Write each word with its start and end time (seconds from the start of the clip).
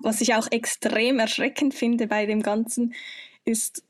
Was 0.00 0.20
ich 0.20 0.34
auch 0.34 0.48
extrem 0.50 1.18
erschreckend 1.18 1.74
finde 1.74 2.06
bei 2.06 2.26
dem 2.26 2.42
Ganzen, 2.42 2.94
ist, 3.44 3.84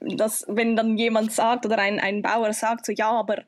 dass 0.00 0.44
wenn 0.48 0.76
dann 0.76 0.96
jemand 0.96 1.32
sagt 1.32 1.66
oder 1.66 1.78
ein, 1.78 2.00
ein 2.00 2.22
Bauer 2.22 2.52
sagt, 2.52 2.86
so 2.86 2.92
ja, 2.92 3.10
aber 3.10 3.44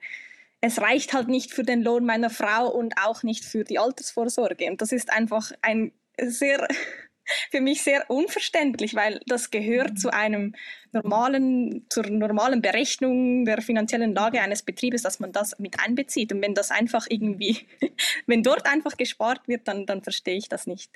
es 0.60 0.80
reicht 0.80 1.14
halt 1.14 1.28
nicht 1.28 1.52
für 1.52 1.62
den 1.62 1.82
Lohn 1.82 2.04
meiner 2.04 2.30
Frau 2.30 2.68
und 2.68 2.94
auch 3.02 3.22
nicht 3.22 3.44
für 3.44 3.64
die 3.64 3.78
Altersvorsorge. 3.78 4.66
Und 4.70 4.82
das 4.82 4.92
ist 4.92 5.10
einfach 5.12 5.52
ein 5.62 5.92
sehr 6.20 6.66
für 7.50 7.60
mich 7.60 7.82
sehr 7.82 8.08
unverständlich, 8.10 8.94
weil 8.94 9.20
das 9.26 9.50
gehört 9.50 9.98
zu 9.98 10.12
einem 10.12 10.54
normalen, 10.92 11.86
zur 11.88 12.08
normalen 12.08 12.60
Berechnung 12.60 13.44
der 13.44 13.62
finanziellen 13.62 14.14
Lage 14.14 14.40
eines 14.40 14.62
Betriebes, 14.62 15.02
dass 15.02 15.20
man 15.20 15.32
das 15.32 15.58
mit 15.58 15.78
einbezieht. 15.80 16.32
Und 16.32 16.42
wenn 16.42 16.54
das 16.54 16.70
einfach 16.70 17.06
irgendwie, 17.08 17.66
wenn 18.26 18.42
dort 18.42 18.66
einfach 18.66 18.96
gespart 18.96 19.46
wird, 19.46 19.68
dann, 19.68 19.86
dann 19.86 20.02
verstehe 20.02 20.36
ich 20.36 20.48
das 20.48 20.66
nicht. 20.66 20.90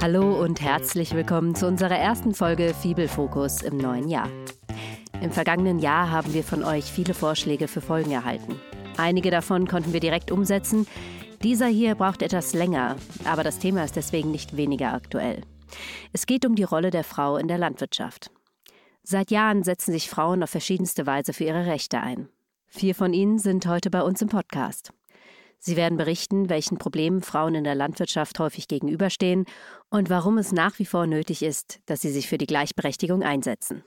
Hallo 0.00 0.40
und 0.40 0.60
herzlich 0.60 1.12
willkommen 1.12 1.56
zu 1.56 1.66
unserer 1.66 1.98
ersten 1.98 2.32
Folge 2.32 2.72
Fibelfokus 2.72 3.62
im 3.62 3.78
neuen 3.78 4.08
Jahr. 4.08 4.28
Im 5.20 5.32
vergangenen 5.32 5.80
Jahr 5.80 6.12
haben 6.12 6.32
wir 6.32 6.44
von 6.44 6.62
euch 6.62 6.84
viele 6.84 7.14
Vorschläge 7.14 7.66
für 7.66 7.80
Folgen 7.80 8.12
erhalten. 8.12 8.60
Einige 8.96 9.32
davon 9.32 9.66
konnten 9.66 9.92
wir 9.92 9.98
direkt 9.98 10.30
umsetzen, 10.30 10.86
dieser 11.42 11.66
hier 11.66 11.96
braucht 11.96 12.22
etwas 12.22 12.54
länger, 12.54 12.94
aber 13.24 13.42
das 13.42 13.58
Thema 13.58 13.82
ist 13.82 13.96
deswegen 13.96 14.30
nicht 14.30 14.56
weniger 14.56 14.94
aktuell. 14.94 15.42
Es 16.12 16.26
geht 16.26 16.46
um 16.46 16.54
die 16.54 16.62
Rolle 16.62 16.92
der 16.92 17.04
Frau 17.04 17.36
in 17.36 17.48
der 17.48 17.58
Landwirtschaft. 17.58 18.30
Seit 19.02 19.32
Jahren 19.32 19.64
setzen 19.64 19.90
sich 19.90 20.08
Frauen 20.08 20.44
auf 20.44 20.50
verschiedenste 20.50 21.06
Weise 21.06 21.32
für 21.32 21.44
ihre 21.44 21.66
Rechte 21.66 22.00
ein. 22.00 22.28
Vier 22.68 22.94
von 22.94 23.12
ihnen 23.12 23.40
sind 23.40 23.66
heute 23.66 23.90
bei 23.90 24.02
uns 24.02 24.22
im 24.22 24.28
Podcast. 24.28 24.92
Sie 25.58 25.76
werden 25.76 25.98
berichten, 25.98 26.48
welchen 26.48 26.78
Problemen 26.78 27.20
Frauen 27.20 27.54
in 27.54 27.64
der 27.64 27.74
Landwirtschaft 27.74 28.38
häufig 28.38 28.68
gegenüberstehen 28.68 29.44
und 29.90 30.08
warum 30.08 30.38
es 30.38 30.52
nach 30.52 30.78
wie 30.78 30.86
vor 30.86 31.06
nötig 31.06 31.42
ist, 31.42 31.80
dass 31.86 32.00
sie 32.00 32.10
sich 32.10 32.28
für 32.28 32.38
die 32.38 32.46
Gleichberechtigung 32.46 33.22
einsetzen. 33.22 33.82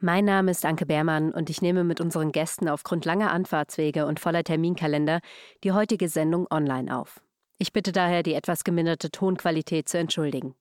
Mein 0.00 0.24
Name 0.24 0.50
ist 0.50 0.64
Anke 0.64 0.84
Beermann 0.84 1.30
und 1.30 1.48
ich 1.48 1.62
nehme 1.62 1.84
mit 1.84 2.00
unseren 2.00 2.32
Gästen 2.32 2.68
aufgrund 2.68 3.04
langer 3.04 3.30
Anfahrtswege 3.30 4.06
und 4.06 4.18
voller 4.18 4.42
Terminkalender 4.42 5.20
die 5.62 5.70
heutige 5.70 6.08
Sendung 6.08 6.46
online 6.50 6.96
auf. 6.96 7.20
Ich 7.58 7.72
bitte 7.72 7.92
daher, 7.92 8.24
die 8.24 8.34
etwas 8.34 8.64
geminderte 8.64 9.10
Tonqualität 9.10 9.88
zu 9.88 9.98
entschuldigen. 9.98 10.56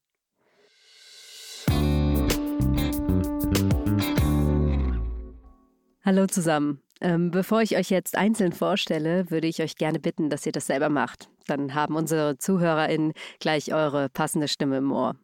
Hallo 6.03 6.27
zusammen. 6.27 6.81
Ähm, 7.01 7.31
bevor 7.31 7.61
ich 7.61 7.77
euch 7.77 7.89
jetzt 7.89 8.15
einzeln 8.15 8.51
vorstelle, 8.51 9.31
würde 9.31 9.47
ich 9.47 9.61
euch 9.61 9.75
gerne 9.75 9.99
bitten, 9.99 10.29
dass 10.29 10.45
ihr 10.45 10.51
das 10.51 10.67
selber 10.67 10.89
macht. 10.89 11.29
Dann 11.47 11.73
haben 11.73 11.95
unsere 11.95 12.37
ZuhörerInnen 12.37 13.13
gleich 13.39 13.73
eure 13.73 14.07
passende 14.09 14.47
Stimme 14.47 14.77
im 14.77 14.91
Ohr. 14.91 15.15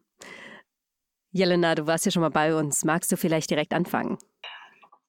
Jelena, 1.30 1.76
du 1.76 1.86
warst 1.86 2.04
ja 2.04 2.10
schon 2.10 2.22
mal 2.22 2.30
bei 2.30 2.54
uns. 2.54 2.84
Magst 2.84 3.12
du 3.12 3.16
vielleicht 3.16 3.50
direkt 3.50 3.72
anfangen? 3.72 4.18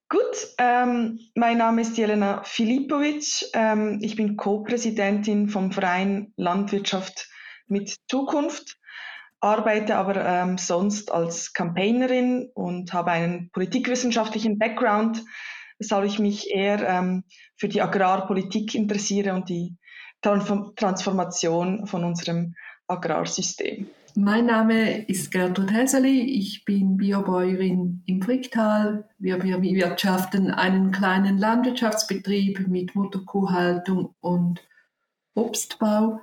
Gut, 0.09 0.47
ähm, 0.57 1.19
mein 1.35 1.57
Name 1.57 1.81
ist 1.81 1.97
Jelena 1.97 2.43
Filipovic. 2.43 3.45
Ähm, 3.53 3.99
ich 4.01 4.15
bin 4.15 4.37
Co-Präsidentin 4.37 5.49
vom 5.49 5.71
Verein 5.71 6.33
Landwirtschaft 6.35 7.29
mit 7.67 7.95
Zukunft, 8.07 8.77
arbeite 9.39 9.95
aber 9.95 10.15
ähm, 10.23 10.57
sonst 10.57 11.11
als 11.11 11.53
Campaignerin 11.53 12.49
und 12.53 12.91
habe 12.91 13.11
einen 13.11 13.51
politikwissenschaftlichen 13.51 14.57
Background, 14.57 15.23
weshalb 15.79 16.05
ich 16.05 16.19
mich 16.19 16.51
eher 16.53 16.87
ähm, 16.87 17.23
für 17.57 17.67
die 17.67 17.81
Agrarpolitik 17.81 18.75
interessiere 18.75 19.33
und 19.33 19.49
die 19.49 19.75
Transformation 20.21 21.87
von 21.87 22.03
unserem 22.03 22.53
Agrarsystem. 22.87 23.87
Mein 24.15 24.47
Name 24.47 25.05
ist 25.05 25.31
Gertrud 25.31 25.71
Häseli, 25.71 26.21
ich 26.21 26.65
bin 26.65 26.97
Biobäuerin 26.97 28.03
im 28.05 28.21
Fricktal. 28.21 29.07
Wir 29.17 29.37
bewirtschaften 29.37 30.51
einen 30.51 30.91
kleinen 30.91 31.37
Landwirtschaftsbetrieb 31.37 32.67
mit 32.67 32.95
Mutterkuhhaltung 32.95 34.15
und 34.19 34.61
Obstbau. 35.35 36.19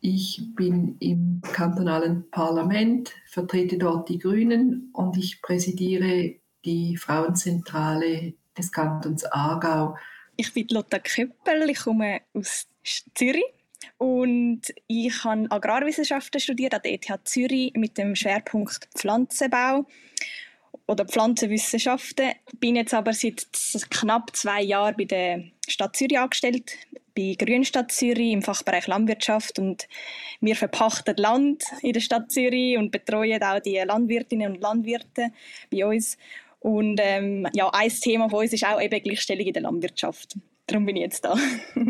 Ich 0.00 0.42
bin 0.54 0.96
im 1.00 1.40
kantonalen 1.52 2.30
Parlament, 2.30 3.12
vertrete 3.26 3.78
dort 3.78 4.08
die 4.08 4.18
Grünen 4.18 4.90
und 4.92 5.16
ich 5.16 5.42
präsidiere 5.42 6.36
die 6.64 6.96
Frauenzentrale 6.96 8.34
des 8.60 8.72
Kantons 8.72 9.24
Aargau. 9.24 9.96
Ich 10.36 10.52
bin 10.52 10.66
Lotta 10.70 10.98
Köppel, 10.98 11.68
ich 11.70 11.80
komme 11.80 12.20
aus 12.34 12.66
Zürich 13.14 13.44
und 13.98 14.62
ich 14.86 15.24
habe 15.24 15.50
Agrarwissenschaften 15.50 16.40
studiert 16.40 16.74
an 16.74 16.80
der 16.84 16.92
ETH 16.92 17.20
Zürich 17.24 17.72
mit 17.74 17.98
dem 17.98 18.14
Schwerpunkt 18.14 18.88
Pflanzenbau 18.94 19.86
oder 20.86 21.04
Pflanzenwissenschaften. 21.04 22.32
Bin 22.58 22.76
jetzt 22.76 22.94
aber 22.94 23.12
seit 23.12 23.46
knapp 23.90 24.34
zwei 24.34 24.62
Jahren 24.62 24.96
bei 24.96 25.04
der 25.04 25.44
Stadt 25.68 25.96
Zürich 25.96 26.18
angestellt, 26.18 26.72
bei 27.14 27.36
Grünstadt 27.38 27.92
Zürich 27.92 28.32
im 28.32 28.42
Fachbereich 28.42 28.86
Landwirtschaft 28.86 29.58
und 29.58 29.88
wir 30.40 30.56
verpachten 30.56 31.16
Land 31.16 31.64
in 31.82 31.92
der 31.92 32.00
Stadt 32.00 32.30
Zürich 32.30 32.76
und 32.78 32.90
betreuen 32.90 33.42
auch 33.42 33.60
die 33.60 33.76
Landwirtinnen 33.76 34.52
und 34.52 34.60
Landwirte 34.60 35.32
bei 35.70 35.86
uns. 35.86 36.16
Und 36.60 37.00
ähm, 37.02 37.48
ja, 37.54 37.70
ein 37.72 37.88
Thema 37.88 38.28
von 38.28 38.40
uns 38.40 38.52
ist 38.52 38.64
auch 38.64 38.80
eben 38.80 39.02
Gleichstellung 39.02 39.46
in 39.46 39.52
der 39.52 39.62
Landwirtschaft. 39.62 40.36
Darum 40.66 40.86
bin 40.86 40.96
ich 40.96 41.02
jetzt 41.02 41.24
da. 41.24 41.36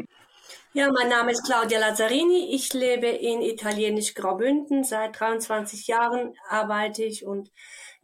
Ja, 0.73 0.89
mein 0.93 1.09
Name 1.09 1.33
ist 1.33 1.45
Claudia 1.45 1.81
Lazzarini. 1.81 2.55
Ich 2.55 2.73
lebe 2.73 3.09
in 3.09 3.43
italienisch 3.43 4.15
Graubünden. 4.15 4.85
Seit 4.85 5.19
23 5.19 5.89
Jahren 5.89 6.37
arbeite 6.49 7.03
ich 7.03 7.27
und 7.27 7.51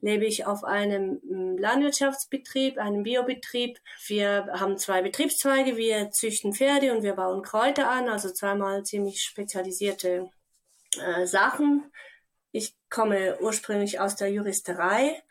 lebe 0.00 0.25
ich 0.25 0.47
auf 0.47 0.65
einem 0.65 1.21
hm, 1.28 1.59
Landwirtschaftsbetrieb, 1.59 2.78
einem 2.78 3.04
Biobetrieb. 3.04 3.78
Wir 4.09 4.48
haben 4.53 4.78
zwei 4.78 5.00
Betriebszweige. 5.00 5.77
Wir 5.77 6.10
züchten 6.10 6.54
Pferde 6.54 6.93
und 6.93 7.04
wir 7.04 7.12
bauen 7.12 7.43
Kräuter 7.43 7.88
an, 7.88 8.09
also 8.09 8.33
zweimal 8.33 8.83
ziemlich 8.83 9.22
spezialisierte 9.22 10.28
äh, 11.00 11.25
Sachen. 11.25 11.93
Ich 12.50 12.75
komme 12.91 13.38
ursprünglich 13.41 14.00
aus 14.00 14.16
der 14.16 14.33
Juristerei 14.33 15.22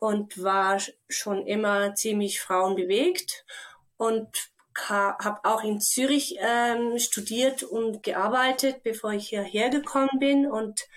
und 0.00 0.42
war 0.42 0.80
schon 1.08 1.46
immer 1.46 1.94
ziemlich 1.94 2.40
frauenbewegt 2.40 3.44
und 3.96 4.50
habe 4.88 5.40
auch 5.44 5.62
in 5.62 5.80
Zürich 5.80 6.36
ähm, 6.40 6.98
studiert 6.98 7.62
und 7.62 8.02
gearbeitet, 8.02 8.82
bevor 8.82 9.12
ich 9.12 9.28
hierher 9.28 9.68
gekommen 9.68 10.18
bin 10.18 10.46
und 10.46 10.88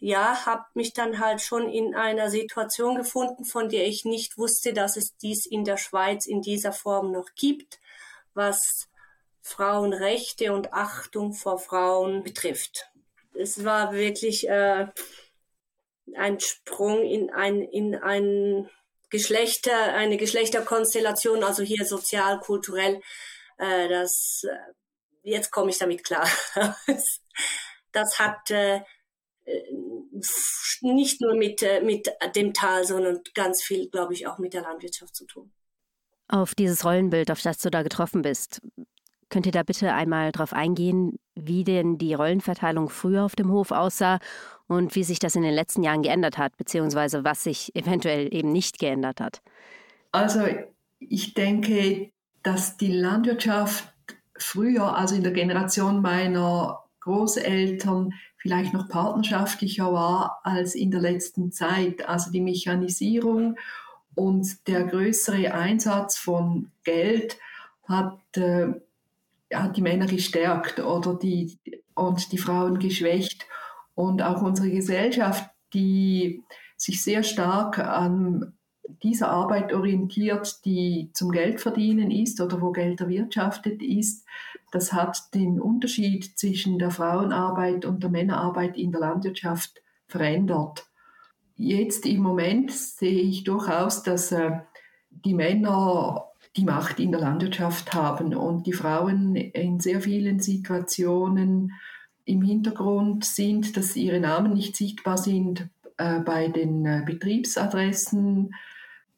ja, 0.00 0.46
habe 0.46 0.64
mich 0.74 0.92
dann 0.92 1.18
halt 1.18 1.40
schon 1.40 1.68
in 1.68 1.94
einer 1.94 2.30
Situation 2.30 2.96
gefunden, 2.96 3.44
von 3.44 3.68
der 3.68 3.86
ich 3.86 4.04
nicht 4.04 4.38
wusste, 4.38 4.72
dass 4.72 4.96
es 4.96 5.16
dies 5.16 5.46
in 5.46 5.64
der 5.64 5.76
Schweiz 5.76 6.26
in 6.26 6.42
dieser 6.42 6.72
Form 6.72 7.10
noch 7.10 7.30
gibt, 7.34 7.80
was 8.34 8.88
Frauenrechte 9.40 10.52
und 10.52 10.72
Achtung 10.72 11.32
vor 11.32 11.58
Frauen 11.58 12.22
betrifft. 12.22 12.90
Es 13.34 13.64
war 13.64 13.92
wirklich 13.92 14.48
äh, 14.48 14.88
ein 16.16 16.40
Sprung 16.40 17.02
in 17.02 17.30
ein 17.30 17.62
in 17.62 17.94
ein 17.94 18.68
Geschlechter, 19.10 19.94
eine 19.94 20.16
Geschlechterkonstellation, 20.16 21.42
also 21.42 21.62
hier 21.62 21.84
sozial, 21.84 22.40
kulturell, 22.40 23.00
äh, 23.56 23.88
das, 23.88 24.44
äh, 24.44 25.30
jetzt 25.30 25.50
komme 25.50 25.70
ich 25.70 25.78
damit 25.78 26.04
klar. 26.04 26.28
das 27.92 28.18
hat 28.18 28.50
äh, 28.50 28.80
nicht 30.82 31.20
nur 31.20 31.34
mit, 31.34 31.62
äh, 31.62 31.80
mit 31.80 32.10
dem 32.36 32.52
Tal, 32.52 32.84
sondern 32.84 33.20
ganz 33.34 33.62
viel, 33.62 33.88
glaube 33.88 34.12
ich, 34.12 34.26
auch 34.26 34.38
mit 34.38 34.52
der 34.52 34.62
Landwirtschaft 34.62 35.14
zu 35.14 35.26
tun. 35.26 35.52
Auf 36.28 36.54
dieses 36.54 36.84
Rollenbild, 36.84 37.30
auf 37.30 37.40
das 37.40 37.58
du 37.58 37.70
da 37.70 37.82
getroffen 37.82 38.20
bist, 38.20 38.60
könnt 39.30 39.46
ihr 39.46 39.52
da 39.52 39.62
bitte 39.62 39.94
einmal 39.94 40.32
darauf 40.32 40.52
eingehen, 40.52 41.18
wie 41.34 41.64
denn 41.64 41.96
die 41.96 42.14
Rollenverteilung 42.14 42.90
früher 42.90 43.24
auf 43.24 43.36
dem 43.36 43.50
Hof 43.50 43.70
aussah 43.70 44.18
und 44.68 44.94
wie 44.94 45.02
sich 45.02 45.18
das 45.18 45.34
in 45.34 45.42
den 45.42 45.54
letzten 45.54 45.82
Jahren 45.82 46.02
geändert 46.02 46.38
hat, 46.38 46.56
beziehungsweise 46.56 47.24
was 47.24 47.42
sich 47.42 47.74
eventuell 47.74 48.32
eben 48.32 48.52
nicht 48.52 48.78
geändert 48.78 49.20
hat? 49.20 49.40
Also 50.12 50.46
ich 51.00 51.34
denke, 51.34 52.10
dass 52.42 52.76
die 52.76 52.92
Landwirtschaft 52.92 53.92
früher, 54.38 54.96
also 54.96 55.14
in 55.14 55.22
der 55.22 55.32
Generation 55.32 56.00
meiner 56.00 56.84
Großeltern, 57.00 58.12
vielleicht 58.36 58.72
noch 58.72 58.88
partnerschaftlicher 58.88 59.92
war 59.92 60.40
als 60.44 60.74
in 60.74 60.90
der 60.90 61.00
letzten 61.00 61.50
Zeit. 61.50 62.08
Also 62.08 62.30
die 62.30 62.40
Mechanisierung 62.40 63.56
und 64.14 64.66
der 64.68 64.84
größere 64.84 65.52
Einsatz 65.52 66.16
von 66.16 66.70
Geld 66.84 67.38
hat, 67.84 68.20
äh, 68.36 68.68
hat 69.52 69.76
die 69.76 69.82
Männer 69.82 70.06
gestärkt 70.06 70.80
oder 70.80 71.14
die, 71.14 71.58
und 71.94 72.32
die 72.32 72.38
Frauen 72.38 72.78
geschwächt. 72.78 73.46
Und 73.98 74.22
auch 74.22 74.42
unsere 74.42 74.70
Gesellschaft, 74.70 75.50
die 75.74 76.44
sich 76.76 77.02
sehr 77.02 77.24
stark 77.24 77.80
an 77.80 78.52
dieser 79.02 79.28
Arbeit 79.28 79.72
orientiert, 79.72 80.64
die 80.64 81.10
zum 81.14 81.32
Geldverdienen 81.32 82.12
ist 82.12 82.40
oder 82.40 82.62
wo 82.62 82.70
Geld 82.70 83.00
erwirtschaftet 83.00 83.82
ist, 83.82 84.24
das 84.70 84.92
hat 84.92 85.34
den 85.34 85.60
Unterschied 85.60 86.38
zwischen 86.38 86.78
der 86.78 86.92
Frauenarbeit 86.92 87.84
und 87.86 88.04
der 88.04 88.10
Männerarbeit 88.10 88.76
in 88.76 88.92
der 88.92 89.00
Landwirtschaft 89.00 89.82
verändert. 90.06 90.86
Jetzt 91.56 92.06
im 92.06 92.22
Moment 92.22 92.70
sehe 92.70 93.20
ich 93.20 93.42
durchaus, 93.42 94.04
dass 94.04 94.30
äh, 94.30 94.60
die 95.10 95.34
Männer 95.34 96.28
die 96.56 96.64
Macht 96.64 97.00
in 97.00 97.10
der 97.10 97.20
Landwirtschaft 97.20 97.94
haben 97.94 98.32
und 98.32 98.64
die 98.64 98.72
Frauen 98.72 99.34
in 99.34 99.80
sehr 99.80 100.00
vielen 100.00 100.38
Situationen 100.38 101.72
im 102.28 102.42
Hintergrund 102.42 103.24
sind, 103.24 103.76
dass 103.76 103.96
ihre 103.96 104.20
Namen 104.20 104.52
nicht 104.52 104.76
sichtbar 104.76 105.16
sind 105.16 105.68
äh, 105.96 106.20
bei 106.20 106.48
den 106.48 106.84
äh, 106.84 107.02
Betriebsadressen, 107.04 108.54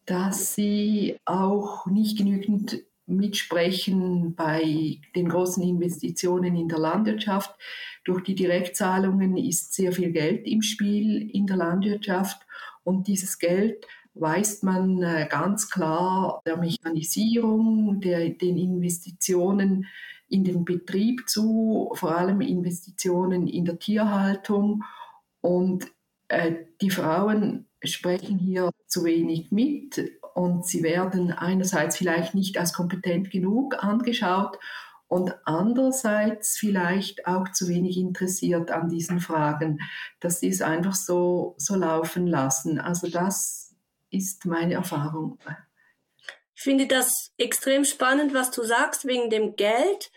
dass 0.07 0.55
sie 0.55 1.17
auch 1.25 1.87
nicht 1.87 2.19
genügend 2.19 2.83
mitsprechen 3.07 4.37
bei 4.37 5.01
den 5.17 5.29
großen 5.29 5.62
Investitionen 5.62 6.55
in 6.55 6.69
der 6.69 6.79
Landwirtschaft. 6.79 7.53
Durch 8.05 8.23
die 8.23 8.37
Direktzahlungen 8.37 9.37
ist 9.37 9.75
sehr 9.75 9.93
viel 9.93 10.13
Geld 10.13 10.47
im 10.47 10.63
Spiel 10.63 11.29
in 11.33 11.47
der 11.47 11.56
Landwirtschaft 11.56 12.47
und 12.85 13.09
dieses 13.09 13.41
Geld 13.41 13.87
weist 14.15 14.63
man 14.63 15.03
äh, 15.03 15.27
ganz 15.29 15.69
klar 15.69 16.43
der 16.47 16.56
Mechanisierung, 16.56 18.01
der, 18.01 18.31
den 18.31 18.56
Investitionen 18.56 19.87
in 20.31 20.44
den 20.44 20.65
Betrieb 20.65 21.29
zu, 21.29 21.93
vor 21.94 22.17
allem 22.17 22.41
Investitionen 22.41 23.47
in 23.47 23.65
der 23.65 23.79
Tierhaltung. 23.79 24.85
Und 25.41 25.87
äh, 26.29 26.55
die 26.81 26.91
Frauen 26.91 27.67
sprechen 27.82 28.38
hier 28.38 28.71
zu 28.87 29.05
wenig 29.05 29.50
mit 29.50 30.11
und 30.35 30.65
sie 30.67 30.82
werden 30.82 31.32
einerseits 31.32 31.97
vielleicht 31.97 32.35
nicht 32.35 32.56
als 32.59 32.73
kompetent 32.73 33.31
genug 33.31 33.82
angeschaut 33.82 34.59
und 35.09 35.35
andererseits 35.44 36.56
vielleicht 36.56 37.27
auch 37.27 37.50
zu 37.50 37.67
wenig 37.67 37.99
interessiert 37.99 38.71
an 38.71 38.88
diesen 38.88 39.19
Fragen, 39.19 39.81
dass 40.21 40.38
sie 40.38 40.49
es 40.49 40.62
einfach 40.62 40.94
so, 40.94 41.56
so 41.59 41.75
laufen 41.75 42.29
lassen. 42.29 42.79
Also 42.79 43.09
das 43.09 43.75
ist 44.11 44.47
meine 44.47 44.75
Erfahrung. 44.75 45.38
Finde 46.62 46.87
das 46.87 47.33
extrem 47.39 47.87
spannend, 47.87 48.35
was 48.35 48.51
du 48.51 48.62
sagst 48.62 49.07
wegen 49.07 49.31
dem 49.31 49.57
Geld. 49.57 50.11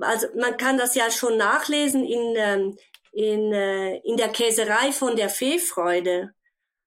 Also 0.00 0.26
man 0.34 0.56
kann 0.56 0.78
das 0.78 0.94
ja 0.94 1.10
schon 1.10 1.36
nachlesen 1.36 2.06
in, 2.06 2.34
ähm, 2.36 2.78
in, 3.12 3.52
äh, 3.52 3.98
in 3.98 4.16
der 4.16 4.30
Käserei 4.30 4.92
von 4.92 5.14
der 5.14 5.28
Feefreude. 5.28 6.32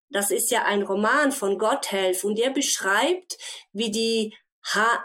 Das 0.10 0.32
ist 0.32 0.50
ja 0.50 0.64
ein 0.64 0.82
Roman 0.82 1.32
von 1.32 1.60
Gotthelf 1.60 2.24
und 2.24 2.40
der 2.40 2.50
beschreibt, 2.50 3.38
wie 3.72 3.92
die, 3.92 4.36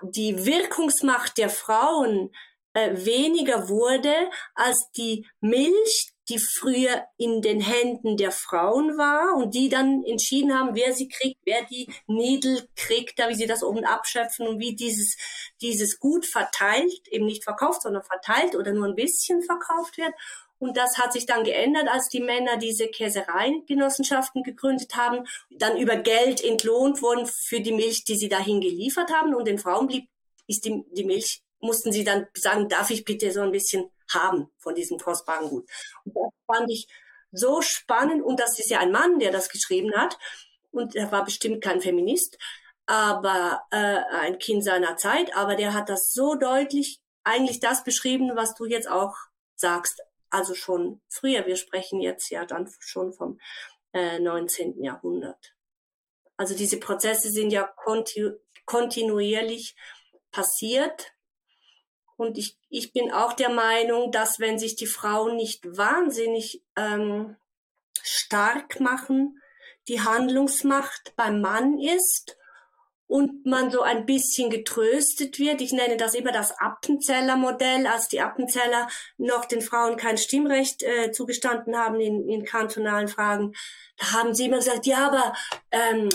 die 0.04 0.46
Wirkungsmacht 0.46 1.36
der 1.36 1.50
Frauen 1.50 2.34
äh, 2.72 2.92
weniger 3.04 3.68
wurde, 3.68 4.30
als 4.54 4.90
die 4.96 5.26
Milch, 5.40 6.14
die 6.30 6.38
früher 6.38 7.04
in 7.16 7.42
den 7.42 7.60
Händen 7.60 8.16
der 8.16 8.30
Frauen 8.30 8.96
war 8.96 9.36
und 9.36 9.54
die 9.54 9.68
dann 9.68 10.04
entschieden 10.04 10.56
haben, 10.56 10.74
wer 10.74 10.94
sie 10.94 11.08
kriegt, 11.08 11.40
wer 11.44 11.64
die 11.64 11.92
Nädel 12.06 12.68
kriegt, 12.76 13.18
da 13.18 13.28
wie 13.28 13.34
sie 13.34 13.46
das 13.46 13.62
oben 13.62 13.84
abschöpfen 13.84 14.46
und 14.46 14.60
wie 14.60 14.74
dieses, 14.74 15.16
dieses 15.60 15.98
Gut 15.98 16.24
verteilt, 16.24 17.08
eben 17.10 17.26
nicht 17.26 17.44
verkauft, 17.44 17.82
sondern 17.82 18.02
verteilt 18.02 18.54
oder 18.54 18.72
nur 18.72 18.86
ein 18.86 18.94
bisschen 18.94 19.42
verkauft 19.42 19.98
wird. 19.98 20.14
Und 20.58 20.76
das 20.76 20.98
hat 20.98 21.12
sich 21.12 21.24
dann 21.24 21.42
geändert, 21.44 21.88
als 21.88 22.08
die 22.10 22.20
Männer 22.20 22.58
diese 22.58 22.86
Käsereigenossenschaften 22.88 24.42
gegründet 24.42 24.94
haben, 24.94 25.26
dann 25.50 25.78
über 25.78 25.96
Geld 25.96 26.44
entlohnt 26.44 27.00
wurden 27.00 27.26
für 27.26 27.60
die 27.60 27.72
Milch, 27.72 28.04
die 28.04 28.16
sie 28.16 28.28
dahin 28.28 28.60
geliefert 28.60 29.10
haben. 29.10 29.34
Und 29.34 29.48
den 29.48 29.58
Frauen 29.58 29.86
blieb, 29.86 30.06
ist 30.46 30.66
die, 30.66 30.84
die 30.92 31.04
Milch, 31.04 31.42
mussten 31.60 31.92
sie 31.92 32.04
dann 32.04 32.26
sagen, 32.34 32.68
darf 32.68 32.90
ich 32.90 33.04
bitte 33.04 33.32
so 33.32 33.40
ein 33.40 33.52
bisschen 33.52 33.90
haben 34.12 34.50
von 34.58 34.74
diesem 34.74 34.98
kostbaren 34.98 35.48
Gut. 35.48 35.68
Und 36.04 36.16
das 36.16 36.32
fand 36.46 36.70
ich 36.70 36.88
so 37.32 37.62
spannend. 37.62 38.22
Und 38.22 38.40
das 38.40 38.58
ist 38.58 38.70
ja 38.70 38.80
ein 38.80 38.92
Mann, 38.92 39.18
der 39.18 39.32
das 39.32 39.48
geschrieben 39.48 39.94
hat. 39.94 40.18
Und 40.70 40.96
er 40.96 41.10
war 41.12 41.24
bestimmt 41.24 41.62
kein 41.62 41.80
Feminist, 41.80 42.38
aber 42.86 43.62
äh, 43.70 44.02
ein 44.12 44.38
Kind 44.38 44.64
seiner 44.64 44.96
Zeit. 44.96 45.36
Aber 45.36 45.56
der 45.56 45.74
hat 45.74 45.88
das 45.88 46.12
so 46.12 46.34
deutlich 46.34 47.00
eigentlich 47.24 47.60
das 47.60 47.84
beschrieben, 47.84 48.32
was 48.34 48.54
du 48.54 48.66
jetzt 48.66 48.88
auch 48.88 49.14
sagst 49.54 50.00
also 50.30 50.54
schon 50.54 51.00
früher. 51.08 51.46
Wir 51.46 51.56
sprechen 51.56 52.00
jetzt 52.00 52.30
ja 52.30 52.46
dann 52.46 52.72
schon 52.78 53.12
vom 53.12 53.38
äh, 53.92 54.18
19. 54.18 54.82
Jahrhundert. 54.82 55.54
Also 56.36 56.56
diese 56.56 56.78
Prozesse 56.78 57.30
sind 57.30 57.50
ja 57.50 57.64
kontinu 57.64 58.30
kontinuierlich 58.64 59.74
passiert. 60.30 61.12
Und 62.20 62.36
ich, 62.36 62.58
ich 62.68 62.92
bin 62.92 63.10
auch 63.10 63.32
der 63.32 63.48
Meinung, 63.48 64.12
dass 64.12 64.40
wenn 64.40 64.58
sich 64.58 64.76
die 64.76 64.84
Frauen 64.84 65.36
nicht 65.36 65.64
wahnsinnig 65.78 66.62
ähm, 66.76 67.36
stark 68.02 68.78
machen, 68.78 69.40
die 69.88 70.02
Handlungsmacht 70.02 71.14
beim 71.16 71.40
Mann 71.40 71.78
ist 71.78 72.36
und 73.10 73.44
man 73.44 73.72
so 73.72 73.82
ein 73.82 74.06
bisschen 74.06 74.50
getröstet 74.50 75.40
wird. 75.40 75.60
Ich 75.60 75.72
nenne 75.72 75.96
das 75.96 76.14
immer 76.14 76.30
das 76.30 76.56
Appenzeller 76.60 77.34
Modell, 77.34 77.88
als 77.88 78.06
die 78.06 78.20
Appenzeller 78.20 78.86
noch 79.18 79.46
den 79.46 79.62
Frauen 79.62 79.96
kein 79.96 80.16
Stimmrecht 80.16 80.84
äh, 80.84 81.10
zugestanden 81.10 81.76
haben 81.76 82.00
in, 82.00 82.28
in 82.28 82.44
kantonalen 82.44 83.08
Fragen. 83.08 83.52
Da 83.96 84.12
haben 84.12 84.32
sie 84.32 84.46
immer 84.46 84.58
gesagt, 84.58 84.86
ja, 84.86 85.08
aber 85.08 85.34
ähm, 85.72 86.08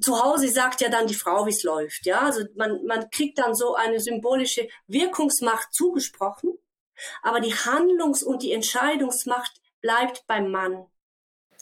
zu 0.00 0.20
Hause 0.20 0.48
sagt 0.48 0.80
ja 0.80 0.88
dann 0.88 1.06
die 1.06 1.14
Frau, 1.14 1.46
wie 1.46 1.50
es 1.50 1.62
läuft. 1.62 2.04
Ja, 2.04 2.22
also 2.22 2.44
man, 2.56 2.84
man 2.84 3.08
kriegt 3.10 3.38
dann 3.38 3.54
so 3.54 3.76
eine 3.76 4.00
symbolische 4.00 4.66
Wirkungsmacht 4.88 5.72
zugesprochen, 5.72 6.58
aber 7.22 7.38
die 7.38 7.54
Handlungs- 7.54 8.24
und 8.24 8.42
die 8.42 8.52
Entscheidungsmacht 8.52 9.60
bleibt 9.80 10.26
beim 10.26 10.50
Mann 10.50 10.89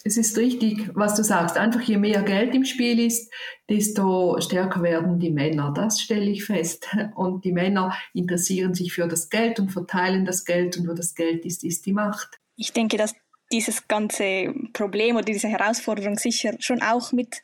es 0.05 0.17
ist 0.17 0.37
richtig, 0.37 0.91
was 0.95 1.15
du 1.15 1.25
sagst. 1.25 1.57
Einfach 1.57 1.81
je 1.83 1.97
mehr 1.97 2.23
Geld 2.23 2.55
im 2.55 2.65
Spiel 2.65 3.01
ist, 3.01 3.33
desto 3.69 4.41
stärker 4.41 4.83
werden 4.83 5.19
die 5.19 5.31
Männer. 5.31 5.73
Das 5.75 6.01
stelle 6.01 6.31
ich 6.31 6.45
fest. 6.45 6.89
Und 7.15 7.45
die 7.45 7.53
Männer 7.53 7.97
interessieren 8.15 8.75
sich 8.75 8.93
für 8.93 9.09
das 9.09 9.29
Geld 9.29 9.61
und 9.61 9.71
verteilen 9.71 10.25
das 10.25 10.45
Geld. 10.45 10.77
Und 10.77 10.89
wo 10.89 10.95
das 10.95 11.15
Geld 11.15 11.45
ist, 11.45 11.65
ist 11.65 11.87
die 11.87 11.93
Macht. 11.93 12.39
Ich 12.57 12.73
denke, 12.73 12.97
dass 12.97 13.15
dieses 13.51 13.89
ganze 13.89 14.55
Problem 14.73 15.17
oder 15.17 15.25
diese 15.25 15.49
Herausforderung 15.49 16.19
sicher 16.19 16.55
schon 16.59 16.83
auch 16.83 17.13
mit 17.13 17.43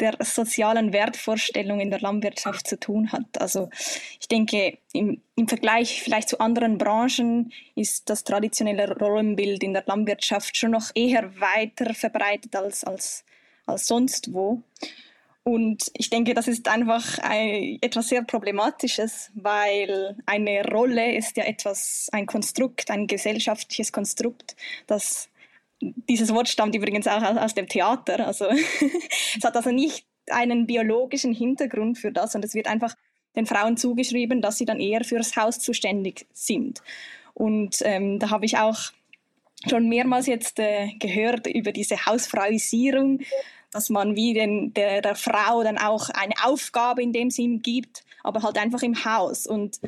der 0.00 0.16
sozialen 0.20 0.92
Wertvorstellung 0.92 1.80
in 1.80 1.90
der 1.90 2.00
Landwirtschaft 2.00 2.66
zu 2.66 2.78
tun 2.78 3.12
hat. 3.12 3.40
Also 3.40 3.70
ich 4.20 4.28
denke, 4.28 4.78
im, 4.92 5.22
im, 5.36 5.48
Vergleich 5.48 6.02
vielleicht 6.02 6.28
zu 6.28 6.40
anderen 6.40 6.78
Branchen 6.78 7.52
ist 7.74 8.08
das 8.10 8.24
traditionelle 8.24 8.96
Rollenbild 8.98 9.62
in 9.62 9.72
der 9.72 9.84
Landwirtschaft 9.86 10.56
schon 10.56 10.72
noch 10.72 10.90
eher 10.94 11.40
weiter 11.40 11.94
verbreitet 11.94 12.54
als, 12.56 12.84
als, 12.84 13.24
als 13.66 13.86
sonst 13.86 14.32
wo. 14.32 14.62
Und 15.42 15.92
ich 15.94 16.10
denke, 16.10 16.34
das 16.34 16.48
ist 16.48 16.66
einfach 16.66 17.18
ein, 17.20 17.78
etwas 17.80 18.08
sehr 18.08 18.24
Problematisches, 18.24 19.30
weil 19.34 20.16
eine 20.26 20.64
Rolle 20.64 21.14
ist 21.14 21.36
ja 21.36 21.44
etwas, 21.44 22.08
ein 22.10 22.26
Konstrukt, 22.26 22.90
ein 22.90 23.06
gesellschaftliches 23.06 23.92
Konstrukt, 23.92 24.56
das 24.88 25.28
dieses 25.80 26.32
Wort 26.32 26.48
stammt 26.48 26.74
übrigens 26.74 27.06
auch 27.06 27.22
aus, 27.22 27.54
dem 27.54 27.68
Theater. 27.68 28.26
Also 28.26 28.46
es 29.36 29.44
hat 29.44 29.56
also 29.56 29.70
nicht 29.70 30.06
einen 30.30 30.66
biologischen 30.66 31.32
Hintergrund 31.32 31.98
für 31.98 32.12
das 32.12 32.34
und 32.34 32.44
es 32.44 32.54
wird 32.54 32.66
einfach 32.66 32.94
den 33.36 33.46
Frauen 33.46 33.76
zugeschrieben, 33.76 34.40
dass 34.40 34.58
sie 34.58 34.64
dann 34.64 34.80
eher 34.80 35.04
fürs 35.04 35.36
Haus 35.36 35.58
zuständig 35.58 36.26
sind. 36.32 36.80
Und 37.34 37.76
ähm, 37.82 38.18
da 38.18 38.30
habe 38.30 38.46
ich 38.46 38.56
auch 38.56 38.92
schon 39.68 39.88
mehrmals 39.88 40.26
jetzt 40.26 40.58
äh, 40.58 40.88
gehört 40.98 41.46
über 41.46 41.72
diese 41.72 42.06
Hausfrauisierung, 42.06 43.20
dass 43.70 43.90
man 43.90 44.16
wie 44.16 44.32
den, 44.32 44.72
der, 44.72 45.02
der 45.02 45.16
Frau 45.16 45.62
dann 45.62 45.76
auch 45.76 46.08
eine 46.10 46.34
Aufgabe 46.44 47.02
in 47.02 47.12
dem 47.12 47.30
Sinn 47.30 47.60
gibt, 47.60 48.04
aber 48.22 48.42
halt 48.42 48.58
einfach 48.58 48.82
im 48.82 49.04
Haus. 49.04 49.46
Und 49.46 49.80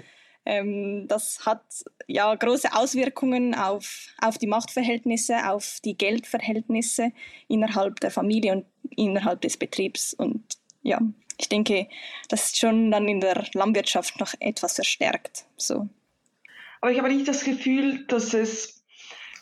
ähm, 0.49 1.07
das 1.09 1.45
hat 1.45 1.63
ja 2.07 2.35
große 2.35 2.73
Auswirkungen 2.73 3.55
auf, 3.55 4.09
auf 4.21 4.39
die 4.39 4.47
Machtverhältnisse, 4.47 5.51
auf 5.51 5.79
die 5.85 5.97
Geldverhältnisse 5.97 7.13
innerhalb 7.49 8.01
der 8.01 8.11
Familie 8.11 8.53
und 8.53 8.65
innerhalb 8.97 9.43
des 9.43 9.59
Betriebs. 9.59 10.15
Und 10.15 10.43
ja, 10.83 11.01
ich 11.37 11.51
denke, 11.51 11.87
das 12.31 12.47
ist 12.47 12.59
schon 12.59 12.91
dann 12.91 13.07
in 13.09 13.21
der 13.21 13.45
Landwirtschaft 13.53 14.19
noch 14.21 14.33
etwas 14.41 14.75
verstärkt. 14.77 15.45
So. 15.59 15.87
Aber 16.81 16.93
ich 16.93 16.99
habe 16.99 17.13
nicht 17.13 17.29
das 17.29 17.45
Gefühl, 17.45 18.07
dass 18.07 18.33
es 18.33 18.79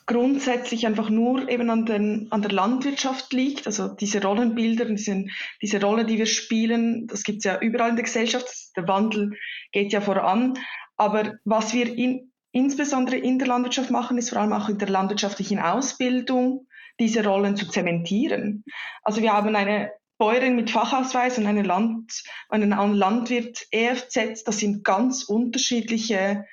grundsätzlich 0.06 0.86
einfach 0.86 1.08
nur 1.08 1.48
eben 1.48 1.70
an, 1.70 1.86
den, 1.86 2.26
an 2.30 2.42
der 2.42 2.50
Landwirtschaft 2.50 3.32
liegt. 3.32 3.66
Also 3.66 3.88
diese 3.88 4.22
Rollenbilder, 4.22 4.86
diese, 4.86 5.26
diese 5.62 5.80
Rolle, 5.80 6.04
die 6.04 6.18
wir 6.18 6.26
spielen, 6.26 7.06
das 7.06 7.22
gibt 7.22 7.38
es 7.38 7.44
ja 7.44 7.60
überall 7.60 7.90
in 7.90 7.96
der 7.96 8.04
Gesellschaft. 8.04 8.46
Der 8.76 8.88
Wandel 8.88 9.36
geht 9.70 9.92
ja 9.92 10.00
voran. 10.00 10.58
Aber 10.96 11.34
was 11.44 11.74
wir 11.74 11.92
in, 11.96 12.32
insbesondere 12.52 13.16
in 13.16 13.38
der 13.38 13.48
Landwirtschaft 13.48 13.90
machen, 13.90 14.18
ist 14.18 14.30
vor 14.30 14.40
allem 14.40 14.52
auch 14.52 14.68
in 14.68 14.78
der 14.78 14.88
landwirtschaftlichen 14.88 15.58
Ausbildung, 15.58 16.66
diese 16.98 17.24
Rollen 17.24 17.56
zu 17.56 17.68
zementieren. 17.68 18.64
Also 19.02 19.20
wir 19.20 19.32
haben 19.32 19.54
eine 19.54 19.92
Bäuerin 20.18 20.56
mit 20.56 20.70
Fachausweis 20.70 21.36
und 21.36 21.46
eine 21.46 21.62
Land, 21.62 22.24
einen 22.48 22.70
Landwirt 22.94 23.66
EFZ, 23.70 24.44
das 24.44 24.58
sind 24.58 24.82
ganz 24.82 25.24
unterschiedliche 25.24 26.46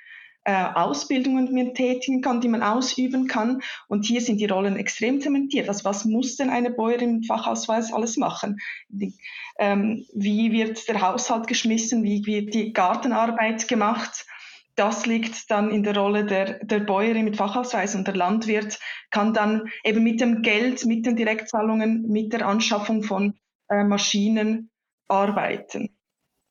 äh, 0.45 0.65
Ausbildungen, 0.73 1.47
die 1.47 1.53
man 1.53 1.73
tätigen 1.73 2.21
kann, 2.21 2.41
die 2.41 2.49
man 2.49 2.61
ausüben 2.61 3.27
kann. 3.27 3.61
Und 3.87 4.05
hier 4.05 4.19
sind 4.19 4.41
die 4.41 4.45
Rollen 4.45 4.75
extrem 4.75 5.21
zementiert. 5.21 5.69
Also 5.69 5.85
was 5.85 6.03
muss 6.03 6.35
denn 6.35 6.49
eine 6.49 6.71
Bäuerin 6.71 7.19
mit 7.19 7.27
Fachausweis 7.27 7.93
alles 7.93 8.17
machen? 8.17 8.59
Die, 8.89 9.13
ähm, 9.57 10.05
wie 10.13 10.51
wird 10.51 10.85
der 10.89 11.01
Haushalt 11.01 11.47
geschmissen? 11.47 12.03
Wie 12.03 12.25
wird 12.25 12.53
die 12.53 12.73
Gartenarbeit 12.73 13.69
gemacht? 13.69 14.25
Das 14.75 15.05
liegt 15.05 15.51
dann 15.51 15.69
in 15.69 15.83
der 15.83 15.95
Rolle 15.95 16.25
der, 16.25 16.63
der 16.65 16.79
Bäuerin 16.79 17.25
mit 17.25 17.37
Fachausweis 17.37 17.93
und 17.95 18.07
der 18.07 18.15
Landwirt 18.15 18.79
kann 19.11 19.33
dann 19.33 19.69
eben 19.83 20.03
mit 20.03 20.19
dem 20.19 20.41
Geld, 20.41 20.85
mit 20.85 21.05
den 21.05 21.15
Direktzahlungen, 21.15 22.09
mit 22.09 22.33
der 22.33 22.47
Anschaffung 22.47 23.03
von 23.03 23.35
äh, 23.69 23.83
Maschinen 23.83 24.71
arbeiten. 25.07 25.95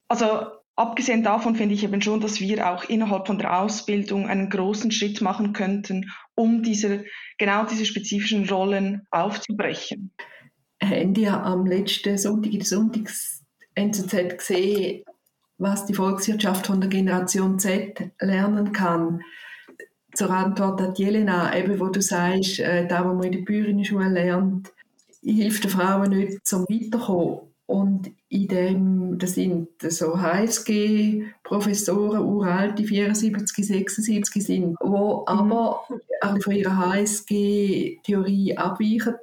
Also 0.07 0.47
abgesehen 0.77 1.25
davon 1.25 1.57
finde 1.57 1.75
ich 1.75 1.83
eben 1.83 2.01
schon, 2.01 2.21
dass 2.21 2.41
wir 2.41 2.71
auch 2.71 2.85
innerhalb 2.85 3.27
von 3.27 3.39
der 3.39 3.61
Ausbildung 3.61 4.29
einen 4.29 4.51
großen 4.51 4.93
Schritt 4.93 5.21
machen 5.21 5.53
könnten, 5.53 6.11
um 6.35 6.63
diese, 6.63 7.05
genau 7.39 7.65
diese 7.65 7.87
spezifischen 7.87 8.49
Rollen 8.49 9.07
aufzubrechen. 9.11 10.15
Ihr 10.83 11.33
am 11.33 11.67
letzten 11.67 12.19
Sonntag 12.19 12.53
in 12.53 12.59
der 12.59 12.67
Sonntags-NZZ 12.67 14.37
gesehen, 14.37 15.05
was 15.63 15.87
die 15.87 15.95
Volkswirtschaft 15.95 16.67
von 16.67 16.81
der 16.81 16.91
Generation 16.91 17.59
Z 17.59 18.11
lernen 18.21 18.73
kann? 18.73 19.23
Zur 20.15 20.31
Antwort 20.31 20.81
an 20.81 20.95
Jelena, 20.95 21.57
eben 21.57 21.81
wo 21.81 21.87
du 21.87 22.03
sagst, 22.03 22.59
äh, 22.59 22.87
da, 22.87 23.07
was 23.07 23.15
man 23.15 23.25
in 23.25 23.33
der 23.33 23.41
Bäuerinnenschule 23.41 24.09
lernt, 24.09 24.71
hilft 25.23 25.65
den 25.65 25.71
Frauen 25.71 26.11
nicht 26.11 26.47
zum 26.47 26.65
Weiterkommen. 26.65 27.53
Und 27.67 28.11
in 28.29 28.49
dem, 28.49 29.19
das 29.19 29.35
sind 29.35 29.69
so 29.81 30.21
HSG-Professoren, 30.21 32.21
uralte 32.21 32.85
74, 32.85 33.67
76 33.67 34.45
sind, 34.45 34.77
wo 34.81 35.21
mhm. 35.21 35.27
aber 35.27 35.85
von 36.43 36.53
ihrer 36.53 36.77
HSG-Theorie 36.77 38.59
abweichen 38.59 39.15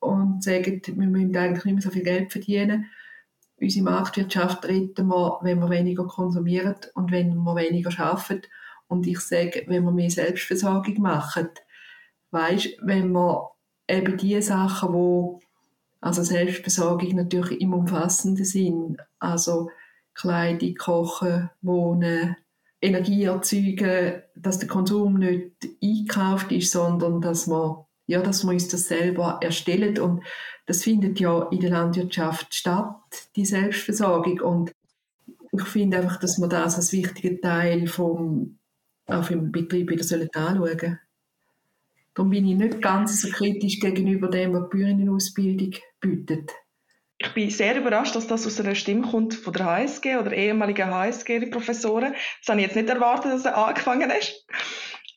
und 0.00 0.42
sagen, 0.42 0.82
wir 0.84 1.06
müssen 1.06 1.36
eigentlich 1.36 1.64
nicht 1.64 1.74
mehr 1.74 1.82
so 1.82 1.90
viel 1.90 2.02
Geld 2.02 2.30
verdienen. 2.30 2.90
Unsere 3.60 3.84
Marktwirtschaft 3.84 4.64
retten 4.66 5.06
wir, 5.08 5.38
wenn 5.42 5.60
wir 5.60 5.70
weniger 5.70 6.06
konsumieren 6.06 6.76
und 6.94 7.10
wenn 7.12 7.34
wir 7.34 7.54
weniger 7.54 7.90
arbeiten. 7.98 8.42
Und 8.88 9.06
ich 9.06 9.20
sage, 9.20 9.64
wenn 9.66 9.84
wir 9.84 9.92
mehr 9.92 10.10
Selbstversorgung 10.10 11.00
machen. 11.00 11.48
Weißt, 12.30 12.78
wenn 12.82 13.12
wir 13.12 13.52
eben 13.88 14.16
die 14.16 14.40
Sachen, 14.42 14.92
die 14.92 15.44
also 16.00 16.22
Selbstversorgung 16.22 17.14
natürlich 17.16 17.60
im 17.60 17.72
umfassenden 17.72 18.44
Sinn. 18.44 18.98
Also 19.18 19.70
Kleidung, 20.14 20.74
Kochen, 20.74 21.50
Wohnen, 21.62 22.36
Energie 22.80 23.24
erzeugen, 23.24 24.22
dass 24.36 24.58
der 24.58 24.68
Konsum 24.68 25.14
nicht 25.14 25.52
einkauft 25.82 26.52
ist, 26.52 26.72
sondern 26.72 27.22
dass 27.22 27.46
man, 27.46 27.84
ja, 28.06 28.20
dass 28.20 28.44
wir 28.44 28.50
uns 28.50 28.68
das 28.68 28.88
selber 28.88 29.38
erstellen. 29.42 29.98
Und 29.98 30.22
das 30.66 30.82
findet 30.82 31.20
ja 31.20 31.48
in 31.50 31.60
der 31.60 31.70
Landwirtschaft 31.70 32.54
statt, 32.54 32.96
die 33.36 33.46
Selbstversorgung. 33.46 34.40
Und 34.40 34.72
ich 35.52 35.64
finde 35.64 35.98
einfach, 35.98 36.18
dass 36.18 36.38
man 36.38 36.50
das 36.50 36.76
als 36.76 36.92
wichtigen 36.92 37.40
Teil 37.40 37.86
vom, 37.86 38.58
auch 39.06 39.30
im 39.30 39.52
Betrieb 39.52 39.90
wieder 39.90 40.02
anschauen 40.02 40.58
sollen. 40.58 40.98
Darum 42.14 42.30
bin 42.30 42.46
ich 42.46 42.56
nicht 42.56 42.80
ganz 42.80 43.20
so 43.20 43.28
kritisch 43.28 43.80
gegenüber 43.80 44.28
dem, 44.28 44.54
was 44.54 44.68
die 44.70 44.76
Bäuerinnenausbildung 44.76 45.74
bietet. 46.00 46.52
Ich 47.18 47.32
bin 47.32 47.50
sehr 47.50 47.76
überrascht, 47.76 48.14
dass 48.14 48.26
das 48.26 48.46
aus 48.46 48.60
einer 48.60 48.74
Stimme 48.74 49.08
kommt 49.08 49.34
von 49.34 49.52
der 49.52 49.66
HSG 49.66 50.16
oder 50.16 50.32
ehemaligen 50.32 50.90
HSG-Professoren. 50.90 52.12
Das 52.12 52.48
habe 52.48 52.60
ich 52.60 52.66
jetzt 52.66 52.76
nicht 52.76 52.88
erwartet, 52.88 53.32
dass 53.32 53.44
er 53.44 53.56
angefangen 53.56 54.10
ist. 54.10 54.46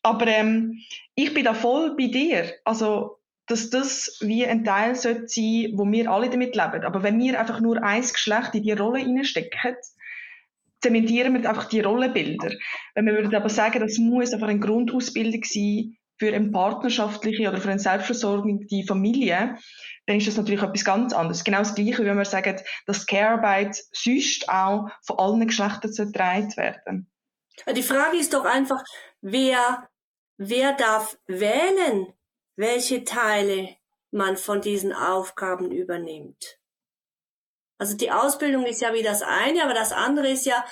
Aber 0.03 0.27
ähm, 0.27 0.79
ich 1.15 1.33
bin 1.33 1.45
da 1.45 1.53
voll 1.53 1.95
bei 1.95 2.07
dir. 2.07 2.53
Also, 2.63 3.17
dass 3.47 3.69
das 3.69 4.17
wie 4.21 4.45
ein 4.45 4.63
Teil 4.63 4.95
sollte 4.95 5.27
sein, 5.27 5.71
wo 5.75 5.89
wir 5.89 6.11
alle 6.11 6.29
damit 6.29 6.55
leben. 6.55 6.83
Aber 6.83 7.03
wenn 7.03 7.19
wir 7.19 7.39
einfach 7.39 7.61
nur 7.61 7.81
ein 7.81 8.01
Geschlecht 8.01 8.55
in 8.55 8.63
die 8.63 8.73
Rolle 8.73 8.99
hineinstecken, 8.99 9.75
zementieren 10.81 11.33
wir 11.33 11.49
einfach 11.49 11.69
die 11.69 11.79
Rollenbilder. 11.79 12.51
Wenn 12.93 13.05
wir 13.05 13.13
würden 13.13 13.35
aber 13.35 13.49
sagen, 13.49 13.79
das 13.79 13.97
muss 13.97 14.33
einfach 14.33 14.47
eine 14.47 14.59
Grundausbildung 14.59 15.43
sein 15.43 15.97
für 16.19 16.33
eine 16.33 16.49
partnerschaftliche 16.49 17.47
oder 17.47 17.57
für 17.57 17.69
eine 17.69 17.79
selbstversorgende 17.79 18.83
Familie, 18.87 19.57
dann 20.07 20.17
ist 20.17 20.27
das 20.27 20.37
natürlich 20.37 20.63
etwas 20.63 20.85
ganz 20.85 21.13
anderes. 21.13 21.43
Genau 21.43 21.59
das 21.59 21.75
Gleiche, 21.75 22.03
wie 22.03 22.13
wir 22.13 22.25
sagen, 22.25 22.59
dass 22.85 23.05
Care-Arbeit 23.05 23.77
sonst 23.91 24.49
auch 24.49 24.89
von 25.03 25.19
allen 25.19 25.47
Geschlechtern 25.47 25.93
zertreibt 25.93 26.57
werden. 26.57 27.09
Die 27.75 27.83
Frage 27.83 28.17
ist 28.17 28.33
doch 28.33 28.45
einfach, 28.45 28.83
wer, 29.21 29.89
wer 30.37 30.73
darf 30.73 31.17
wählen, 31.25 32.13
welche 32.55 33.03
Teile 33.03 33.75
man 34.11 34.37
von 34.37 34.61
diesen 34.61 34.93
Aufgaben 34.93 35.71
übernimmt. 35.71 36.59
Also 37.77 37.95
die 37.95 38.11
Ausbildung 38.11 38.65
ist 38.65 38.81
ja 38.81 38.93
wie 38.93 39.03
das 39.03 39.21
eine, 39.21 39.63
aber 39.63 39.73
das 39.73 39.91
andere 39.91 40.29
ist 40.29 40.45
ja, 40.45 40.65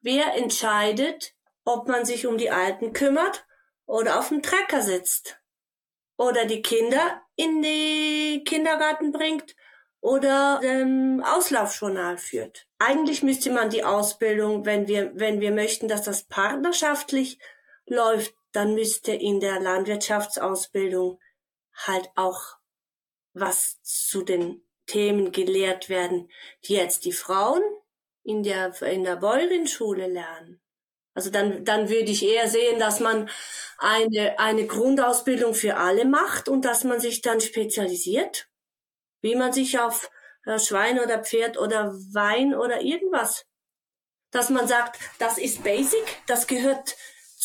wer 0.00 0.34
entscheidet, 0.34 1.34
ob 1.64 1.88
man 1.88 2.04
sich 2.04 2.26
um 2.26 2.38
die 2.38 2.50
Alten 2.50 2.92
kümmert 2.92 3.46
oder 3.84 4.18
auf 4.18 4.28
dem 4.28 4.42
Trecker 4.42 4.80
sitzt 4.80 5.40
oder 6.16 6.46
die 6.46 6.62
Kinder 6.62 7.22
in 7.34 7.60
die 7.60 8.42
Kindergarten 8.44 9.12
bringt 9.12 9.54
oder 10.00 10.60
ähm, 10.62 11.22
Auslaufjournal 11.26 12.16
führt. 12.16 12.66
Eigentlich 12.78 13.22
müsste 13.22 13.50
man 13.50 13.70
die 13.70 13.84
Ausbildung, 13.84 14.64
wenn 14.64 14.88
wir, 14.88 15.10
wenn 15.14 15.40
wir 15.40 15.50
möchten, 15.50 15.88
dass 15.88 16.02
das 16.02 16.22
partnerschaftlich 16.22 17.38
läuft, 17.86 18.34
dann 18.52 18.74
müsste 18.74 19.12
in 19.12 19.40
der 19.40 19.60
Landwirtschaftsausbildung 19.60 21.20
halt 21.74 22.08
auch 22.16 22.56
was 23.32 23.82
zu 23.82 24.22
den 24.22 24.62
Themen 24.86 25.32
gelehrt 25.32 25.88
werden, 25.88 26.30
die 26.64 26.74
jetzt 26.74 27.04
die 27.04 27.12
Frauen 27.12 27.62
in 28.22 28.42
der, 28.42 28.80
in 28.82 29.04
der 29.04 29.16
Bäuerinschule 29.16 30.06
lernen. 30.06 30.60
Also 31.14 31.30
dann, 31.30 31.64
dann 31.64 31.88
würde 31.88 32.10
ich 32.10 32.22
eher 32.22 32.48
sehen, 32.48 32.78
dass 32.78 33.00
man 33.00 33.30
eine, 33.78 34.38
eine 34.38 34.66
Grundausbildung 34.66 35.54
für 35.54 35.76
alle 35.76 36.04
macht 36.04 36.48
und 36.48 36.64
dass 36.64 36.84
man 36.84 37.00
sich 37.00 37.22
dann 37.22 37.40
spezialisiert, 37.40 38.48
wie 39.22 39.34
man 39.34 39.52
sich 39.52 39.78
auf 39.78 40.10
äh, 40.44 40.58
Schwein 40.58 41.00
oder 41.00 41.22
Pferd 41.22 41.58
oder 41.58 41.94
Wein 42.12 42.54
oder 42.54 42.82
irgendwas, 42.82 43.46
dass 44.30 44.50
man 44.50 44.68
sagt, 44.68 44.98
das 45.18 45.38
ist 45.38 45.64
Basic, 45.64 46.04
das 46.26 46.46
gehört 46.46 46.96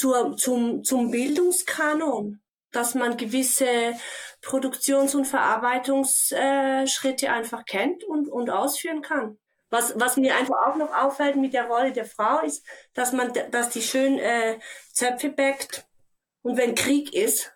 zur, 0.01 0.35
zum, 0.35 0.83
zum 0.83 1.11
Bildungskanon, 1.11 2.41
dass 2.71 2.95
man 2.95 3.17
gewisse 3.17 3.93
Produktions- 4.41 5.13
und 5.13 5.25
Verarbeitungsschritte 5.25 7.31
einfach 7.31 7.65
kennt 7.65 8.03
und, 8.03 8.27
und 8.27 8.49
ausführen 8.49 9.03
kann. 9.03 9.37
Was, 9.69 9.93
was 9.99 10.17
mir 10.17 10.35
einfach 10.35 10.55
auch 10.65 10.75
noch 10.75 10.91
auffällt 10.91 11.35
mit 11.35 11.53
der 11.53 11.67
Rolle 11.67 11.93
der 11.93 12.05
Frau 12.05 12.39
ist, 12.39 12.65
dass 12.95 13.13
man, 13.13 13.31
dass 13.51 13.69
die 13.69 13.83
schön 13.83 14.17
äh, 14.17 14.57
Zöpfe 14.91 15.29
backt 15.29 15.85
und 16.41 16.57
wenn 16.57 16.73
Krieg 16.73 17.13
ist, 17.13 17.53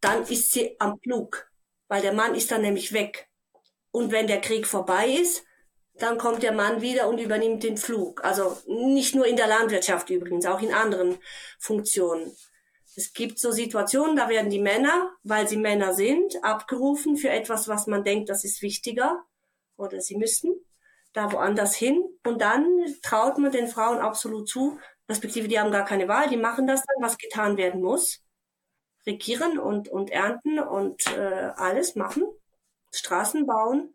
dann 0.00 0.22
ist 0.22 0.52
sie 0.52 0.80
am 0.80 0.98
Flug, 1.00 1.50
weil 1.88 2.00
der 2.00 2.14
Mann 2.14 2.34
ist 2.34 2.50
dann 2.50 2.62
nämlich 2.62 2.94
weg. 2.94 3.28
Und 3.90 4.12
wenn 4.12 4.26
der 4.26 4.40
Krieg 4.40 4.66
vorbei 4.66 5.08
ist, 5.08 5.44
dann 5.98 6.18
kommt 6.18 6.42
der 6.42 6.52
Mann 6.52 6.82
wieder 6.82 7.08
und 7.08 7.18
übernimmt 7.18 7.62
den 7.62 7.76
Flug. 7.76 8.24
Also 8.24 8.56
nicht 8.66 9.14
nur 9.14 9.26
in 9.26 9.36
der 9.36 9.46
Landwirtschaft 9.46 10.10
übrigens, 10.10 10.46
auch 10.46 10.60
in 10.60 10.74
anderen 10.74 11.18
Funktionen. 11.58 12.36
Es 12.96 13.12
gibt 13.12 13.38
so 13.38 13.50
Situationen, 13.50 14.16
da 14.16 14.28
werden 14.28 14.50
die 14.50 14.60
Männer, 14.60 15.10
weil 15.22 15.48
sie 15.48 15.58
Männer 15.58 15.92
sind, 15.92 16.42
abgerufen 16.42 17.16
für 17.16 17.28
etwas, 17.28 17.68
was 17.68 17.86
man 17.86 18.04
denkt, 18.04 18.30
das 18.30 18.44
ist 18.44 18.62
wichtiger 18.62 19.22
oder 19.76 20.00
sie 20.00 20.16
müssen 20.16 20.54
da 21.16 21.32
woanders 21.32 21.74
hin. 21.74 22.04
Und 22.24 22.40
dann 22.40 22.64
traut 23.02 23.38
man 23.38 23.50
den 23.50 23.68
Frauen 23.68 23.98
absolut 23.98 24.48
zu, 24.48 24.78
respektive 25.08 25.48
die 25.48 25.58
haben 25.58 25.72
gar 25.72 25.84
keine 25.84 26.08
Wahl, 26.08 26.28
die 26.28 26.36
machen 26.36 26.66
das 26.66 26.82
dann, 26.84 27.04
was 27.04 27.18
getan 27.18 27.56
werden 27.56 27.80
muss. 27.80 28.22
Regieren 29.06 29.58
und, 29.58 29.88
und 29.88 30.10
ernten 30.10 30.58
und 30.58 31.06
äh, 31.16 31.52
alles 31.56 31.94
machen, 31.94 32.24
Straßen 32.92 33.46
bauen. 33.46 33.94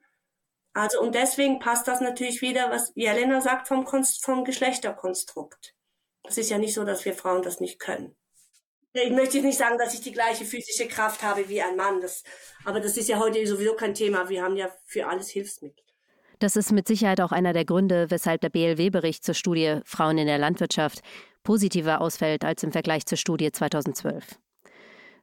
Also 0.74 1.02
und 1.02 1.16
deswegen 1.16 1.60
passt 1.60 1.88
das 1.88 2.02
natürlich 2.02 2.42
wieder, 2.42 2.70
was 2.70 2.92
Jelena 2.96 3.42
sagt, 3.42 3.68
vom, 3.68 3.84
Konst 3.84 4.24
vom 4.24 4.46
Geschlechterkonstrukt. 4.46 5.74
Es 6.24 6.38
ist 6.38 6.50
ja 6.50 6.58
nicht 6.58 6.74
so, 6.74 6.86
dass 6.86 7.04
wir 7.04 7.14
Frauen 7.14 7.42
das 7.42 7.60
nicht 7.60 7.80
können. 7.80 8.16
Ich 8.94 9.12
möchte 9.12 9.42
nicht 9.42 9.58
sagen, 9.58 9.78
dass 9.78 9.94
ich 9.94 10.02
die 10.02 10.12
gleiche 10.12 10.44
physische 10.44 10.88
Kraft 10.88 11.24
habe 11.24 11.48
wie 11.48 11.62
ein 11.62 11.78
Mann. 11.78 12.02
Das, 12.02 12.24
aber 12.66 12.80
das 12.82 12.98
ist 12.98 13.08
ja 13.08 13.20
heute 13.20 13.46
sowieso 13.48 13.74
kein 13.74 13.94
Thema. 13.94 14.28
Wir 14.28 14.44
haben 14.44 14.58
ja 14.58 14.70
für 14.86 15.08
alles 15.08 15.30
Hilfsmittel. 15.30 15.84
Das 16.40 16.56
ist 16.56 16.72
mit 16.72 16.88
Sicherheit 16.88 17.22
auch 17.22 17.32
einer 17.32 17.54
der 17.54 17.66
Gründe, 17.66 18.10
weshalb 18.10 18.42
der 18.42 18.50
BLW-Bericht 18.50 19.24
zur 19.24 19.36
Studie 19.36 19.80
Frauen 19.86 20.18
in 20.18 20.28
der 20.28 20.40
Landwirtschaft 20.40 21.02
positiver 21.44 22.02
ausfällt 22.02 22.44
als 22.44 22.64
im 22.64 22.72
Vergleich 22.72 23.06
zur 23.06 23.18
Studie 23.18 23.52
2012. 23.52 24.40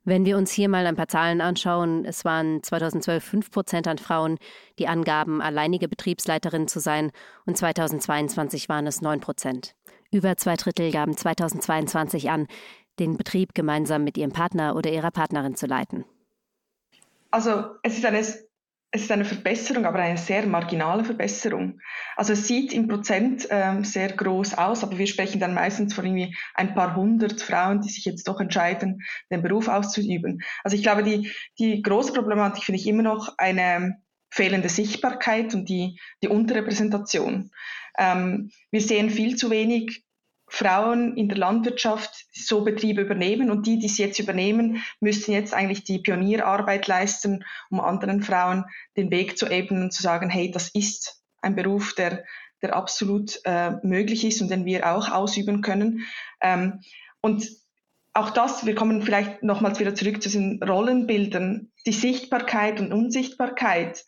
Wenn 0.08 0.24
wir 0.24 0.38
uns 0.38 0.50
hier 0.52 0.70
mal 0.70 0.86
ein 0.86 0.96
paar 0.96 1.08
Zahlen 1.08 1.42
anschauen, 1.42 2.06
es 2.06 2.24
waren 2.24 2.62
2012 2.62 3.22
5 3.22 3.50
Prozent 3.50 3.86
an 3.86 3.98
Frauen, 3.98 4.38
die 4.78 4.88
angaben, 4.88 5.42
alleinige 5.42 5.86
Betriebsleiterin 5.86 6.66
zu 6.66 6.80
sein, 6.80 7.12
und 7.44 7.58
2022 7.58 8.70
waren 8.70 8.86
es 8.86 9.02
9 9.02 9.20
Prozent. 9.20 9.74
Über 10.10 10.38
zwei 10.38 10.54
Drittel 10.54 10.92
gaben 10.92 11.14
2022 11.14 12.30
an, 12.30 12.46
den 12.98 13.18
Betrieb 13.18 13.54
gemeinsam 13.54 14.02
mit 14.02 14.16
ihrem 14.16 14.32
Partner 14.32 14.76
oder 14.76 14.90
ihrer 14.90 15.10
Partnerin 15.10 15.56
zu 15.56 15.66
leiten? 15.66 16.06
Also 17.30 17.76
es 17.82 17.98
ist 17.98 18.06
eine 18.06 18.24
es 18.90 19.02
ist 19.02 19.12
eine 19.12 19.26
Verbesserung, 19.26 19.84
aber 19.84 19.98
eine 19.98 20.16
sehr 20.16 20.46
marginale 20.46 21.04
Verbesserung. 21.04 21.80
Also 22.16 22.32
es 22.32 22.46
sieht 22.46 22.72
im 22.72 22.88
Prozent 22.88 23.46
ähm, 23.50 23.84
sehr 23.84 24.10
groß 24.12 24.54
aus, 24.54 24.82
aber 24.82 24.96
wir 24.96 25.06
sprechen 25.06 25.40
dann 25.40 25.52
meistens 25.52 25.92
von 25.92 26.06
irgendwie 26.06 26.34
ein 26.54 26.74
paar 26.74 26.96
hundert 26.96 27.40
Frauen, 27.42 27.82
die 27.82 27.90
sich 27.90 28.06
jetzt 28.06 28.26
doch 28.28 28.40
entscheiden, 28.40 29.02
den 29.30 29.42
Beruf 29.42 29.68
auszuüben. 29.68 30.42
Also 30.64 30.76
ich 30.76 30.82
glaube, 30.82 31.02
die, 31.02 31.30
die 31.58 31.82
große 31.82 32.14
Problematik 32.14 32.64
finde 32.64 32.80
ich 32.80 32.86
immer 32.86 33.02
noch 33.02 33.34
eine 33.36 34.00
fehlende 34.30 34.70
Sichtbarkeit 34.70 35.54
und 35.54 35.68
die, 35.68 36.00
die 36.22 36.28
Unterrepräsentation. 36.28 37.50
Ähm, 37.98 38.50
wir 38.70 38.80
sehen 38.80 39.10
viel 39.10 39.36
zu 39.36 39.50
wenig 39.50 40.04
Frauen 40.48 41.16
in 41.16 41.28
der 41.28 41.38
Landwirtschaft 41.38 42.26
so 42.32 42.64
Betriebe 42.64 43.02
übernehmen 43.02 43.50
und 43.50 43.66
die, 43.66 43.78
die 43.78 43.88
sie 43.88 44.02
jetzt 44.02 44.18
übernehmen, 44.18 44.82
müssen 45.00 45.32
jetzt 45.32 45.54
eigentlich 45.54 45.84
die 45.84 45.98
Pionierarbeit 45.98 46.86
leisten, 46.86 47.44
um 47.70 47.80
anderen 47.80 48.22
Frauen 48.22 48.64
den 48.96 49.10
Weg 49.10 49.38
zu 49.38 49.46
ebnen 49.46 49.84
und 49.84 49.92
zu 49.92 50.02
sagen, 50.02 50.30
hey, 50.30 50.50
das 50.50 50.68
ist 50.70 51.22
ein 51.42 51.54
Beruf, 51.54 51.94
der, 51.94 52.24
der 52.62 52.74
absolut 52.74 53.40
äh, 53.44 53.72
möglich 53.82 54.24
ist 54.24 54.40
und 54.40 54.50
den 54.50 54.64
wir 54.64 54.90
auch 54.90 55.10
ausüben 55.10 55.60
können. 55.60 56.06
Ähm, 56.40 56.80
und 57.20 57.48
auch 58.14 58.30
das, 58.30 58.66
wir 58.66 58.74
kommen 58.74 59.02
vielleicht 59.02 59.42
nochmals 59.42 59.78
wieder 59.78 59.94
zurück 59.94 60.22
zu 60.22 60.28
den 60.28 60.60
Rollenbildern, 60.62 61.70
die 61.86 61.92
Sichtbarkeit 61.92 62.80
und 62.80 62.92
Unsichtbarkeit 62.92 64.04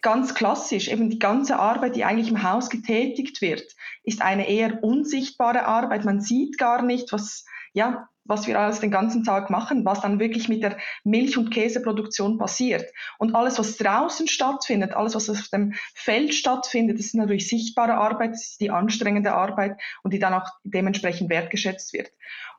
ganz 0.00 0.34
klassisch, 0.34 0.88
eben 0.88 1.10
die 1.10 1.18
ganze 1.18 1.58
Arbeit, 1.58 1.96
die 1.96 2.04
eigentlich 2.04 2.28
im 2.28 2.42
Haus 2.42 2.70
getätigt 2.70 3.40
wird, 3.40 3.62
ist 4.04 4.22
eine 4.22 4.48
eher 4.48 4.82
unsichtbare 4.82 5.64
Arbeit. 5.66 6.04
Man 6.04 6.20
sieht 6.20 6.58
gar 6.58 6.82
nicht, 6.82 7.12
was, 7.12 7.44
ja, 7.72 8.08
was 8.24 8.46
wir 8.46 8.58
alles 8.58 8.80
den 8.80 8.90
ganzen 8.90 9.24
Tag 9.24 9.50
machen, 9.50 9.84
was 9.84 10.00
dann 10.00 10.20
wirklich 10.20 10.48
mit 10.48 10.62
der 10.62 10.78
Milch- 11.02 11.36
und 11.36 11.50
Käseproduktion 11.50 12.38
passiert. 12.38 12.84
Und 13.18 13.34
alles, 13.34 13.58
was 13.58 13.76
draußen 13.76 14.28
stattfindet, 14.28 14.92
alles, 14.92 15.14
was 15.14 15.28
auf 15.28 15.48
dem 15.48 15.74
Feld 15.94 16.34
stattfindet, 16.34 16.98
das 16.98 17.06
ist 17.06 17.14
natürlich 17.14 17.48
sichtbare 17.48 17.94
Arbeit, 17.94 18.32
das 18.32 18.52
ist 18.52 18.60
die 18.60 18.70
anstrengende 18.70 19.34
Arbeit 19.34 19.80
und 20.02 20.12
die 20.12 20.18
dann 20.18 20.34
auch 20.34 20.46
dementsprechend 20.62 21.30
wertgeschätzt 21.30 21.92
wird. 21.92 22.12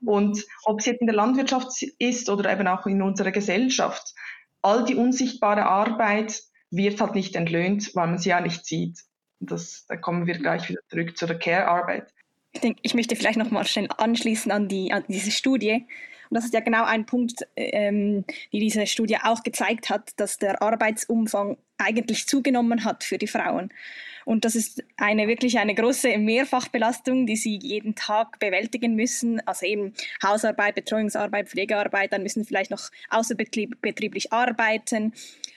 Und 0.06 0.44
ob 0.66 0.80
es 0.80 0.86
jetzt 0.86 1.00
in 1.00 1.08
der 1.08 1.16
Landwirtschaft 1.16 1.82
ist 1.98 2.30
oder 2.30 2.52
eben 2.52 2.68
auch 2.68 2.86
in 2.86 3.02
unserer 3.02 3.32
Gesellschaft, 3.32 4.14
all 4.62 4.84
die 4.84 4.96
unsichtbare 4.96 5.66
Arbeit 5.66 6.42
wird 6.76 7.00
halt 7.00 7.16
nicht 7.16 7.36
entlöhnt, 7.36 7.96
weil 7.96 8.08
man 8.08 8.18
sie 8.18 8.30
ja 8.30 8.42
nicht 8.42 8.66
sieht. 8.66 9.00
Das, 9.40 9.86
da 9.88 9.96
kommen 9.96 10.26
wir 10.26 10.38
gleich 10.38 10.70
wieder 10.70 10.82
zurück 10.90 11.18
zu 11.18 11.26
der 11.26 11.38
Care-Arbeit. 11.38 12.14
Ich, 12.52 12.62
ich 12.82 12.94
möchte 12.94 13.16
vielleicht 13.16 13.38
noch 13.38 13.52
mal 13.52 13.66
schnell 13.66 13.88
anschließen 13.98 14.52
an, 14.52 14.68
die, 14.68 14.92
an 14.92 15.04
diese 15.08 15.32
Studie. 15.32 15.86
Und 16.30 16.36
das 16.36 16.46
ist 16.46 16.54
ja 16.54 16.60
genau 16.60 16.84
ein 16.84 17.06
Punkt, 17.06 17.48
ähm, 17.56 18.26
die 18.52 18.60
diese 18.60 18.88
Studie 18.88 19.18
auch 19.18 19.44
gezeigt 19.44 19.90
hat, 19.90 20.12
dass 20.18 20.38
der 20.38 20.62
Arbeitsumfang 20.62 21.58
eigentlich 21.78 22.28
zugenommen 22.28 22.84
hat 22.86 23.04
für 23.04 23.18
die 23.18 23.28
Frauen. 23.28 23.72
Und 24.26 24.46
das 24.46 24.56
ist 24.56 24.84
eine 24.98 25.28
wirklich 25.28 25.60
eine 25.60 25.76
große 25.76 26.18
Mehrfachbelastung, 26.18 27.26
die 27.26 27.36
sie 27.36 27.60
jeden 27.62 27.96
Tag 27.96 28.40
bewältigen 28.40 28.96
müssen. 28.96 29.46
Also 29.46 29.66
eben 29.66 29.94
Hausarbeit, 30.24 30.76
Betreuungsarbeit, 30.76 31.50
Pflegearbeit, 31.50 32.14
dann 32.14 32.24
müssen 32.24 32.44
sie 32.44 32.48
vielleicht 32.48 32.72
noch 32.72 32.90
außerbetrieblich 33.10 34.32
arbeiten. 34.32 35.14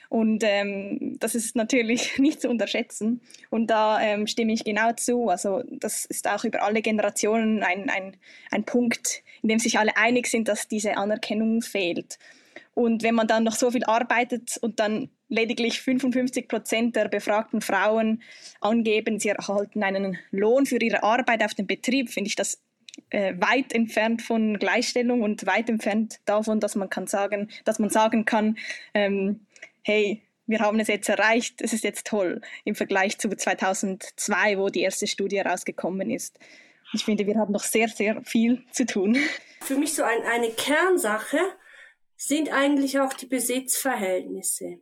Und 0.09 0.43
ähm, 0.45 1.17
das 1.19 1.35
ist 1.35 1.55
natürlich 1.55 2.17
nicht 2.17 2.41
zu 2.41 2.49
unterschätzen. 2.49 3.21
Und 3.49 3.67
da 3.67 4.01
ähm, 4.01 4.27
stimme 4.27 4.53
ich 4.53 4.63
genau 4.63 4.93
zu. 4.93 5.29
Also 5.29 5.63
das 5.69 6.05
ist 6.05 6.29
auch 6.29 6.43
über 6.43 6.63
alle 6.63 6.81
Generationen 6.81 7.63
ein, 7.63 7.89
ein, 7.89 8.17
ein 8.51 8.63
Punkt, 8.63 9.23
in 9.41 9.49
dem 9.49 9.59
sich 9.59 9.79
alle 9.79 9.95
einig 9.97 10.27
sind, 10.27 10.47
dass 10.47 10.67
diese 10.67 10.97
Anerkennung 10.97 11.61
fehlt. 11.61 12.17
Und 12.73 13.01
wenn 13.01 13.15
man 13.15 13.27
dann 13.27 13.43
noch 13.43 13.55
so 13.55 13.71
viel 13.71 13.83
arbeitet 13.85 14.57
und 14.61 14.79
dann 14.79 15.09
lediglich 15.29 15.81
55 15.81 16.47
Prozent 16.47 16.95
der 16.95 17.07
befragten 17.07 17.61
Frauen 17.61 18.21
angeben, 18.61 19.19
sie 19.19 19.29
erhalten 19.29 19.83
einen 19.83 20.17
Lohn 20.31 20.65
für 20.65 20.81
ihre 20.81 21.03
Arbeit 21.03 21.43
auf 21.43 21.53
dem 21.53 21.67
Betrieb, 21.67 22.09
finde 22.09 22.27
ich 22.29 22.35
das 22.35 22.61
äh, 23.09 23.33
weit 23.39 23.73
entfernt 23.73 24.21
von 24.21 24.57
Gleichstellung 24.59 25.21
und 25.21 25.45
weit 25.45 25.69
entfernt 25.69 26.19
davon, 26.25 26.59
dass 26.59 26.75
man 26.75 26.89
kann 26.89 27.07
sagen, 27.07 27.49
dass 27.65 27.79
man 27.79 27.89
sagen 27.89 28.25
kann, 28.25 28.57
ähm, 28.93 29.41
hey, 29.83 30.21
wir 30.45 30.59
haben 30.59 30.79
es 30.79 30.87
jetzt 30.87 31.09
erreicht, 31.09 31.61
es 31.61 31.73
ist 31.73 31.83
jetzt 31.83 32.07
toll 32.07 32.41
im 32.63 32.75
Vergleich 32.75 33.17
zu 33.17 33.29
2002, 33.29 34.57
wo 34.57 34.69
die 34.69 34.81
erste 34.81 35.07
Studie 35.07 35.37
herausgekommen 35.37 36.09
ist. 36.09 36.39
Ich 36.93 37.05
finde, 37.05 37.25
wir 37.25 37.35
haben 37.37 37.51
noch 37.51 37.63
sehr, 37.63 37.87
sehr 37.89 38.21
viel 38.23 38.65
zu 38.71 38.85
tun. 38.85 39.17
Für 39.61 39.75
mich 39.75 39.93
so 39.93 40.03
ein, 40.03 40.23
eine 40.23 40.51
Kernsache 40.51 41.39
sind 42.15 42.51
eigentlich 42.51 42.99
auch 42.99 43.13
die 43.13 43.25
Besitzverhältnisse. 43.25 44.79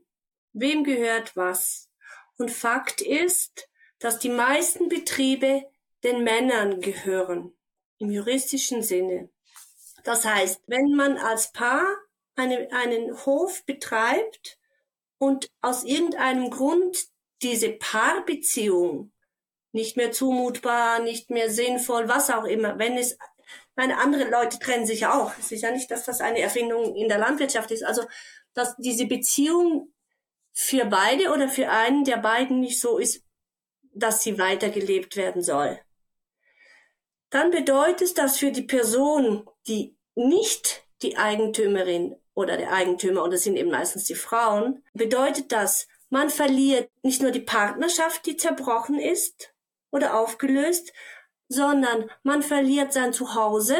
Wem 0.53 0.83
gehört 0.83 1.35
was? 1.35 1.89
Und 2.37 2.51
Fakt 2.51 3.01
ist, 3.01 3.67
dass 3.99 4.19
die 4.19 4.29
meisten 4.29 4.89
Betriebe 4.89 5.63
den 6.03 6.23
Männern 6.23 6.81
gehören, 6.81 7.53
im 7.97 8.11
juristischen 8.11 8.83
Sinne. 8.83 9.29
Das 10.03 10.25
heißt, 10.25 10.61
wenn 10.67 10.93
man 10.95 11.17
als 11.17 11.51
Paar 11.51 11.85
eine, 12.35 12.69
einen 12.71 13.25
Hof 13.25 13.65
betreibt, 13.65 14.59
und 15.17 15.51
aus 15.61 15.83
irgendeinem 15.83 16.49
Grund 16.49 17.07
diese 17.41 17.69
Paarbeziehung 17.71 19.11
nicht 19.75 19.97
mehr 19.97 20.13
zumutbar, 20.13 20.99
nicht 20.99 21.29
mehr 21.29 21.51
sinnvoll, 21.51 22.07
was 22.07 22.29
auch 22.29 22.45
immer, 22.45 22.79
wenn 22.79 22.97
es 22.97 23.17
meine 23.75 23.97
andere 23.97 24.29
Leute 24.29 24.57
trennen 24.57 24.85
sich 24.85 25.05
auch. 25.05 25.33
Es 25.37 25.51
ist 25.51 25.63
ja 25.63 25.71
nicht, 25.71 25.91
dass 25.91 26.05
das 26.05 26.21
eine 26.21 26.39
Erfindung 26.39 26.95
in 26.95 27.09
der 27.09 27.17
Landwirtschaft 27.17 27.71
ist. 27.71 27.83
Also, 27.83 28.03
dass 28.53 28.77
diese 28.77 29.05
Beziehung 29.05 29.93
für 30.53 30.85
beide 30.85 31.29
oder 31.33 31.49
für 31.49 31.69
einen 31.69 32.05
der 32.05 32.17
beiden 32.17 32.61
nicht 32.61 32.79
so 32.79 32.97
ist, 32.97 33.21
dass 33.93 34.23
sie 34.23 34.39
weitergelebt 34.39 35.17
werden 35.17 35.41
soll. 35.41 35.77
Dann 37.29 37.51
bedeutet 37.51 38.17
das 38.17 38.37
für 38.37 38.53
die 38.53 38.61
Person, 38.61 39.45
die 39.67 39.97
nicht 40.15 40.85
die 41.01 41.17
Eigentümerin 41.17 42.15
oder 42.33 42.55
der 42.55 42.71
Eigentümer, 42.71 43.23
und 43.23 43.33
das 43.33 43.43
sind 43.43 43.57
eben 43.57 43.71
meistens 43.71 44.05
die 44.05 44.15
Frauen, 44.15 44.85
bedeutet 44.93 45.51
das, 45.51 45.89
man 46.09 46.29
verliert 46.29 46.89
nicht 47.03 47.21
nur 47.21 47.31
die 47.31 47.41
Partnerschaft, 47.41 48.25
die 48.25 48.37
zerbrochen 48.37 48.99
ist 48.99 49.54
oder 49.95 50.19
aufgelöst, 50.19 50.91
sondern 51.47 52.11
man 52.23 52.43
verliert 52.43 52.91
sein 52.91 53.13
Zuhause, 53.13 53.77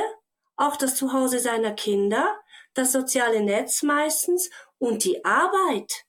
auch 0.56 0.78
das 0.78 0.95
Zuhause 0.95 1.39
seiner 1.39 1.73
Kinder, 1.73 2.39
das 2.73 2.93
soziale 2.93 3.41
Netz 3.41 3.84
meistens 3.84 4.49
und 4.78 5.04
die 5.04 5.25
Arbeit. 5.25 6.06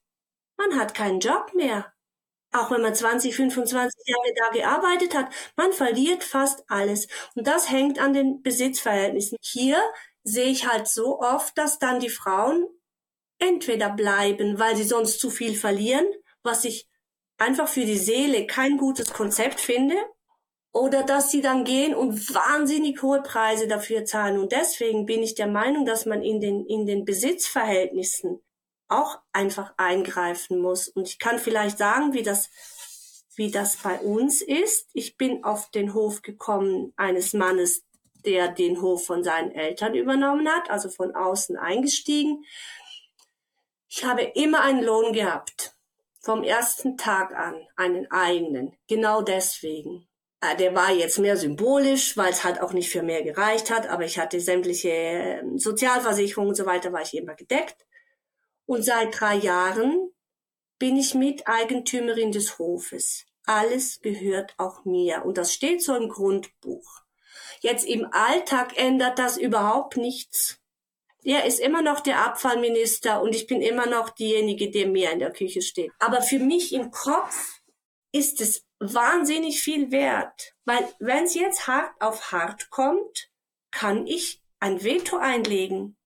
Man 0.56 0.78
hat 0.78 0.94
keinen 0.94 1.18
Job 1.18 1.52
mehr. 1.54 1.92
Auch 2.52 2.70
wenn 2.70 2.82
man 2.82 2.94
20, 2.94 3.34
25 3.34 4.00
Jahre 4.06 4.34
da 4.36 4.48
gearbeitet 4.50 5.14
hat, 5.14 5.26
man 5.56 5.72
verliert 5.72 6.22
fast 6.22 6.62
alles. 6.68 7.08
Und 7.34 7.46
das 7.48 7.68
hängt 7.68 7.98
an 7.98 8.12
den 8.12 8.42
Besitzverhältnissen. 8.42 9.36
Hier 9.42 9.82
sehe 10.22 10.46
ich 10.46 10.68
halt 10.68 10.86
so 10.86 11.20
oft, 11.20 11.58
dass 11.58 11.80
dann 11.80 11.98
die 11.98 12.08
Frauen 12.08 12.66
entweder 13.38 13.90
bleiben, 13.90 14.58
weil 14.60 14.76
sie 14.76 14.84
sonst 14.84 15.20
zu 15.20 15.30
viel 15.30 15.56
verlieren, 15.56 16.06
was 16.42 16.64
ich 16.64 16.88
einfach 17.38 17.68
für 17.68 17.84
die 17.84 17.98
Seele 17.98 18.46
kein 18.46 18.76
gutes 18.76 19.12
Konzept 19.12 19.60
finde, 19.60 19.96
oder 20.76 21.02
dass 21.04 21.30
sie 21.30 21.40
dann 21.40 21.64
gehen 21.64 21.94
und 21.94 22.34
wahnsinnig 22.34 23.00
hohe 23.02 23.22
Preise 23.22 23.66
dafür 23.66 24.04
zahlen. 24.04 24.38
Und 24.38 24.52
deswegen 24.52 25.06
bin 25.06 25.22
ich 25.22 25.34
der 25.34 25.46
Meinung, 25.46 25.86
dass 25.86 26.04
man 26.04 26.20
in 26.22 26.38
den, 26.38 26.66
in 26.66 26.84
den 26.84 27.06
Besitzverhältnissen 27.06 28.42
auch 28.88 29.18
einfach 29.32 29.72
eingreifen 29.78 30.60
muss. 30.60 30.88
Und 30.88 31.08
ich 31.08 31.18
kann 31.18 31.38
vielleicht 31.38 31.78
sagen, 31.78 32.12
wie 32.12 32.22
das, 32.22 32.50
wie 33.36 33.50
das 33.50 33.78
bei 33.78 33.98
uns 34.00 34.42
ist. 34.42 34.90
Ich 34.92 35.16
bin 35.16 35.44
auf 35.44 35.70
den 35.70 35.94
Hof 35.94 36.20
gekommen 36.20 36.92
eines 36.96 37.32
Mannes, 37.32 37.82
der 38.26 38.48
den 38.48 38.82
Hof 38.82 39.06
von 39.06 39.24
seinen 39.24 39.52
Eltern 39.52 39.94
übernommen 39.94 40.46
hat, 40.46 40.68
also 40.68 40.90
von 40.90 41.14
außen 41.14 41.56
eingestiegen. 41.56 42.44
Ich 43.88 44.04
habe 44.04 44.22
immer 44.34 44.60
einen 44.60 44.84
Lohn 44.84 45.14
gehabt. 45.14 45.75
Vom 46.26 46.42
ersten 46.42 46.96
Tag 46.96 47.36
an 47.36 47.54
einen 47.76 48.10
eigenen. 48.10 48.76
Genau 48.88 49.22
deswegen. 49.22 50.08
Äh, 50.40 50.56
der 50.56 50.74
war 50.74 50.90
jetzt 50.90 51.20
mehr 51.20 51.36
symbolisch, 51.36 52.16
weil 52.16 52.32
es 52.32 52.42
halt 52.42 52.60
auch 52.60 52.72
nicht 52.72 52.90
für 52.90 53.04
mehr 53.04 53.22
gereicht 53.22 53.70
hat, 53.70 53.88
aber 53.88 54.04
ich 54.04 54.18
hatte 54.18 54.40
sämtliche 54.40 54.88
ähm, 54.88 55.56
Sozialversicherungen 55.56 56.48
und 56.48 56.56
so 56.56 56.66
weiter, 56.66 56.92
war 56.92 57.02
ich 57.02 57.16
immer 57.16 57.36
gedeckt. 57.36 57.86
Und 58.66 58.84
seit 58.84 59.20
drei 59.20 59.36
Jahren 59.36 60.10
bin 60.80 60.96
ich 60.96 61.14
Miteigentümerin 61.14 62.32
des 62.32 62.58
Hofes. 62.58 63.24
Alles 63.44 64.00
gehört 64.00 64.52
auch 64.58 64.84
mir. 64.84 65.24
Und 65.24 65.38
das 65.38 65.52
steht 65.52 65.80
so 65.80 65.94
im 65.94 66.08
Grundbuch. 66.08 67.02
Jetzt 67.60 67.86
im 67.86 68.04
Alltag 68.10 68.76
ändert 68.76 69.20
das 69.20 69.36
überhaupt 69.36 69.96
nichts. 69.96 70.58
Er 71.26 71.44
ist 71.44 71.58
immer 71.58 71.82
noch 71.82 71.98
der 71.98 72.24
Abfallminister 72.24 73.20
und 73.20 73.34
ich 73.34 73.48
bin 73.48 73.60
immer 73.60 73.86
noch 73.86 74.10
diejenige, 74.10 74.70
der 74.70 74.86
mir 74.86 75.10
in 75.10 75.18
der 75.18 75.32
Küche 75.32 75.60
steht. 75.60 75.90
Aber 75.98 76.22
für 76.22 76.38
mich 76.38 76.72
im 76.72 76.92
Kopf 76.92 77.62
ist 78.12 78.40
es 78.40 78.64
wahnsinnig 78.78 79.60
viel 79.60 79.90
wert, 79.90 80.54
weil 80.66 80.88
wenn 81.00 81.24
es 81.24 81.34
jetzt 81.34 81.66
hart 81.66 81.90
auf 82.00 82.30
hart 82.30 82.70
kommt, 82.70 83.28
kann 83.72 84.06
ich 84.06 84.40
ein 84.60 84.84
Veto 84.84 85.16
einlegen. 85.16 85.96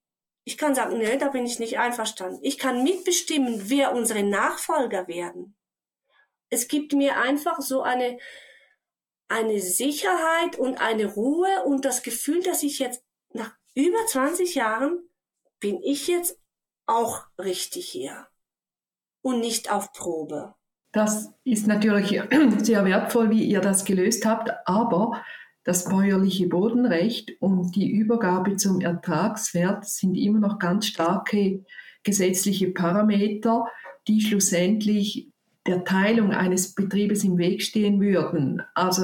Ich 0.45 0.57
kann 0.57 0.75
sagen, 0.75 0.97
nee, 0.97 1.19
da 1.19 1.29
bin 1.29 1.45
ich 1.45 1.59
nicht 1.59 1.79
einverstanden. 1.79 2.41
Ich 2.41 2.57
kann 2.57 2.83
mitbestimmen, 2.83 3.69
wer 3.69 3.93
unsere 3.93 4.23
Nachfolger 4.23 5.07
werden. 5.07 5.55
Es 6.49 6.67
gibt 6.67 6.95
mir 6.95 7.19
einfach 7.19 7.61
so 7.61 7.83
eine, 7.83 8.19
eine 9.29 9.61
Sicherheit 9.61 10.59
und 10.59 10.81
eine 10.81 11.13
Ruhe 11.13 11.63
und 11.67 11.85
das 11.85 12.03
Gefühl, 12.03 12.43
dass 12.43 12.63
ich 12.63 12.79
jetzt 12.79 13.05
nach 13.35 13.55
über 13.75 14.07
20 14.07 14.55
Jahren 14.55 15.07
bin 15.61 15.81
ich 15.83 16.09
jetzt 16.09 16.39
auch 16.87 17.25
richtig 17.39 17.89
hier 17.89 18.27
und 19.23 19.41
nicht 19.41 19.71
auf 19.71 19.93
Probe. 19.93 20.55
Das 20.93 21.33
ist 21.45 21.67
natürlich 21.67 22.21
sehr 22.59 22.85
wertvoll, 22.85 23.31
wie 23.31 23.45
ihr 23.45 23.61
das 23.61 23.85
gelöst 23.85 24.27
habt, 24.27 24.51
aber 24.67 25.23
das 25.63 25.85
bäuerliche 25.85 26.49
Bodenrecht 26.49 27.33
und 27.41 27.77
die 27.77 27.91
Übergabe 27.91 28.57
zum 28.57 28.81
Ertragswert 28.81 29.87
sind 29.87 30.15
immer 30.17 30.41
noch 30.41 30.59
ganz 30.59 30.87
starke 30.87 31.65
gesetzliche 32.03 32.71
Parameter, 32.71 33.67
die 34.09 34.23
schlussendlich 34.23 35.29
der 35.67 35.85
Teilung 35.85 36.33
eines 36.33 36.75
Betriebes 36.75 37.23
im 37.25 37.37
Weg 37.37 37.63
stehen 37.63 38.01
würden. 38.01 38.63
Also 38.75 39.03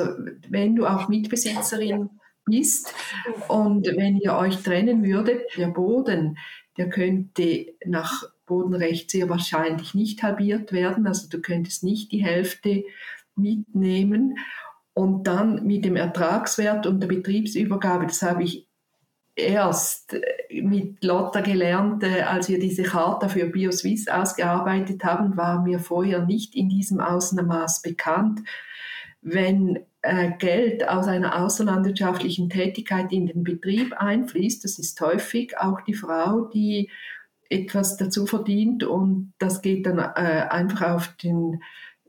wenn 0.49 0.75
du 0.75 0.87
auch 0.87 1.09
Mitbesitzerin 1.09 2.09
bist 2.47 2.95
und 3.49 3.87
wenn 3.87 4.17
ihr 4.17 4.35
euch 4.35 4.63
trennen 4.63 5.05
würdet, 5.05 5.43
der 5.57 5.69
Boden, 5.69 6.39
der 6.79 6.89
könnte 6.89 7.75
nach 7.85 8.25
Bodenrecht 8.47 9.11
sehr 9.11 9.29
wahrscheinlich 9.29 9.95
nicht 9.95 10.23
halbiert 10.23 10.73
werden. 10.73 11.07
Also 11.07 11.29
du 11.29 11.41
könntest 11.41 11.83
nicht 11.83 12.13
die 12.13 12.25
Hälfte 12.25 12.85
mitnehmen. 13.35 14.39
Und 14.95 15.27
dann 15.27 15.67
mit 15.67 15.85
dem 15.85 15.97
Ertragswert 15.97 16.87
und 16.87 17.01
der 17.01 17.09
Betriebsübergabe, 17.09 18.07
das 18.07 18.23
habe 18.23 18.45
ich 18.45 18.67
erst 19.35 20.17
mit 20.51 21.05
Lotta 21.05 21.43
gelernt, 21.43 22.03
äh, 22.03 22.23
als 22.23 22.49
wir 22.49 22.59
diese 22.59 22.85
Charta 22.85 23.29
für 23.29 23.45
BioSwiss 23.47 24.09
ausgearbeitet 24.09 25.05
haben, 25.05 25.37
war 25.37 25.63
mir 25.63 25.81
vorher 25.81 26.25
nicht 26.25 26.55
in 26.55 26.71
diesem 26.71 27.01
Ausmaß 27.01 27.83
bekannt. 27.83 28.41
Wenn 29.21 29.81
Geld 30.39 30.89
aus 30.89 31.07
einer 31.07 31.43
außerlandwirtschaftlichen 31.43 32.51
Tätigkeit 32.51 33.13
in 33.13 33.27
den 33.27 33.45
Betrieb 33.45 33.95
einfließt, 33.95 34.65
das 34.65 34.79
ist 34.79 35.01
häufig 35.01 35.59
auch 35.59 35.81
die 35.83 35.95
Frau, 35.95 36.47
die 36.47 36.91
etwas 37.49 37.97
dazu 37.97 38.27
verdient 38.27 38.85
und 38.85 39.33
das 39.39 39.63
geht 39.63 39.87
dann 39.87 39.99
äh, 39.99 40.47
einfach 40.51 40.95
auf 40.95 41.09
den, 41.23 41.63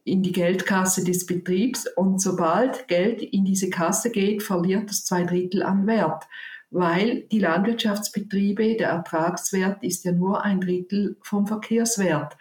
in 0.03 0.23
die 0.23 0.31
Geldkasse 0.31 1.03
des 1.03 1.25
Betriebs 1.25 1.85
und 1.95 2.21
sobald 2.21 2.87
Geld 2.87 3.21
in 3.21 3.45
diese 3.45 3.69
Kasse 3.69 4.09
geht, 4.09 4.41
verliert 4.41 4.89
das 4.89 5.05
zwei 5.05 5.23
Drittel 5.23 5.63
an 5.63 5.85
Wert, 5.85 6.25
weil 6.69 7.23
die 7.31 7.39
Landwirtschaftsbetriebe, 7.39 8.77
der 8.77 8.89
Ertragswert 8.89 9.83
ist 9.83 10.05
ja 10.05 10.11
nur 10.11 10.43
ein 10.43 10.61
Drittel 10.61 11.17
vom 11.21 11.45
Verkehrswert. 11.45 12.37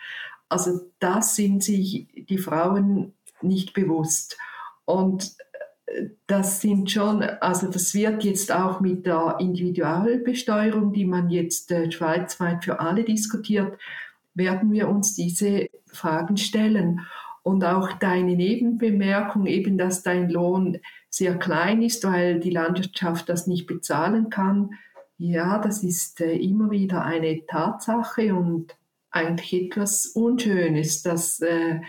Also 0.49 0.81
das 1.01 1.37
sind 1.37 1.63
sich 1.63 2.07
die 2.15 2.39
Frauen 2.39 3.15
nicht 3.43 3.75
bewusst. 3.75 4.39
Und 4.85 5.33
das 6.27 6.61
sind 6.61 6.91
schon, 6.91 7.23
also 7.23 7.71
das 7.71 7.95
wird 7.95 8.25
jetzt 8.25 8.53
auch 8.53 8.81
mit 8.81 9.07
der 9.07 9.37
Individualbesteuerung, 9.39 10.93
die 10.93 11.05
man 11.05 11.31
jetzt 11.31 11.71
äh, 11.71 11.91
schweizweit 11.91 12.65
für 12.65 12.81
alle 12.81 13.05
diskutiert, 13.05 13.79
werden 14.35 14.73
wir 14.73 14.89
uns 14.89 15.15
diese 15.15 15.69
Fragen 15.87 16.37
stellen. 16.37 17.01
Und 17.43 17.65
auch 17.65 17.93
deine 17.93 18.35
Nebenbemerkung, 18.35 19.47
eben, 19.47 19.79
dass 19.79 20.03
dein 20.03 20.29
Lohn 20.29 20.79
sehr 21.09 21.39
klein 21.39 21.81
ist, 21.83 22.05
weil 22.05 22.41
die 22.41 22.51
Landwirtschaft 22.51 23.29
das 23.29 23.47
nicht 23.47 23.69
bezahlen 23.69 24.31
kann. 24.31 24.71
Ja, 25.17 25.59
das 25.59 25.85
ist 25.85 26.21
äh, 26.21 26.35
immer 26.37 26.71
wieder 26.73 27.05
eine 27.05 27.47
Tatsache 27.47 28.35
und 28.35 28.77
eigentlich 29.11 29.53
etwas 29.55 30.07
Unschönes, 30.07 31.03
dass 31.03 31.41
äh, 31.41 31.81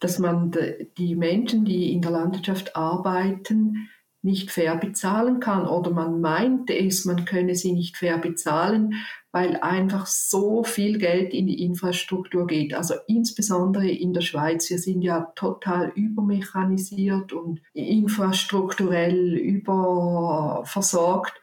dass 0.00 0.18
man 0.18 0.52
die 0.98 1.16
Menschen, 1.16 1.64
die 1.64 1.92
in 1.92 2.02
der 2.02 2.10
Landwirtschaft 2.10 2.76
arbeiten, 2.76 3.88
nicht 4.26 4.50
fair 4.50 4.76
bezahlen 4.76 5.40
kann 5.40 5.66
oder 5.66 5.92
man 5.92 6.20
meint 6.20 6.68
es, 6.68 7.04
man 7.04 7.24
könne 7.24 7.54
sie 7.54 7.72
nicht 7.72 7.96
fair 7.96 8.18
bezahlen, 8.18 8.94
weil 9.30 9.56
einfach 9.58 10.06
so 10.06 10.64
viel 10.64 10.98
Geld 10.98 11.32
in 11.32 11.46
die 11.46 11.62
Infrastruktur 11.62 12.46
geht. 12.46 12.74
Also 12.74 12.94
insbesondere 13.06 13.88
in 13.88 14.12
der 14.12 14.22
Schweiz. 14.22 14.68
Wir 14.68 14.78
sind 14.78 15.02
ja 15.02 15.32
total 15.36 15.92
übermechanisiert 15.94 17.32
und 17.32 17.60
infrastrukturell 17.72 19.34
überversorgt. 19.34 21.34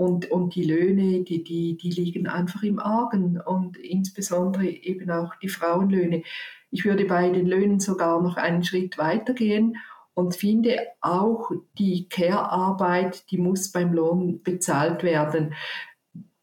Und, 0.00 0.30
und 0.30 0.54
die 0.54 0.64
Löhne, 0.64 1.24
die, 1.24 1.44
die, 1.44 1.76
die 1.76 1.90
liegen 1.90 2.26
einfach 2.26 2.62
im 2.62 2.78
Argen 2.78 3.38
und 3.38 3.76
insbesondere 3.76 4.66
eben 4.66 5.10
auch 5.10 5.34
die 5.42 5.50
Frauenlöhne. 5.50 6.22
Ich 6.70 6.86
würde 6.86 7.04
bei 7.04 7.28
den 7.28 7.44
Löhnen 7.44 7.80
sogar 7.80 8.22
noch 8.22 8.38
einen 8.38 8.64
Schritt 8.64 8.96
weitergehen 8.96 9.76
und 10.14 10.34
finde 10.36 10.78
auch 11.02 11.50
die 11.76 12.08
Care-Arbeit, 12.08 13.30
die 13.30 13.36
muss 13.36 13.72
beim 13.72 13.92
Lohn 13.92 14.42
bezahlt 14.42 15.02
werden. 15.02 15.52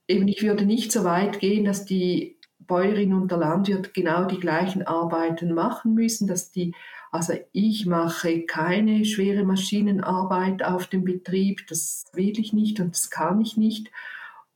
Eben, 0.08 0.28
ich 0.28 0.44
würde 0.44 0.64
nicht 0.64 0.92
so 0.92 1.04
weit 1.04 1.40
gehen, 1.40 1.66
dass 1.66 1.84
die 1.84 2.38
Bäuerin 2.60 3.16
und 3.16 3.32
der 3.32 3.40
Landwirt 3.40 3.96
genau 3.96 4.26
die 4.26 4.40
gleichen 4.40 4.86
Arbeiten 4.86 5.56
machen 5.56 5.96
müssen, 5.96 6.28
dass 6.28 6.52
die 6.52 6.76
also 7.18 7.34
ich 7.52 7.88
mache 7.88 8.46
keine 8.46 9.04
schwere 9.04 9.44
Maschinenarbeit 9.44 10.62
auf 10.62 10.86
dem 10.86 11.04
Betrieb, 11.04 11.66
das 11.68 12.06
will 12.14 12.38
ich 12.38 12.54
nicht 12.54 12.80
und 12.80 12.94
das 12.94 13.10
kann 13.10 13.42
ich 13.42 13.58
nicht. 13.58 13.90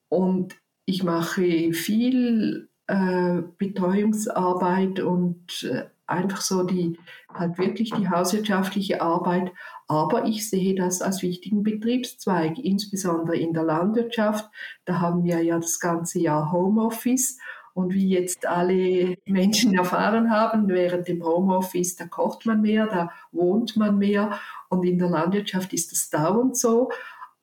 Und 0.09 0.53
ich 0.85 1.01
mache 1.01 1.73
viel 1.73 2.69
äh, 2.85 3.41
Betreuungsarbeit 3.57 4.99
und 4.99 5.63
äh, 5.63 5.85
einfach 6.05 6.41
so 6.41 6.61
die, 6.61 6.99
halt 7.33 7.57
wirklich 7.57 7.93
die 7.93 8.09
hauswirtschaftliche 8.09 9.01
Arbeit. 9.01 9.51
Aber 9.87 10.25
ich 10.25 10.47
sehe 10.47 10.75
das 10.75 11.01
als 11.01 11.23
wichtigen 11.23 11.63
Betriebszweig, 11.63 12.59
insbesondere 12.59 13.37
in 13.37 13.53
der 13.53 13.63
Landwirtschaft. 13.63 14.51
Da 14.85 14.99
haben 14.99 15.23
wir 15.23 15.41
ja 15.41 15.57
das 15.57 15.79
ganze 15.79 16.19
Jahr 16.19 16.51
Homeoffice. 16.51 17.39
Und 17.73 17.93
wie 17.93 18.09
jetzt 18.09 18.45
alle 18.45 19.15
Menschen 19.25 19.73
erfahren 19.73 20.29
haben, 20.29 20.67
während 20.67 21.07
dem 21.07 21.23
Homeoffice, 21.23 21.95
da 21.95 22.05
kocht 22.05 22.45
man 22.45 22.61
mehr, 22.61 22.87
da 22.87 23.11
wohnt 23.31 23.77
man 23.77 23.97
mehr. 23.97 24.39
Und 24.69 24.83
in 24.83 24.97
der 24.97 25.09
Landwirtschaft 25.09 25.73
ist 25.73 25.91
das 25.91 26.09
dauernd 26.09 26.57
so. 26.57 26.89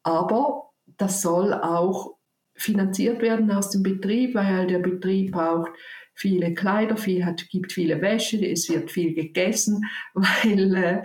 Aber 0.02 0.70
das 0.96 1.22
soll 1.22 1.54
auch 1.54 2.16
finanziert 2.54 3.22
werden 3.22 3.50
aus 3.50 3.70
dem 3.70 3.82
Betrieb, 3.82 4.34
weil 4.34 4.66
der 4.66 4.80
Betrieb 4.80 5.32
braucht 5.32 5.70
viele 6.14 6.52
Kleider, 6.52 6.96
viel 6.96 7.24
hat, 7.24 7.48
gibt 7.48 7.72
viele 7.72 8.00
Wäsche, 8.02 8.44
es 8.44 8.68
wird 8.68 8.90
viel 8.90 9.14
gegessen, 9.14 9.84
weil 10.14 10.74
äh, 10.74 11.02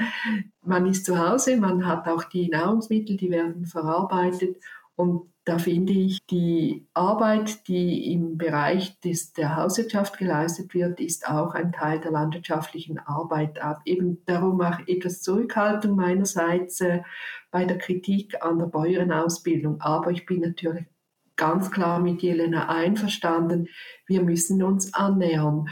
man 0.62 0.88
ist 0.88 1.06
zu 1.06 1.20
Hause, 1.20 1.58
man 1.58 1.86
hat 1.86 2.08
auch 2.08 2.24
die 2.24 2.50
Nahrungsmittel, 2.50 3.16
die 3.16 3.30
werden 3.30 3.66
verarbeitet 3.66 4.58
und 4.96 5.34
da 5.46 5.58
finde 5.58 5.92
ich, 5.92 6.20
die 6.30 6.88
Arbeit, 6.94 7.68
die 7.68 8.14
im 8.14 8.38
Bereich 8.38 9.00
des, 9.02 9.34
der 9.34 9.58
Hauswirtschaft 9.58 10.18
geleistet 10.18 10.74
wird, 10.74 11.02
ist 11.02 11.28
auch 11.28 11.54
ein 11.54 11.74
Teil 11.74 12.00
der 12.00 12.12
landwirtschaftlichen 12.12 12.98
Arbeit. 12.98 13.60
Eben 13.84 14.24
darum 14.26 14.62
auch 14.62 14.80
etwas 14.88 15.22
Zurückhaltung 15.22 15.98
meinerseits 15.98 16.80
äh, 16.80 17.02
bei 17.52 17.66
der 17.66 17.78
Kritik 17.78 18.42
an 18.42 18.58
der 18.58 18.68
Bäuerenausbildung. 18.68 19.82
Aber 19.82 20.12
ich 20.12 20.26
bin 20.26 20.40
natürlich 20.40 20.86
ganz 21.36 21.72
klar 21.72 22.00
mit 22.00 22.22
Jelena 22.22 22.70
einverstanden, 22.70 23.68
wir 24.08 24.22
müssen 24.24 24.64
uns 24.64 24.94
annähern. 24.94 25.68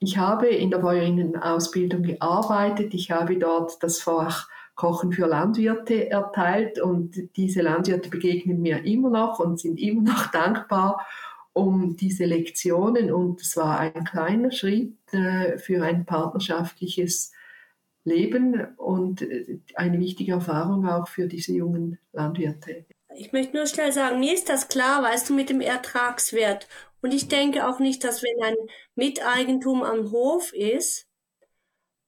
Ich 0.00 0.18
habe 0.18 0.48
in 0.48 0.70
der 0.70 0.78
Bäuerinnenausbildung 0.78 2.02
gearbeitet, 2.02 2.92
ich 2.92 3.10
habe 3.10 3.38
dort 3.38 3.82
das 3.82 4.02
Fach 4.02 4.48
Kochen 4.74 5.12
für 5.12 5.26
Landwirte 5.26 6.10
erteilt 6.10 6.80
und 6.80 7.36
diese 7.36 7.62
Landwirte 7.62 8.08
begegnen 8.08 8.62
mir 8.62 8.84
immer 8.84 9.10
noch 9.10 9.38
und 9.38 9.60
sind 9.60 9.78
immer 9.78 10.02
noch 10.02 10.30
dankbar 10.30 11.06
um 11.52 11.96
diese 11.96 12.24
Lektionen 12.24 13.12
und 13.12 13.40
es 13.42 13.56
war 13.56 13.78
ein 13.78 14.04
kleiner 14.04 14.50
Schritt 14.50 14.96
äh, 15.12 15.58
für 15.58 15.84
ein 15.84 16.06
partnerschaftliches 16.06 17.32
Leben 18.04 18.74
und 18.76 19.22
äh, 19.22 19.60
eine 19.74 20.00
wichtige 20.00 20.32
Erfahrung 20.32 20.88
auch 20.88 21.08
für 21.08 21.26
diese 21.26 21.52
jungen 21.52 21.98
Landwirte. 22.12 22.86
Ich 23.14 23.32
möchte 23.32 23.56
nur 23.56 23.66
schnell 23.66 23.92
sagen, 23.92 24.20
mir 24.20 24.32
ist 24.32 24.48
das 24.48 24.68
klar, 24.68 25.02
weißt 25.02 25.28
du, 25.28 25.34
mit 25.34 25.50
dem 25.50 25.60
Ertragswert. 25.60 26.66
Und 27.02 27.12
ich 27.12 27.28
denke 27.28 27.68
auch 27.68 27.78
nicht, 27.78 28.04
dass 28.04 28.22
wenn 28.22 28.42
ein 28.42 28.56
Miteigentum 28.94 29.82
am 29.82 30.10
Hof 30.10 30.54
ist, 30.54 31.06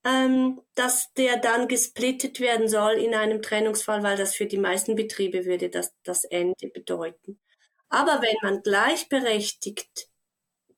ähm, 0.05 0.61
dass 0.75 1.13
der 1.15 1.39
dann 1.39 1.67
gesplittet 1.69 2.41
werden 2.41 2.69
soll 2.69 2.95
in 2.95 3.15
einem 3.15 3.43
Trennungsfall, 3.43 4.03
weil 4.03 4.17
das 4.17 4.35
für 4.35 4.47
die 4.47 4.59
meisten 4.59 4.97
Betriebe 4.97 5.47
würde 5.47 5.71
das, 5.71 5.95
das 6.05 6.25
Ende 6.25 6.69
bedeuten. 6.69 7.41
Aber 7.89 8.21
wenn 8.23 8.37
man 8.43 8.63
gleichberechtigt, 8.63 10.09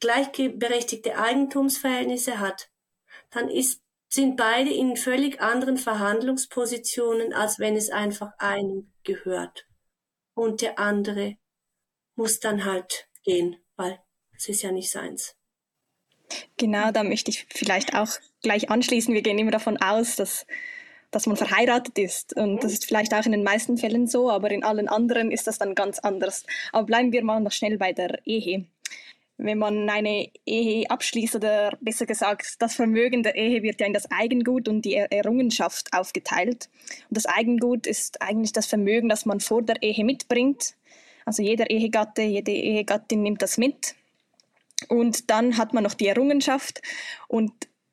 gleichberechtigte 0.01 1.19
Eigentumsverhältnisse 1.19 2.39
hat, 2.39 2.71
dann 3.31 3.49
ist, 3.49 3.83
sind 4.09 4.37
beide 4.37 4.73
in 4.73 4.97
völlig 4.97 5.41
anderen 5.41 5.77
Verhandlungspositionen, 5.77 7.33
als 7.33 7.59
wenn 7.59 7.75
es 7.75 7.91
einfach 7.91 8.33
einem 8.39 8.93
gehört 9.03 9.67
und 10.35 10.61
der 10.61 10.79
andere 10.79 11.37
muss 12.15 12.41
dann 12.41 12.65
halt 12.65 13.09
gehen, 13.25 13.57
weil 13.77 13.99
es 14.37 14.49
ist 14.49 14.62
ja 14.62 14.71
nicht 14.71 14.91
seins. 14.91 15.36
Genau, 16.57 16.91
da 16.91 17.03
möchte 17.03 17.31
ich 17.31 17.47
vielleicht 17.51 17.95
auch 17.95 18.09
gleich 18.43 18.71
anschließen. 18.71 19.15
Wir 19.15 19.23
gehen 19.23 19.39
immer 19.39 19.51
davon 19.51 19.77
aus, 19.77 20.17
dass, 20.17 20.47
dass 21.11 21.27
man 21.27 21.37
verheiratet 21.37 21.99
ist. 21.99 22.37
Und 22.37 22.62
das 22.62 22.73
ist 22.73 22.87
vielleicht 22.87 23.15
auch 23.15 23.27
in 23.27 23.33
den 23.33 23.45
meisten 23.45 23.77
Fällen 23.77 24.07
so, 24.07 24.31
aber 24.31 24.51
in 24.51 24.65
allen 24.65 24.89
anderen 24.89 25.31
ist 25.31 25.47
das 25.47 25.59
dann 25.59 25.75
ganz 25.75 25.99
anders. 25.99 26.45
Aber 26.73 26.87
bleiben 26.87 27.12
wir 27.12 27.25
mal 27.25 27.41
noch 27.41 27.53
schnell 27.53 27.79
bei 27.79 27.93
der 27.93 28.27
Ehe. 28.27 28.67
Wenn 29.39 29.59
man 29.59 29.91
eine 29.91 30.31
Ehe 30.47 30.89
abschließt 30.89 31.37
oder 31.37 31.77
besser 31.83 32.07
gesagt, 32.07 32.55
das 32.61 32.75
Vermögen 32.75 33.23
der 33.23 33.35
Ehe 33.35 33.62
wird 33.62 33.81
ja 33.81 33.87
in 33.87 33.93
das 33.93 34.11
Eigengut 34.11 34.67
und 34.67 34.83
die 34.87 34.95
Errungenschaft 34.95 35.93
aufgeteilt. 35.93 36.71
Und 37.11 37.19
das 37.19 37.27
Eigengut 37.27 37.87
ist 37.87 38.23
eigentlich 38.23 38.53
das 38.53 38.65
Vermögen, 38.65 39.11
das 39.11 39.27
man 39.27 39.41
vor 39.41 39.62
der 39.62 39.83
Ehe 39.83 40.05
mitbringt. 40.05 40.75
Also 41.27 41.43
jeder 41.43 41.69
Ehegatte, 41.69 42.23
jede 42.23 42.53
Ehegattin 42.53 43.23
nimmt 43.23 43.43
das 43.43 43.59
mit 43.59 43.95
und 44.89 45.31
dann 45.31 45.57
hat 45.57 45.73
man 45.73 45.85
noch 45.85 45.95
die 45.95 46.09
Errungenschaft 46.09 46.83
und 47.29 47.53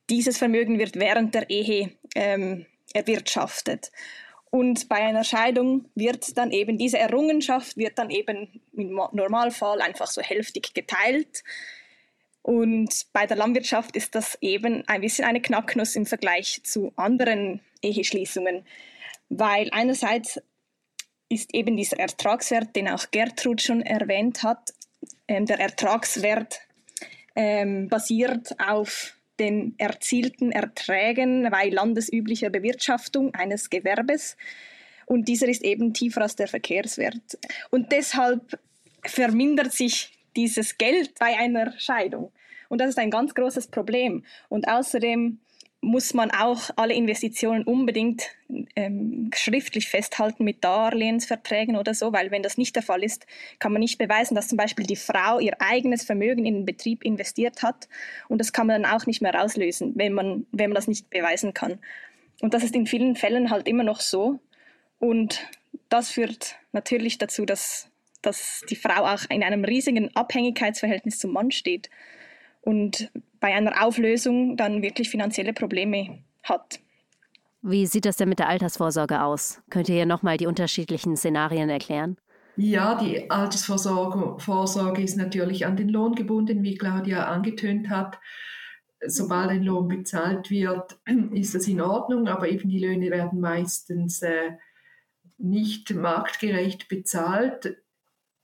dieses 0.10 0.38
Vermögen 0.38 0.80
wird 0.80 0.96
während 0.96 1.34
der 1.34 1.50
Ehe 1.50 1.92
ähm, 2.16 2.66
erwirtschaftet. 2.94 3.92
Und 4.52 4.88
bei 4.88 4.98
einer 4.98 5.24
Scheidung 5.24 5.90
wird 5.96 6.38
dann 6.38 6.52
eben 6.52 6.78
diese 6.78 7.00
Errungenschaft 7.00 7.76
wird 7.76 7.98
dann 7.98 8.12
eben 8.12 8.62
im 8.74 8.92
Normalfall 8.92 9.82
einfach 9.82 10.08
so 10.08 10.22
hälftig 10.22 10.76
geteilt. 10.76 11.44
Und 12.44 13.08
bei 13.14 13.26
der 13.26 13.38
Landwirtschaft 13.38 13.96
ist 13.96 14.14
das 14.14 14.38
eben 14.42 14.88
ein 14.88 15.02
bisschen 15.02 15.26
eine 15.26 15.42
Knacknuss 15.42 15.96
im 15.96 16.06
Vergleich 16.06 16.62
zu 16.64 16.92
anderen 16.98 17.62
Eheschließungen, 17.82 18.66
weil 19.30 19.70
einerseits 19.72 20.40
ist 21.30 21.56
eben 21.56 21.76
dieser 21.76 22.00
Ertragswert, 22.00 22.76
den 22.76 22.90
auch 22.90 23.10
Gertrud 23.10 23.62
schon 23.62 23.82
erwähnt 23.82 24.44
hat, 24.44 24.74
ähm, 25.28 25.48
der 25.48 25.60
Ertragswert 25.60 26.60
ähm, 27.36 27.88
basiert 27.88 28.56
auf 28.60 29.16
den 29.40 29.76
erzielten 29.78 30.52
Erträgen 30.52 31.50
bei 31.50 31.70
landesüblicher 31.70 32.50
Bewirtschaftung 32.50 33.34
eines 33.34 33.70
Gewerbes. 33.70 34.38
Und 35.06 35.28
dieser 35.28 35.48
ist 35.48 35.64
eben 35.64 35.94
tiefer 35.94 36.22
als 36.22 36.36
der 36.36 36.48
Verkehrswert. 36.48 37.38
Und 37.72 37.92
deshalb 37.92 38.60
vermindert 39.04 39.74
sich 39.74 40.12
dieses 40.36 40.78
Geld 40.78 41.18
bei 41.20 41.38
einer 41.38 41.78
Scheidung. 41.80 42.32
Und 42.70 42.80
das 42.80 42.90
ist 42.90 43.00
ein 43.00 43.12
ganz 43.12 43.36
großes 43.36 43.68
Problem. 43.68 44.24
Und 44.50 44.68
außerdem 44.68 45.40
muss 45.84 46.14
man 46.14 46.32
auch 46.32 46.70
alle 46.78 46.94
Investitionen 46.94 47.64
unbedingt 47.64 48.24
ähm, 48.76 49.30
schriftlich 49.36 49.90
festhalten 49.90 50.44
mit 50.44 50.64
Darlehensverträgen 50.64 51.76
oder 51.76 51.94
so, 51.94 52.14
weil 52.14 52.32
wenn 52.32 52.42
das 52.42 52.58
nicht 52.58 52.76
der 52.76 52.84
Fall 52.84 53.04
ist, 53.04 53.28
kann 53.60 53.74
man 53.74 53.82
nicht 53.82 53.98
beweisen, 53.98 54.34
dass 54.34 54.48
zum 54.48 54.58
Beispiel 54.58 54.86
die 54.86 54.96
Frau 54.96 55.40
ihr 55.40 55.56
eigenes 55.60 56.04
Vermögen 56.04 56.46
in 56.46 56.56
den 56.56 56.66
Betrieb 56.66 57.04
investiert 57.04 57.62
hat 57.62 57.90
und 58.30 58.40
das 58.40 58.54
kann 58.54 58.68
man 58.68 58.82
dann 58.82 58.92
auch 58.92 59.06
nicht 59.06 59.22
mehr 59.22 59.34
rauslösen, 59.34 59.94
wenn 59.96 60.14
man, 60.14 60.46
wenn 60.52 60.70
man 60.70 60.76
das 60.76 60.88
nicht 60.88 61.10
beweisen 61.10 61.54
kann. 61.54 61.80
Und 62.42 62.54
das 62.54 62.64
ist 62.64 62.76
in 62.76 62.88
vielen 62.88 63.16
Fällen 63.16 63.50
halt 63.50 63.68
immer 63.68 63.84
noch 63.84 64.00
so 64.00 64.40
und 65.00 65.46
das 65.90 66.10
führt 66.10 66.56
natürlich 66.72 67.18
dazu, 67.18 67.46
dass, 67.46 67.90
dass 68.22 68.64
die 68.70 68.76
Frau 68.76 69.06
auch 69.06 69.24
in 69.30 69.44
einem 69.44 69.66
riesigen 69.66 70.16
Abhängigkeitsverhältnis 70.16 71.20
zum 71.20 71.34
Mann 71.34 71.52
steht 71.52 71.90
und 72.64 73.12
bei 73.40 73.54
einer 73.54 73.86
Auflösung 73.86 74.58
dann 74.58 74.82
wirklich 74.82 75.10
finanzielle 75.10 75.54
Probleme 75.54 76.20
hat. 76.44 76.80
Wie 77.62 77.86
sieht 77.86 78.06
das 78.06 78.18
denn 78.18 78.30
mit 78.30 78.40
der 78.40 78.50
Altersvorsorge 78.50 79.22
aus? 79.22 79.62
Könnt 79.70 79.88
ihr 79.88 79.96
hier 79.96 80.06
nochmal 80.06 80.38
die 80.38 80.48
unterschiedlichen 80.48 81.16
Szenarien 81.16 81.70
erklären? 81.70 82.18
Ja, 82.56 82.96
die 82.96 83.32
Altersvorsorge 83.32 84.40
Vorsorge 84.40 85.02
ist 85.02 85.18
natürlich 85.18 85.66
an 85.66 85.76
den 85.76 85.90
Lohn 85.90 86.14
gebunden, 86.14 86.62
wie 86.62 86.76
Claudia 86.76 87.26
angetönt 87.26 87.90
hat. 87.90 88.20
Sobald 89.06 89.50
ein 89.50 89.64
Lohn 89.64 89.88
bezahlt 89.88 90.50
wird, 90.50 90.98
ist 91.34 91.56
das 91.56 91.68
in 91.68 91.82
Ordnung, 91.82 92.28
aber 92.28 92.50
eben 92.50 92.70
die 92.70 92.80
Löhne 92.80 93.10
werden 93.10 93.40
meistens 93.40 94.22
äh, 94.22 94.52
nicht 95.38 95.94
marktgerecht 95.94 96.88
bezahlt. 96.90 97.78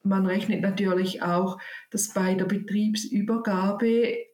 Man 0.03 0.25
rechnet 0.25 0.61
natürlich 0.61 1.21
auch, 1.21 1.59
dass 1.91 2.13
bei 2.13 2.35
der 2.35 2.45
Betriebsübergabe 2.45 3.87
äh, 3.87 4.25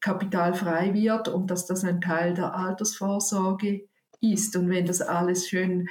Kapital 0.00 0.54
frei 0.54 0.94
wird 0.94 1.28
und 1.28 1.50
dass 1.50 1.66
das 1.66 1.84
ein 1.84 2.00
Teil 2.00 2.34
der 2.34 2.54
Altersvorsorge 2.54 3.88
ist. 4.20 4.56
Und 4.56 4.70
wenn 4.70 4.86
das 4.86 5.00
alles 5.00 5.48
schön 5.48 5.88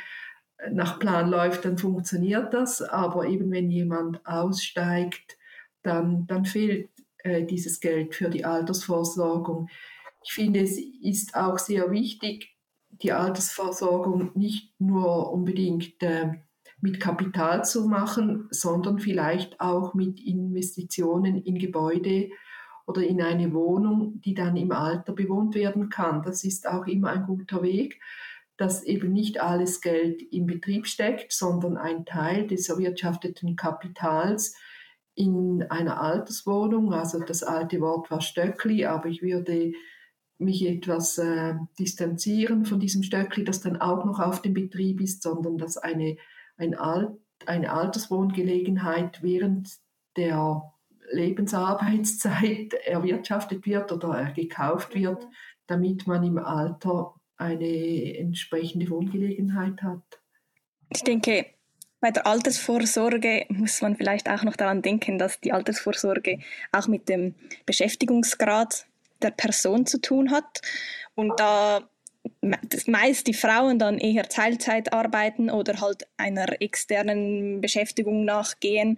äh, 0.58 0.70
nach 0.72 1.00
Plan 1.00 1.30
läuft, 1.30 1.66
dann 1.66 1.78
funktioniert 1.78 2.54
das. 2.54 2.82
Aber 2.82 3.26
eben 3.26 3.52
wenn 3.52 3.72
jemand 3.72 4.26
aussteigt, 4.26 5.38
dann, 5.82 6.28
dann 6.28 6.46
fehlt 6.46 6.90
äh, 7.20 7.44
dieses 7.44 7.80
Geld 7.80 8.16
für 8.16 8.30
die 8.30 8.46
Altersvorsorgung. 8.46 9.70
Ich 10.24 10.34
finde, 10.34 10.62
es 10.62 10.78
ist 10.78 11.36
auch 11.36 11.60
sehr 11.60 11.92
wichtig, 11.92 12.56
die 12.90 13.12
Altersversorgung 13.12 14.32
nicht 14.36 14.80
nur 14.80 15.32
unbedingt 15.32 16.02
äh, 16.02 16.34
mit 16.86 17.00
Kapital 17.00 17.66
zu 17.66 17.88
machen, 17.88 18.48
sondern 18.52 19.00
vielleicht 19.00 19.60
auch 19.60 19.96
mit 19.96 20.20
Investitionen 20.20 21.42
in 21.42 21.58
Gebäude 21.58 22.30
oder 22.86 23.02
in 23.02 23.24
eine 23.24 23.54
Wohnung, 23.54 24.22
die 24.22 24.36
dann 24.36 24.56
im 24.56 24.72
Alter 24.72 25.14
bewohnt 25.14 25.56
werden 25.56 25.90
kann. 25.90 26.22
Das 26.22 26.44
ist 26.44 26.68
auch 26.68 26.86
immer 26.86 27.10
ein 27.10 27.24
guter 27.24 27.64
Weg, 27.64 28.00
dass 28.56 28.84
eben 28.84 29.12
nicht 29.14 29.42
alles 29.42 29.82
Geld 29.82 30.22
im 30.32 30.46
Betrieb 30.46 30.86
steckt, 30.86 31.34
sondern 31.34 31.76
ein 31.76 32.06
Teil 32.06 32.46
des 32.46 32.70
erwirtschafteten 32.70 33.56
Kapitals 33.56 34.56
in 35.16 35.64
einer 35.64 36.00
Alterswohnung. 36.00 36.94
Also 36.94 37.20
das 37.20 37.42
alte 37.42 37.82
Wort 37.82 38.12
war 38.12 38.22
Stöckli, 38.22 38.86
aber 38.86 39.08
ich 39.08 39.24
würde 39.24 39.74
mich 40.38 40.64
etwas 40.68 41.18
äh, 41.18 41.56
distanzieren 41.80 42.64
von 42.66 42.80
diesem 42.80 43.02
Stöckli, 43.02 43.44
das 43.44 43.62
dann 43.62 43.82
auch 43.82 44.06
noch 44.06 44.20
auf 44.20 44.44
dem 44.44 44.54
Betrieb 44.54 45.02
ist, 45.02 45.24
sondern 45.24 45.58
dass 45.58 45.78
eine 45.78 46.18
ein 46.58 46.76
Alt, 46.76 47.18
eine 47.46 47.72
Alterswohngelegenheit 47.72 49.22
während 49.22 49.70
der 50.18 50.74
Lebensarbeitszeit 51.12 52.74
erwirtschaftet 52.86 53.66
wird 53.66 53.92
oder 53.92 54.32
gekauft 54.32 54.96
wird, 54.96 55.28
damit 55.68 56.08
man 56.08 56.24
im 56.24 56.38
Alter 56.38 57.14
eine 57.38 58.18
entsprechende 58.18 58.90
Wohngelegenheit 58.90 59.82
hat. 59.82 60.04
Ich 60.90 61.04
denke, 61.04 61.48
bei 62.00 62.12
der 62.12 62.28
Altersvorsorge 62.28 63.46
muss 63.50 63.82
man 63.82 63.96
vielleicht 63.96 64.30
auch 64.30 64.44
noch 64.44 64.56
daran 64.56 64.82
denken, 64.82 65.18
dass 65.18 65.40
die 65.42 65.52
Altersvorsorge 65.52 66.40
auch 66.72 66.88
mit 66.88 67.10
dem 67.10 67.36
Beschäftigungsgrad 67.66 68.86
der 69.22 69.32
Person 69.32 69.86
zu 69.86 70.00
tun 70.00 70.32
hat. 70.32 70.62
Und 71.16 71.40
da 71.40 71.90
meist 72.42 73.28
die 73.28 73.34
Frauen 73.34 73.80
dann 73.80 73.98
eher 73.98 74.28
Teilzeit 74.30 74.94
arbeiten 74.94 75.50
oder 75.50 75.82
halt 75.82 76.08
einer 76.18 76.62
externen 76.62 77.62
Beschäftigung 77.62 78.26
nachgehen, 78.26 78.98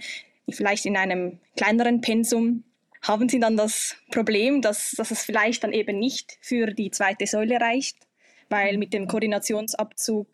vielleicht 0.49 0.85
in 0.85 0.97
einem 0.97 1.39
kleineren 1.55 2.01
Pensum, 2.01 2.63
haben 3.01 3.29
sie 3.29 3.39
dann 3.39 3.57
das 3.57 3.95
Problem, 4.11 4.61
dass, 4.61 4.91
dass 4.91 5.11
es 5.11 5.23
vielleicht 5.23 5.63
dann 5.63 5.73
eben 5.73 5.99
nicht 5.99 6.37
für 6.41 6.67
die 6.67 6.91
zweite 6.91 7.27
Säule 7.27 7.59
reicht, 7.59 7.97
weil 8.49 8.77
mit 8.77 8.93
dem 8.93 9.07
Koordinationsabzug 9.07 10.27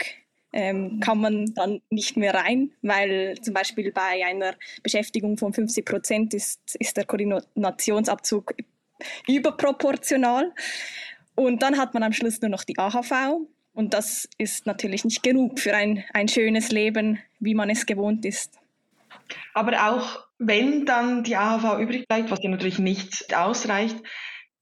ähm, 0.53 0.99
kann 0.99 1.19
man 1.19 1.53
dann 1.55 1.81
nicht 1.89 2.15
mehr 2.15 2.33
rein, 2.35 2.71
weil 2.81 3.35
zum 3.41 3.53
Beispiel 3.53 3.91
bei 3.91 4.23
einer 4.25 4.53
Beschäftigung 4.83 5.37
von 5.37 5.51
50 5.51 5.83
Prozent 5.83 6.33
ist, 6.33 6.75
ist 6.75 6.95
der 6.95 7.05
Koordinationsabzug 7.05 8.53
überproportional. 9.27 10.53
Und 11.35 11.61
dann 11.61 11.77
hat 11.77 11.93
man 11.93 12.03
am 12.03 12.13
Schluss 12.13 12.41
nur 12.41 12.49
noch 12.49 12.63
die 12.63 12.77
AHV. 12.77 13.47
Und 13.73 13.93
das 13.93 14.29
ist 14.37 14.65
natürlich 14.67 15.03
nicht 15.03 15.23
genug 15.23 15.59
für 15.59 15.75
ein, 15.75 16.03
ein 16.13 16.27
schönes 16.27 16.69
Leben, 16.69 17.19
wie 17.39 17.55
man 17.55 17.69
es 17.69 17.85
gewohnt 17.85 18.23
ist. 18.25 18.59
Aber 19.53 19.89
auch 19.89 20.27
wenn 20.37 20.85
dann 20.85 21.23
die 21.23 21.35
AHV 21.35 21.79
übrig 21.79 22.07
bleibt, 22.07 22.29
was 22.29 22.43
ja 22.43 22.49
natürlich 22.49 22.79
nicht 22.79 23.35
ausreicht, 23.35 23.97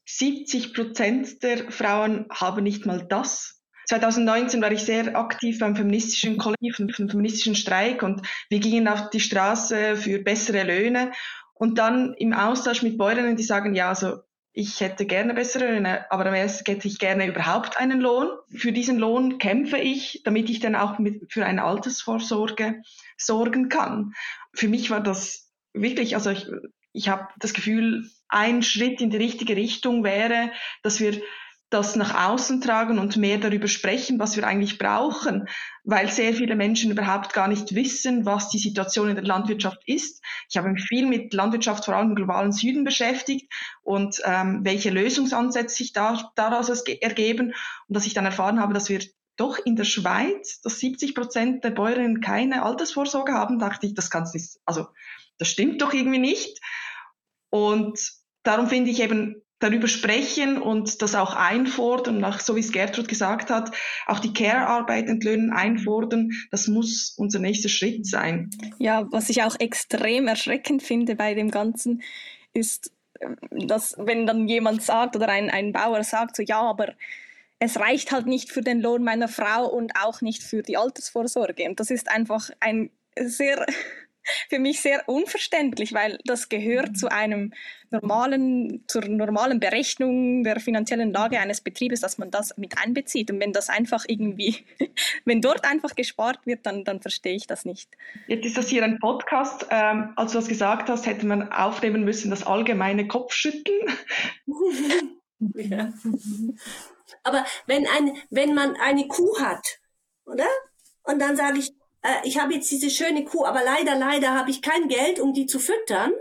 70 0.06 0.74
Prozent 0.74 1.44
der 1.44 1.72
Frauen 1.72 2.26
haben 2.30 2.64
nicht 2.64 2.86
mal 2.86 3.06
das. 3.08 3.62
2019 3.88 4.62
war 4.62 4.72
ich 4.72 4.84
sehr 4.84 5.16
aktiv 5.18 5.60
beim 5.60 5.76
feministischen 5.76 6.38
Kollektiv, 6.38 6.78
beim 6.78 7.10
feministischen 7.10 7.56
Streik 7.56 8.04
und 8.04 8.22
wir 8.50 8.60
gingen 8.60 8.88
auf 8.88 9.10
die 9.10 9.20
Straße 9.20 9.98
für 9.98 10.20
bessere 10.20 10.64
Löhne 10.64 11.12
und 11.54 11.78
dann 11.78 12.14
im 12.14 12.34
Austausch 12.34 12.84
mit 12.84 12.98
Bäuerinnen, 12.98 13.36
die 13.36 13.44
sagen, 13.44 13.76
ja, 13.76 13.90
also 13.90 14.20
ich 14.54 14.82
hätte 14.82 15.06
gerne 15.06 15.34
bessere 15.34 15.72
Löhne, 15.72 16.12
aber 16.12 16.26
am 16.26 16.34
ersten 16.34 16.70
hätte 16.70 16.88
ich 16.88 17.00
gerne 17.00 17.28
überhaupt 17.28 17.78
einen 17.78 18.02
Lohn. 18.02 18.28
Für 18.56 18.72
diesen 18.72 18.98
Lohn 18.98 19.38
kämpfe 19.38 19.78
ich, 19.78 20.22
damit 20.26 20.50
ich 20.50 20.60
dann 20.60 20.76
auch 20.76 21.00
mit, 21.00 21.32
für 21.32 21.46
eine 21.46 21.64
Altersvorsorge 21.64 22.82
sorgen 23.18 23.70
kann. 23.70 24.14
Für 24.54 24.68
mich 24.68 24.90
war 24.90 25.02
das 25.02 25.50
wirklich, 25.74 26.16
also 26.16 26.32
ich, 26.32 26.48
ich 26.92 27.08
habe 27.08 27.30
das 27.40 27.54
Gefühl, 27.54 28.10
ein 28.28 28.62
Schritt 28.62 29.00
in 29.02 29.10
die 29.10 29.18
richtige 29.18 29.56
Richtung 29.56 30.04
wäre, 30.04 30.52
dass 30.84 31.00
wir 31.00 31.22
das 31.72 31.96
nach 31.96 32.30
außen 32.30 32.60
tragen 32.60 33.00
und 33.00 33.16
mehr 33.16 33.38
darüber 33.38 33.68
sprechen, 33.68 34.20
was 34.20 34.36
wir 34.36 34.46
eigentlich 34.46 34.78
brauchen, 34.78 35.48
weil 35.86 36.12
sehr 36.12 36.34
viele 36.34 36.56
Menschen 36.56 36.92
überhaupt 36.92 37.34
gar 37.34 37.48
nicht 37.48 37.74
wissen, 37.74 38.26
was 38.26 38.50
die 38.50 38.60
Situation 38.60 39.08
in 39.08 39.16
der 39.16 39.24
Landwirtschaft 39.24 39.82
ist. 39.86 40.22
Ich 40.50 40.58
habe 40.58 40.70
mich 40.70 40.84
viel 40.84 41.08
mit 41.08 41.34
Landwirtschaft 41.34 41.86
vor 41.86 41.96
allem 41.96 42.10
im 42.10 42.16
globalen 42.16 42.52
Süden 42.52 42.84
beschäftigt 42.84 43.52
und 43.84 44.22
ähm, 44.26 44.60
welche 44.64 44.90
Lösungsansätze 44.90 45.78
sich 45.78 45.94
da, 45.94 46.32
daraus 46.36 46.70
ergeben 46.70 47.54
und 47.88 47.96
dass 47.96 48.06
ich 48.06 48.14
dann 48.14 48.26
erfahren 48.26 48.60
habe, 48.60 48.74
dass 48.74 48.90
wir 48.90 49.00
doch 49.38 49.58
in 49.58 49.78
der 49.78 49.86
Schweiz, 49.86 50.60
dass 50.62 50.80
70 50.80 51.16
Prozent 51.16 51.64
der 51.64 51.72
Bäuerinnen 51.72 52.20
keine 52.20 52.64
Altersvorsorge 52.64 53.34
haben, 53.34 53.60
dachte 53.60 53.88
ich, 53.88 53.94
das 53.94 54.10
kann's 54.10 54.34
nicht, 54.34 54.60
also 54.66 54.88
das 55.38 55.48
stimmt 55.48 55.82
doch 55.82 55.94
irgendwie 55.94 56.20
nicht. 56.20 56.60
Und 57.50 57.98
darum 58.44 58.68
finde 58.68 58.92
ich 58.92 59.02
eben 59.02 59.42
darüber 59.62 59.88
sprechen 59.88 60.62
und 60.62 61.02
das 61.02 61.16
auch 61.16 61.36
einfordern, 61.36 62.24
auch 62.26 62.40
so 62.40 62.56
wie 62.56 62.60
es 62.60 62.72
Gertrud 62.72 63.08
gesagt 63.08 63.50
hat, 63.50 63.72
auch 64.08 64.20
die 64.20 64.34
Care-Arbeit 64.34 65.08
entlöhnen, 65.08 65.52
einfordern, 65.52 66.32
das 66.50 66.68
muss 66.68 67.14
unser 67.18 67.40
nächster 67.40 67.70
Schritt 67.70 68.06
sein. 68.06 68.50
Ja, 68.80 69.08
was 69.12 69.30
ich 69.30 69.44
auch 69.44 69.56
extrem 69.60 70.28
erschreckend 70.28 70.84
finde 70.84 71.16
bei 71.16 71.34
dem 71.34 71.52
Ganzen, 71.52 72.02
ist, 72.54 72.92
dass 73.52 73.96
wenn 73.98 74.26
dann 74.26 74.48
jemand 74.48 74.82
sagt 74.82 75.16
oder 75.16 75.30
ein, 75.30 75.50
ein 75.50 75.72
Bauer 75.72 76.04
sagt, 76.04 76.36
so 76.36 76.44
ja, 76.44 76.62
aber 76.62 76.94
es 77.60 77.80
reicht 77.80 78.12
halt 78.12 78.26
nicht 78.26 78.52
für 78.52 78.62
den 78.62 78.82
Lohn 78.82 79.04
meiner 79.04 79.28
Frau 79.28 79.68
und 79.68 79.94
auch 80.02 80.22
nicht 80.22 80.42
für 80.42 80.64
die 80.64 80.78
Altersvorsorge. 80.78 81.70
Und 81.70 81.80
das 81.80 81.92
ist 81.92 82.10
einfach 82.10 82.50
ein 82.60 82.90
sehr 83.20 83.68
für 84.50 84.60
mich 84.60 84.82
sehr 84.82 85.08
unverständlich, 85.08 85.94
weil 85.94 86.20
das 86.26 86.50
gehört 86.50 86.98
zu 86.98 87.12
einem 87.12 87.54
normalen, 87.90 88.84
zur 88.88 89.06
normalen 89.06 89.60
Berechnung 89.60 90.44
der 90.44 90.60
finanziellen 90.60 91.12
Lage 91.12 91.40
eines 91.40 91.62
Betriebes, 91.62 92.00
dass 92.00 92.18
man 92.18 92.32
das 92.32 92.58
mit 92.58 92.78
einbezieht. 92.78 93.30
Und 93.32 93.40
wenn 93.40 93.52
das 93.52 93.70
einfach 93.70 94.06
irgendwie, 94.08 94.66
wenn 95.26 95.42
dort 95.42 95.66
einfach 95.66 95.96
gespart 95.96 96.40
wird, 96.46 96.66
dann, 96.66 96.84
dann 96.84 97.02
verstehe 97.02 97.36
ich 97.36 97.48
das 97.48 97.66
nicht. 97.66 97.90
Jetzt 98.28 98.46
ist 98.46 98.58
das 98.58 98.70
hier 98.70 98.84
ein 98.84 99.00
Podcast. 99.00 99.68
Ähm, 99.70 100.14
als 100.16 100.32
du 100.32 100.38
das 100.38 100.48
gesagt 100.48 100.90
hast, 100.90 101.06
hätte 101.06 101.26
man 101.26 101.52
aufnehmen 101.52 102.04
müssen, 102.04 102.32
das 102.32 102.46
allgemeine 102.46 103.08
Kopfschütteln. 103.08 103.88
ja. 105.56 105.94
Aber 107.24 107.46
wenn, 107.68 107.86
ein, 107.88 108.18
wenn 108.30 108.54
man 108.54 108.76
eine 108.78 109.08
Kuh 109.08 109.40
hat, 109.40 109.80
oder? 110.26 110.48
Und 111.04 111.20
dann 111.20 111.36
sage 111.36 111.60
ich, 111.60 111.72
äh, 112.02 112.16
ich 112.24 112.40
habe 112.40 112.54
jetzt 112.54 112.72
diese 112.72 112.90
schöne 112.90 113.26
Kuh, 113.26 113.46
aber 113.46 113.64
leider, 113.64 113.96
leider 113.96 114.34
habe 114.34 114.52
ich 114.52 114.62
kein 114.62 114.88
Geld, 114.88 115.20
um 115.20 115.34
die 115.34 115.46
zu 115.46 115.60
füttern. 115.60 116.12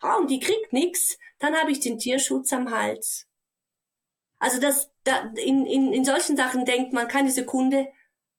Ah, 0.00 0.16
und 0.16 0.30
die 0.30 0.40
kriegt 0.40 0.72
nichts, 0.72 1.18
dann 1.38 1.56
habe 1.56 1.72
ich 1.72 1.80
den 1.80 1.98
Tierschutz 1.98 2.52
am 2.52 2.70
Hals. 2.70 3.26
Also 4.38 4.60
das, 4.60 4.90
da, 5.02 5.32
in, 5.36 5.66
in, 5.66 5.92
in 5.92 6.04
solchen 6.04 6.36
Sachen 6.36 6.64
denkt 6.64 6.92
man 6.92 7.08
keine 7.08 7.32
Sekunde, 7.32 7.88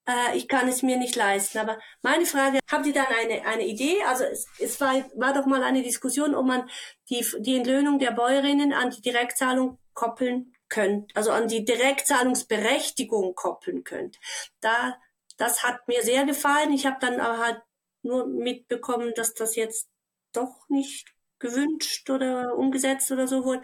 äh, 0.07 0.37
ich 0.37 0.47
kann 0.47 0.67
es 0.67 0.81
mir 0.81 0.97
nicht 0.97 1.15
leisten. 1.15 1.57
Aber 1.57 1.79
meine 2.01 2.25
Frage, 2.25 2.59
habt 2.69 2.85
ihr 2.85 2.93
dann 2.93 3.07
eine, 3.07 3.45
eine 3.45 3.65
Idee? 3.65 4.01
Also 4.07 4.23
es, 4.23 4.47
es 4.59 4.79
war, 4.79 4.93
war 5.15 5.33
doch 5.33 5.45
mal 5.45 5.63
eine 5.63 5.83
Diskussion, 5.83 6.35
ob 6.35 6.45
man 6.45 6.69
die, 7.09 7.25
die 7.39 7.57
Entlöhnung 7.57 7.99
der 7.99 8.11
Bäuerinnen 8.11 8.73
an 8.73 8.89
die 8.91 9.01
Direktzahlung 9.01 9.77
koppeln 9.93 10.53
könnte, 10.69 11.13
also 11.15 11.31
an 11.31 11.47
die 11.47 11.65
Direktzahlungsberechtigung 11.65 13.35
koppeln 13.35 13.83
könnte. 13.83 14.17
Da 14.61 14.97
das 15.39 15.63
hat 15.63 15.87
mir 15.87 16.03
sehr 16.03 16.25
gefallen. 16.25 16.71
Ich 16.73 16.85
habe 16.85 16.97
dann 16.99 17.19
aber 17.19 17.39
halt 17.39 17.61
nur 18.03 18.27
mitbekommen, 18.27 19.13
dass 19.15 19.33
das 19.33 19.55
jetzt 19.55 19.89
doch 20.33 20.69
nicht 20.69 21.07
gewünscht 21.39 22.09
oder 22.09 22.55
umgesetzt 22.55 23.11
oder 23.11 23.27
so 23.27 23.45
wurde. 23.45 23.61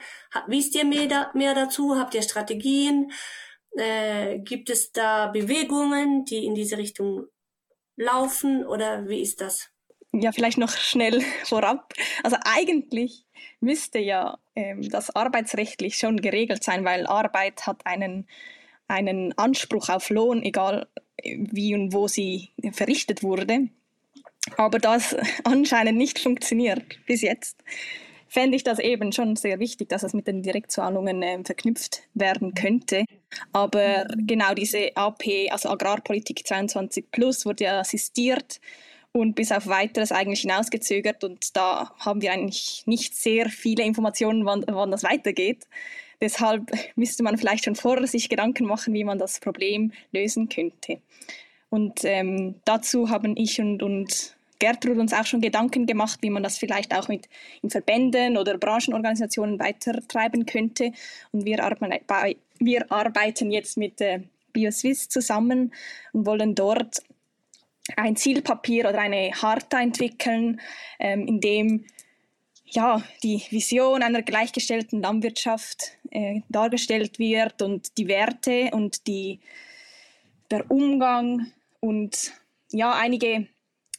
Wisst 0.48 0.76
ihr 0.76 0.86
mehr, 0.86 1.08
da, 1.08 1.32
mehr 1.34 1.54
dazu? 1.54 1.98
Habt 1.98 2.16
ihr 2.16 2.22
Strategien? 2.22 3.12
Äh, 3.78 4.40
gibt 4.40 4.70
es 4.70 4.92
da 4.92 5.28
Bewegungen, 5.28 6.26
die 6.26 6.46
in 6.46 6.56
diese 6.56 6.78
Richtung 6.78 7.28
laufen 7.98 8.66
oder 8.66 9.08
wie 9.08 9.22
ist 9.22 9.42
das? 9.42 9.70
Ja, 10.14 10.32
vielleicht 10.32 10.58
noch 10.58 10.72
schnell 10.72 11.22
vorab. 11.44 11.94
Also 12.24 12.38
eigentlich 12.46 13.26
müsste 13.60 14.00
ja 14.00 14.38
ähm, 14.56 14.88
das 14.90 15.14
arbeitsrechtlich 15.14 15.98
schon 15.98 16.22
geregelt 16.22 16.64
sein, 16.64 16.86
weil 16.86 17.06
Arbeit 17.06 17.68
hat 17.68 17.86
einen, 17.86 18.30
einen 18.88 19.38
Anspruch 19.38 19.90
auf 19.90 20.10
Lohn, 20.10 20.44
egal 20.44 20.88
wie 21.24 21.74
und 21.74 21.94
wo 21.94 22.08
sie 22.08 22.52
verrichtet 22.72 23.24
wurde. 23.24 23.70
Aber 24.58 24.80
das 24.80 25.16
anscheinend 25.44 25.98
nicht 25.98 26.20
funktioniert 26.20 26.84
bis 27.06 27.22
jetzt, 27.22 27.64
fände 28.28 28.56
ich 28.56 28.64
das 28.64 28.80
eben 28.80 29.12
schon 29.12 29.36
sehr 29.36 29.60
wichtig, 29.60 29.90
dass 29.90 30.04
es 30.04 30.14
mit 30.14 30.28
den 30.28 30.44
Direktzahlungen 30.44 31.24
äh, 31.24 31.44
verknüpft 31.44 32.04
werden 32.14 32.54
könnte. 32.54 33.06
Aber 33.54 34.06
genau 34.18 34.54
diese 34.54 34.96
AP, 34.96 35.50
also 35.50 35.70
Agrarpolitik 35.70 36.46
22 36.46 37.12
Plus, 37.12 37.46
wurde 37.46 37.66
ja 37.66 37.80
assistiert 37.80 38.60
und 39.12 39.36
bis 39.36 39.52
auf 39.52 39.68
weiteres 39.68 40.12
eigentlich 40.12 40.42
hinausgezögert. 40.42 41.24
Und 41.24 41.56
da 41.56 41.94
haben 42.00 42.22
wir 42.22 42.34
eigentlich 42.34 42.84
nicht 42.86 43.16
sehr 43.16 43.50
viele 43.50 43.84
Informationen, 43.84 44.46
wann, 44.46 44.66
wann 44.68 44.92
das 44.92 45.04
weitergeht. 45.04 45.68
Deshalb 46.22 46.72
müsste 46.96 47.24
man 47.24 47.38
vielleicht 47.38 47.66
schon 47.66 47.76
vorher 47.76 48.08
sich 48.08 48.30
Gedanken 48.30 48.66
machen, 48.66 48.94
wie 48.94 49.04
man 49.04 49.20
das 49.20 49.40
Problem 49.40 49.92
lösen 50.12 50.50
könnte. 50.50 51.00
Und 51.70 52.04
ähm, 52.04 52.56
dazu 52.64 53.10
haben 53.10 53.36
ich 53.36 53.60
und, 53.60 53.84
und 53.84 54.36
Gertrud 54.60 54.98
uns 54.98 55.14
auch 55.14 55.26
schon 55.26 55.42
Gedanken 55.42 55.86
gemacht, 55.86 56.20
wie 56.22 56.30
man 56.30 56.44
das 56.44 56.58
vielleicht 56.58 56.96
auch 56.96 57.08
mit 57.08 57.28
in 57.62 57.70
Verbänden 57.70 58.38
oder 58.38 58.58
Branchenorganisationen 58.58 59.60
weitertreiben 59.60 60.46
könnte. 60.46 60.92
Und 61.32 61.46
wir, 61.46 61.64
arbeiten, 61.64 62.40
wir 62.60 62.92
arbeiten 62.92 63.52
jetzt 63.52 63.78
mit 63.78 64.00
äh, 64.00 64.22
BioSwiss 64.54 65.10
zusammen 65.10 65.74
und 66.14 66.26
wollen 66.26 66.56
dort 66.56 67.04
ein 67.98 68.16
Zielpapier 68.16 68.90
oder 68.90 69.00
eine 69.00 69.32
Harta 69.34 69.82
entwickeln, 69.82 70.60
ähm, 71.00 71.28
in 71.28 71.40
dem 71.40 71.86
ja, 72.76 73.02
die 73.24 73.44
Vision 73.50 74.04
einer 74.04 74.22
gleichgestellten 74.22 75.02
Landwirtschaft 75.02 75.98
äh, 76.12 76.42
dargestellt 76.50 77.18
wird 77.20 77.62
und 77.62 77.98
die 77.98 78.08
Werte 78.08 78.70
und 78.74 79.08
die, 79.08 79.40
der 80.52 80.70
Umgang 80.70 81.52
und 81.80 82.34
ja, 82.72 82.94
einige 82.94 83.48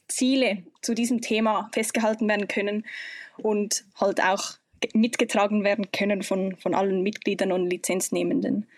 Ziele 0.09 0.62
zu 0.83 0.93
diesem 0.95 1.23
Thema 1.23 1.71
festgehalten 1.73 2.29
werden 2.29 2.49
können 2.49 2.85
und 3.39 3.87
halt 3.99 4.23
auch 4.23 4.59
mitgetragen 4.93 5.65
werden 5.65 5.91
können 5.91 6.23
von, 6.23 6.55
von 6.57 6.75
allen 6.75 7.03
Mitgliedern 7.03 7.53
und 7.53 7.71
Lizenznehmenden. 7.71 8.69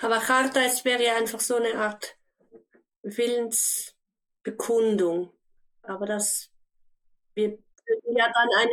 Aber 0.00 0.20
Charta, 0.20 0.60
es 0.60 0.84
wäre 0.84 1.04
ja 1.04 1.16
einfach 1.16 1.40
so 1.40 1.56
eine 1.56 1.74
Art 1.74 2.16
Willensbekundung. 3.02 5.32
Aber 5.82 6.06
das, 6.06 6.52
wir 7.34 7.50
würden 7.50 8.16
ja 8.16 8.32
dann 8.32 8.48
ein, 8.60 8.68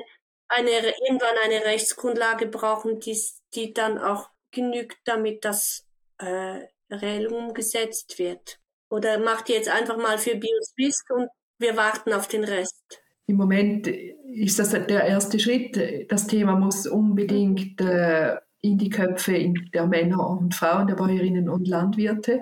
eine, 0.47 0.69
irgendwann 1.07 1.35
eine 1.43 1.65
Rechtsgrundlage 1.65 2.47
brauchen, 2.47 2.99
die, 2.99 3.17
die 3.55 3.73
dann 3.73 3.97
auch 3.97 4.29
genügt, 4.51 4.97
damit 5.05 5.45
das 5.45 5.85
äh, 6.19 6.59
reell 6.89 7.27
umgesetzt 7.27 8.19
wird. 8.19 8.59
Oder 8.89 9.19
macht 9.19 9.49
ihr 9.49 9.55
jetzt 9.55 9.69
einfach 9.69 9.97
mal 9.97 10.17
für 10.17 10.35
BioSwiss 10.35 11.03
und 11.09 11.29
wir 11.57 11.75
warten 11.75 12.13
auf 12.13 12.27
den 12.27 12.43
Rest? 12.43 13.01
Im 13.25 13.37
Moment 13.37 13.87
ist 13.87 14.59
das 14.59 14.71
der 14.71 15.05
erste 15.05 15.39
Schritt. 15.39 16.11
Das 16.11 16.27
Thema 16.27 16.55
muss 16.55 16.85
unbedingt 16.85 17.79
äh, 17.81 18.35
in 18.61 18.77
die 18.77 18.89
Köpfe 18.89 19.53
der 19.73 19.87
Männer 19.87 20.29
und 20.29 20.53
Frauen, 20.53 20.87
der 20.87 20.95
Bäuerinnen 20.95 21.49
und 21.49 21.67
Landwirte. 21.67 22.41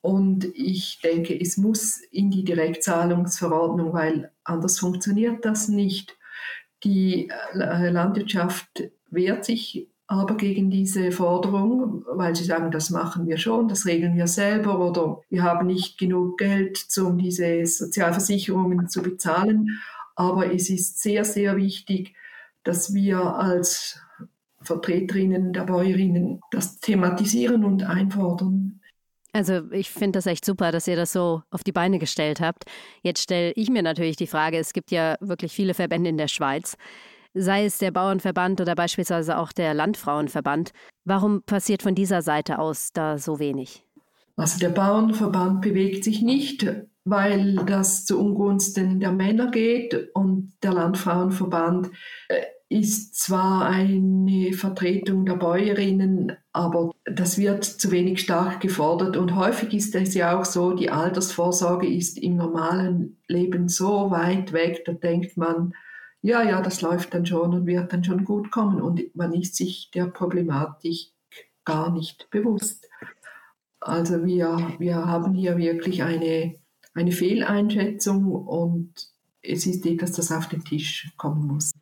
Und 0.00 0.44
ich 0.54 1.00
denke, 1.02 1.38
es 1.38 1.56
muss 1.56 2.00
in 2.10 2.30
die 2.30 2.44
Direktzahlungsverordnung, 2.44 3.92
weil 3.92 4.30
anders 4.44 4.78
funktioniert 4.78 5.44
das 5.44 5.68
nicht. 5.68 6.16
Die 6.86 7.28
äh, 7.52 7.90
Landwirtschaft 7.90 8.84
wehrt 9.10 9.44
sich 9.44 9.88
aber 10.06 10.36
gegen 10.36 10.70
diese 10.70 11.10
Forderung, 11.10 12.04
weil 12.08 12.36
sie 12.36 12.44
sagen, 12.44 12.70
das 12.70 12.90
machen 12.90 13.26
wir 13.26 13.38
schon, 13.38 13.66
das 13.66 13.86
regeln 13.86 14.16
wir 14.16 14.28
selber 14.28 14.78
oder 14.78 15.20
wir 15.28 15.42
haben 15.42 15.66
nicht 15.66 15.98
genug 15.98 16.38
Geld, 16.38 16.86
um 16.98 17.18
diese 17.18 17.66
Sozialversicherungen 17.66 18.88
zu 18.88 19.02
bezahlen. 19.02 19.80
Aber 20.14 20.54
es 20.54 20.70
ist 20.70 21.02
sehr, 21.02 21.24
sehr 21.24 21.56
wichtig, 21.56 22.14
dass 22.62 22.94
wir 22.94 23.18
als 23.34 24.00
Vertreterinnen 24.62 25.52
der 25.52 25.62
Bäuerinnen 25.64 26.40
das 26.52 26.78
thematisieren 26.78 27.64
und 27.64 27.82
einfordern. 27.82 28.75
Also 29.36 29.70
ich 29.70 29.90
finde 29.90 30.16
das 30.16 30.26
echt 30.26 30.46
super, 30.46 30.72
dass 30.72 30.88
ihr 30.88 30.96
das 30.96 31.12
so 31.12 31.42
auf 31.50 31.62
die 31.62 31.72
Beine 31.72 31.98
gestellt 31.98 32.40
habt. 32.40 32.64
Jetzt 33.02 33.22
stelle 33.22 33.52
ich 33.54 33.68
mir 33.68 33.82
natürlich 33.82 34.16
die 34.16 34.26
Frage, 34.26 34.56
es 34.56 34.72
gibt 34.72 34.90
ja 34.90 35.16
wirklich 35.20 35.52
viele 35.52 35.74
Verbände 35.74 36.08
in 36.08 36.16
der 36.16 36.28
Schweiz, 36.28 36.76
sei 37.34 37.66
es 37.66 37.76
der 37.76 37.90
Bauernverband 37.90 38.62
oder 38.62 38.74
beispielsweise 38.74 39.36
auch 39.36 39.52
der 39.52 39.74
Landfrauenverband. 39.74 40.72
Warum 41.04 41.42
passiert 41.42 41.82
von 41.82 41.94
dieser 41.94 42.22
Seite 42.22 42.58
aus 42.58 42.92
da 42.94 43.18
so 43.18 43.38
wenig? 43.38 43.84
Also 44.36 44.58
der 44.58 44.70
Bauernverband 44.70 45.60
bewegt 45.60 46.04
sich 46.04 46.22
nicht, 46.22 46.66
weil 47.04 47.56
das 47.66 48.06
zu 48.06 48.18
Ungunsten 48.18 49.00
der 49.00 49.12
Männer 49.12 49.50
geht 49.50 50.14
und 50.14 50.54
der 50.62 50.72
Landfrauenverband 50.72 51.90
äh, 52.28 52.42
ist 52.68 53.14
zwar 53.14 53.66
eine 53.66 54.52
Vertretung 54.52 55.24
der 55.24 55.34
Bäuerinnen, 55.34 56.32
aber 56.52 56.90
das 57.04 57.38
wird 57.38 57.64
zu 57.64 57.92
wenig 57.92 58.20
stark 58.20 58.60
gefordert. 58.60 59.16
Und 59.16 59.36
häufig 59.36 59.72
ist 59.72 59.94
es 59.94 60.14
ja 60.14 60.38
auch 60.38 60.44
so, 60.44 60.72
die 60.72 60.90
Altersvorsorge 60.90 61.86
ist 61.86 62.18
im 62.18 62.36
normalen 62.36 63.18
Leben 63.28 63.68
so 63.68 64.10
weit 64.10 64.52
weg, 64.52 64.84
da 64.84 64.92
denkt 64.92 65.36
man, 65.36 65.74
ja, 66.22 66.42
ja, 66.42 66.60
das 66.60 66.80
läuft 66.80 67.14
dann 67.14 67.24
schon 67.24 67.54
und 67.54 67.66
wird 67.66 67.92
dann 67.92 68.02
schon 68.02 68.24
gut 68.24 68.50
kommen. 68.50 68.82
Und 68.82 69.14
man 69.14 69.32
ist 69.32 69.54
sich 69.54 69.90
der 69.92 70.06
Problematik 70.06 71.12
gar 71.64 71.92
nicht 71.92 72.28
bewusst. 72.30 72.88
Also 73.78 74.24
wir, 74.24 74.74
wir 74.80 74.96
haben 74.96 75.34
hier 75.34 75.56
wirklich 75.56 76.02
eine, 76.02 76.56
eine 76.94 77.12
Fehleinschätzung 77.12 78.32
und 78.32 78.92
es 79.40 79.66
ist 79.66 79.86
etwas, 79.86 80.12
das 80.12 80.32
auf 80.32 80.48
den 80.48 80.64
Tisch 80.64 81.12
kommen 81.16 81.46
muss. 81.46 81.72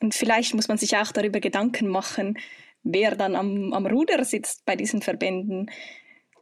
Und 0.00 0.14
vielleicht 0.14 0.54
muss 0.54 0.68
man 0.68 0.78
sich 0.78 0.96
auch 0.96 1.12
darüber 1.12 1.40
Gedanken 1.40 1.88
machen, 1.88 2.38
wer 2.82 3.16
dann 3.16 3.34
am, 3.34 3.72
am 3.72 3.86
Ruder 3.86 4.24
sitzt 4.24 4.64
bei 4.64 4.76
diesen 4.76 5.02
Verbänden. 5.02 5.70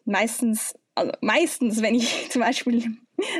Meistens, 0.04 0.74
also 0.94 1.12
meistens, 1.20 1.82
wenn 1.82 1.94
ich 1.94 2.28
zum 2.30 2.42
Beispiel 2.42 2.96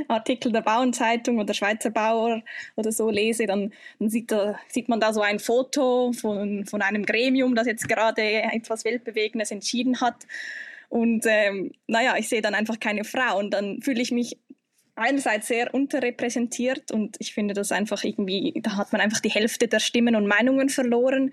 Artikel 0.09 0.53
der 0.53 0.62
Bauernzeitung 0.62 1.39
oder 1.39 1.53
Schweizer 1.53 1.91
Bauer 1.91 2.43
oder 2.77 2.93
so 2.93 3.11
lese, 3.11 3.47
dann, 3.47 3.73
dann 3.99 4.09
sieht, 4.09 4.33
da, 4.33 4.59
sieht, 4.69 4.89
man 4.89 5.01
da 5.01 5.12
so 5.12 5.21
ein 5.21 5.39
Foto 5.39 6.12
von, 6.12 6.64
von 6.64 6.83
einem 6.83 7.05
Gremium, 7.05 7.55
das 7.55 7.67
jetzt 7.67 7.89
gerade 7.89 8.23
etwas 8.23 8.85
Weltbewegendes 8.85 9.51
entschieden 9.51 10.01
hat. 10.01 10.27
Und 10.89 11.25
ähm, 11.27 11.73
naja, 11.87 12.14
ich 12.17 12.29
sehe 12.29 12.43
dann 12.43 12.55
einfach 12.55 12.79
keine 12.81 13.05
Frau 13.05 13.39
und 13.39 13.51
dann 13.51 13.83
fühle 13.83 14.01
ich 14.01 14.12
mich 14.12 14.39
einerseits 14.97 15.49
sehr 15.49 15.72
unterrepräsentiert 15.72 16.90
und 16.90 17.16
ich 17.20 17.34
finde 17.34 17.55
das 17.55 17.70
einfach 17.70 18.03
irgendwie, 18.03 18.55
da 18.62 18.76
hat 18.76 18.92
man 18.92 19.01
einfach 19.01 19.20
die 19.20 19.30
Hälfte 19.30 19.68
der 19.68 19.80
Stimmen 19.80 20.16
und 20.16 20.26
Meinungen 20.26 20.68
verloren. 20.68 21.32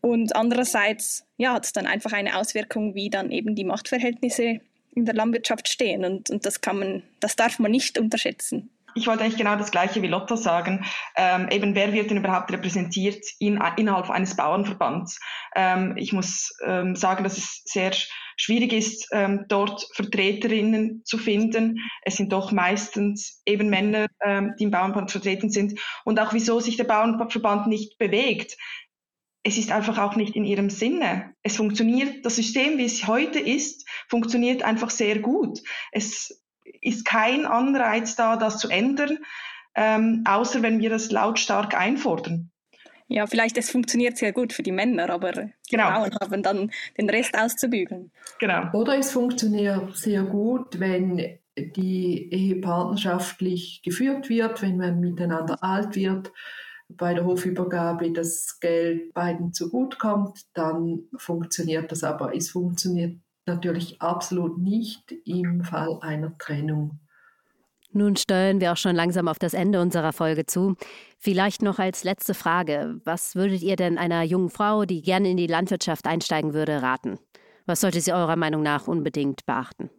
Und 0.00 0.34
andererseits 0.36 1.24
ja, 1.36 1.54
hat 1.54 1.64
es 1.64 1.72
dann 1.72 1.86
einfach 1.86 2.12
eine 2.12 2.36
Auswirkung, 2.36 2.94
wie 2.94 3.08
dann 3.08 3.30
eben 3.30 3.54
die 3.54 3.64
Machtverhältnisse 3.64 4.60
in 4.94 5.04
der 5.04 5.14
Landwirtschaft 5.14 5.68
stehen. 5.68 6.04
Und, 6.04 6.28
und 6.28 6.44
das 6.44 6.60
kann 6.60 6.78
man, 6.78 7.02
das 7.20 7.36
darf 7.36 7.58
man 7.58 7.70
nicht 7.70 7.98
unterschätzen. 7.98 8.68
Ich 8.94 9.06
wollte 9.06 9.24
eigentlich 9.24 9.38
genau 9.38 9.56
das 9.56 9.70
Gleiche 9.70 10.02
wie 10.02 10.08
Lotta 10.08 10.36
sagen. 10.36 10.84
Ähm, 11.16 11.48
eben, 11.50 11.74
wer 11.74 11.92
wird 11.92 12.10
denn 12.10 12.18
überhaupt 12.18 12.52
repräsentiert 12.52 13.24
in, 13.38 13.62
innerhalb 13.76 14.10
eines 14.10 14.36
Bauernverbands? 14.36 15.18
Ähm, 15.54 15.94
ich 15.96 16.12
muss 16.12 16.54
ähm, 16.64 16.94
sagen, 16.96 17.24
dass 17.24 17.38
es 17.38 17.62
sehr 17.64 17.92
schwierig 18.36 18.72
ist, 18.72 19.08
ähm, 19.12 19.46
dort 19.48 19.86
Vertreterinnen 19.94 21.02
zu 21.04 21.18
finden. 21.18 21.78
Es 22.02 22.16
sind 22.16 22.32
doch 22.32 22.52
meistens 22.52 23.42
eben 23.46 23.70
Männer, 23.70 24.06
ähm, 24.24 24.54
die 24.58 24.64
im 24.64 24.70
Bauernverband 24.70 25.10
vertreten 25.10 25.50
sind. 25.50 25.80
Und 26.04 26.20
auch 26.20 26.32
wieso 26.32 26.60
sich 26.60 26.76
der 26.76 26.84
Bauernverband 26.84 27.66
nicht 27.66 27.98
bewegt. 27.98 28.56
Es 29.44 29.58
ist 29.58 29.72
einfach 29.72 29.98
auch 29.98 30.16
nicht 30.16 30.36
in 30.36 30.44
ihrem 30.44 30.70
Sinne. 30.70 31.34
Es 31.42 31.56
funktioniert, 31.56 32.24
das 32.24 32.36
System, 32.36 32.78
wie 32.78 32.84
es 32.84 33.06
heute 33.08 33.40
ist, 33.40 33.88
funktioniert 34.08 34.62
einfach 34.62 34.90
sehr 34.90 35.18
gut. 35.18 35.60
Es 35.90 36.41
ist 36.82 37.06
kein 37.06 37.46
Anreiz 37.46 38.16
da, 38.16 38.36
das 38.36 38.58
zu 38.58 38.68
ändern, 38.68 39.18
ähm, 39.74 40.24
außer 40.28 40.62
wenn 40.62 40.80
wir 40.80 40.90
das 40.90 41.10
lautstark 41.10 41.74
einfordern. 41.74 42.50
Ja, 43.08 43.26
vielleicht 43.26 43.58
es 43.58 43.70
funktioniert 43.70 44.16
sehr 44.16 44.32
gut 44.32 44.52
für 44.52 44.62
die 44.62 44.72
Männer, 44.72 45.10
aber 45.10 45.32
die 45.32 45.50
genau. 45.70 45.90
Frauen 45.90 46.12
haben 46.20 46.42
dann 46.42 46.70
den 46.96 47.10
Rest 47.10 47.38
auszubügeln. 47.38 48.10
Genau. 48.38 48.70
Oder 48.72 48.98
es 48.98 49.10
funktioniert 49.10 49.94
sehr 49.96 50.22
gut, 50.22 50.80
wenn 50.80 51.38
die 51.56 52.32
Ehe 52.32 52.56
partnerschaftlich 52.56 53.82
geführt 53.84 54.30
wird, 54.30 54.62
wenn 54.62 54.78
man 54.78 55.00
miteinander 55.00 55.62
alt 55.62 55.94
wird, 55.94 56.32
bei 56.88 57.14
der 57.14 57.24
Hofübergabe 57.24 58.12
das 58.12 58.58
Geld 58.60 59.12
beiden 59.12 59.52
zugutekommt, 59.52 60.40
dann 60.54 61.04
funktioniert 61.16 61.92
das. 61.92 62.04
Aber 62.04 62.34
es 62.34 62.50
funktioniert 62.50 63.18
natürlich 63.46 64.00
absolut 64.00 64.58
nicht 64.58 65.12
im 65.24 65.64
Fall 65.64 65.98
einer 66.00 66.36
Trennung. 66.38 67.00
Nun 67.94 68.16
steuern 68.16 68.60
wir 68.60 68.72
auch 68.72 68.76
schon 68.78 68.96
langsam 68.96 69.28
auf 69.28 69.38
das 69.38 69.52
Ende 69.52 69.80
unserer 69.80 70.14
Folge 70.14 70.46
zu. 70.46 70.76
Vielleicht 71.18 71.60
noch 71.60 71.78
als 71.78 72.04
letzte 72.04 72.32
Frage. 72.32 73.00
Was 73.04 73.34
würdet 73.34 73.62
ihr 73.62 73.76
denn 73.76 73.98
einer 73.98 74.22
jungen 74.22 74.48
Frau, 74.48 74.86
die 74.86 75.02
gerne 75.02 75.30
in 75.30 75.36
die 75.36 75.46
Landwirtschaft 75.46 76.06
einsteigen 76.06 76.54
würde, 76.54 76.80
raten? 76.80 77.18
Was 77.66 77.82
sollte 77.82 78.00
sie 78.00 78.12
eurer 78.12 78.36
Meinung 78.36 78.62
nach 78.62 78.88
unbedingt 78.88 79.44
beachten? 79.44 79.90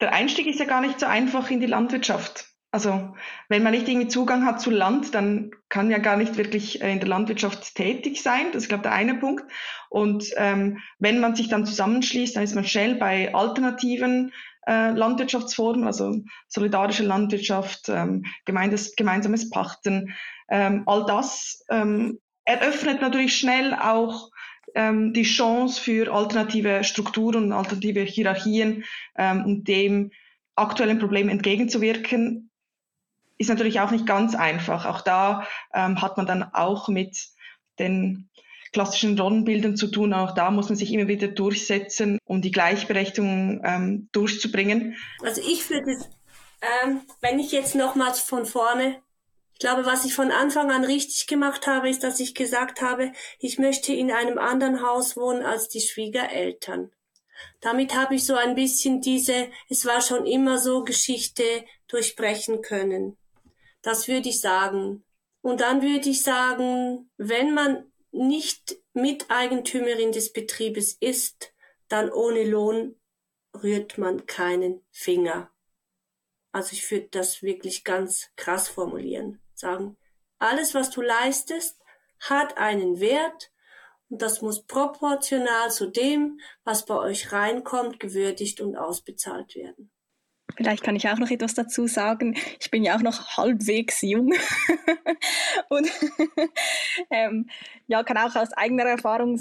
Der 0.00 0.12
Einstieg 0.12 0.46
ist 0.46 0.60
ja 0.60 0.64
gar 0.64 0.80
nicht 0.80 1.00
so 1.00 1.06
einfach 1.06 1.50
in 1.50 1.60
die 1.60 1.66
Landwirtschaft. 1.66 2.51
Also 2.74 3.14
wenn 3.50 3.62
man 3.62 3.72
nicht 3.72 3.86
irgendwie 3.86 4.08
Zugang 4.08 4.46
hat 4.46 4.62
zu 4.62 4.70
Land, 4.70 5.14
dann 5.14 5.50
kann 5.68 5.90
ja 5.90 5.98
gar 5.98 6.16
nicht 6.16 6.38
wirklich 6.38 6.80
äh, 6.80 6.90
in 6.90 7.00
der 7.00 7.08
Landwirtschaft 7.08 7.74
tätig 7.74 8.22
sein. 8.22 8.46
Das 8.52 8.62
ist, 8.62 8.68
glaube 8.68 8.80
ich, 8.80 8.90
der 8.90 8.94
eine 8.94 9.14
Punkt. 9.16 9.44
Und 9.90 10.24
ähm, 10.38 10.78
wenn 10.98 11.20
man 11.20 11.36
sich 11.36 11.48
dann 11.48 11.66
zusammenschließt, 11.66 12.34
dann 12.34 12.42
ist 12.42 12.54
man 12.54 12.64
schnell 12.64 12.94
bei 12.94 13.34
alternativen 13.34 14.32
äh, 14.66 14.90
Landwirtschaftsformen, 14.92 15.86
also 15.86 16.24
solidarische 16.48 17.02
Landwirtschaft, 17.02 17.90
ähm, 17.90 18.24
gemeindes, 18.46 18.96
gemeinsames 18.96 19.50
Pachten. 19.50 20.14
Ähm, 20.48 20.84
all 20.86 21.04
das 21.04 21.62
ähm, 21.68 22.20
eröffnet 22.46 23.02
natürlich 23.02 23.36
schnell 23.36 23.74
auch 23.74 24.30
ähm, 24.74 25.12
die 25.12 25.24
Chance 25.24 25.78
für 25.78 26.10
alternative 26.10 26.84
Strukturen, 26.84 27.52
alternative 27.52 28.00
Hierarchien, 28.00 28.84
ähm, 29.18 29.44
um 29.44 29.64
dem 29.64 30.10
aktuellen 30.54 30.98
Problem 30.98 31.28
entgegenzuwirken 31.28 32.48
ist 33.42 33.48
natürlich 33.48 33.80
auch 33.80 33.90
nicht 33.90 34.06
ganz 34.06 34.34
einfach. 34.34 34.86
Auch 34.86 35.02
da 35.02 35.46
ähm, 35.74 36.00
hat 36.00 36.16
man 36.16 36.26
dann 36.26 36.42
auch 36.42 36.88
mit 36.88 37.28
den 37.78 38.30
klassischen 38.72 39.18
Rollenbildern 39.18 39.76
zu 39.76 39.88
tun. 39.88 40.14
Auch 40.14 40.34
da 40.34 40.50
muss 40.50 40.68
man 40.68 40.76
sich 40.76 40.92
immer 40.92 41.08
wieder 41.08 41.28
durchsetzen, 41.28 42.18
um 42.24 42.40
die 42.40 42.50
Gleichberechtigung 42.50 43.60
ähm, 43.64 44.08
durchzubringen. 44.12 44.96
Also 45.22 45.42
ich 45.42 45.68
würde, 45.68 45.92
ähm, 46.62 47.02
wenn 47.20 47.38
ich 47.38 47.52
jetzt 47.52 47.74
nochmals 47.74 48.20
von 48.20 48.46
vorne, 48.46 49.02
ich 49.52 49.58
glaube, 49.58 49.84
was 49.84 50.04
ich 50.04 50.14
von 50.14 50.32
Anfang 50.32 50.70
an 50.70 50.84
richtig 50.84 51.26
gemacht 51.26 51.66
habe, 51.66 51.88
ist, 51.88 52.02
dass 52.02 52.18
ich 52.18 52.34
gesagt 52.34 52.80
habe, 52.80 53.12
ich 53.38 53.58
möchte 53.58 53.92
in 53.92 54.10
einem 54.10 54.38
anderen 54.38 54.82
Haus 54.82 55.16
wohnen 55.16 55.42
als 55.42 55.68
die 55.68 55.80
Schwiegereltern. 55.80 56.90
Damit 57.60 57.94
habe 57.94 58.14
ich 58.14 58.24
so 58.24 58.34
ein 58.34 58.54
bisschen 58.54 59.00
diese, 59.00 59.48
es 59.68 59.84
war 59.84 60.00
schon 60.00 60.26
immer 60.26 60.58
so 60.58 60.84
Geschichte 60.84 61.44
durchbrechen 61.88 62.62
können. 62.62 63.16
Das 63.82 64.08
würde 64.08 64.28
ich 64.28 64.40
sagen. 64.40 65.04
Und 65.42 65.60
dann 65.60 65.82
würde 65.82 66.08
ich 66.08 66.22
sagen, 66.22 67.10
wenn 67.16 67.52
man 67.52 67.92
nicht 68.12 68.76
Miteigentümerin 68.94 70.12
des 70.12 70.32
Betriebes 70.32 70.96
ist, 71.00 71.52
dann 71.88 72.10
ohne 72.10 72.44
Lohn 72.44 72.96
rührt 73.62 73.98
man 73.98 74.26
keinen 74.26 74.84
Finger. 74.90 75.50
Also 76.52 76.72
ich 76.72 76.90
würde 76.90 77.08
das 77.10 77.42
wirklich 77.42 77.84
ganz 77.84 78.30
krass 78.36 78.68
formulieren. 78.68 79.40
Sagen, 79.54 79.96
alles, 80.38 80.74
was 80.74 80.90
du 80.90 81.02
leistest, 81.02 81.78
hat 82.20 82.58
einen 82.58 83.00
Wert 83.00 83.52
und 84.08 84.20
das 84.20 84.42
muss 84.42 84.64
proportional 84.64 85.70
zu 85.70 85.86
dem, 85.86 86.40
was 86.64 86.84
bei 86.84 86.96
euch 86.96 87.32
reinkommt, 87.32 88.00
gewürdigt 88.00 88.60
und 88.60 88.76
ausbezahlt 88.76 89.54
werden. 89.54 89.91
Vielleicht 90.56 90.82
kann 90.82 90.96
ich 90.96 91.08
auch 91.08 91.18
noch 91.18 91.30
etwas 91.30 91.54
dazu 91.54 91.86
sagen. 91.86 92.36
Ich 92.60 92.70
bin 92.70 92.82
ja 92.82 92.96
auch 92.96 93.02
noch 93.02 93.36
halbwegs 93.36 94.02
jung 94.02 94.32
und 95.68 95.90
ähm, 97.10 97.48
ja, 97.86 98.02
kann 98.02 98.18
auch 98.18 98.36
aus 98.36 98.52
eigener 98.52 98.84
Erfahrung 98.84 99.40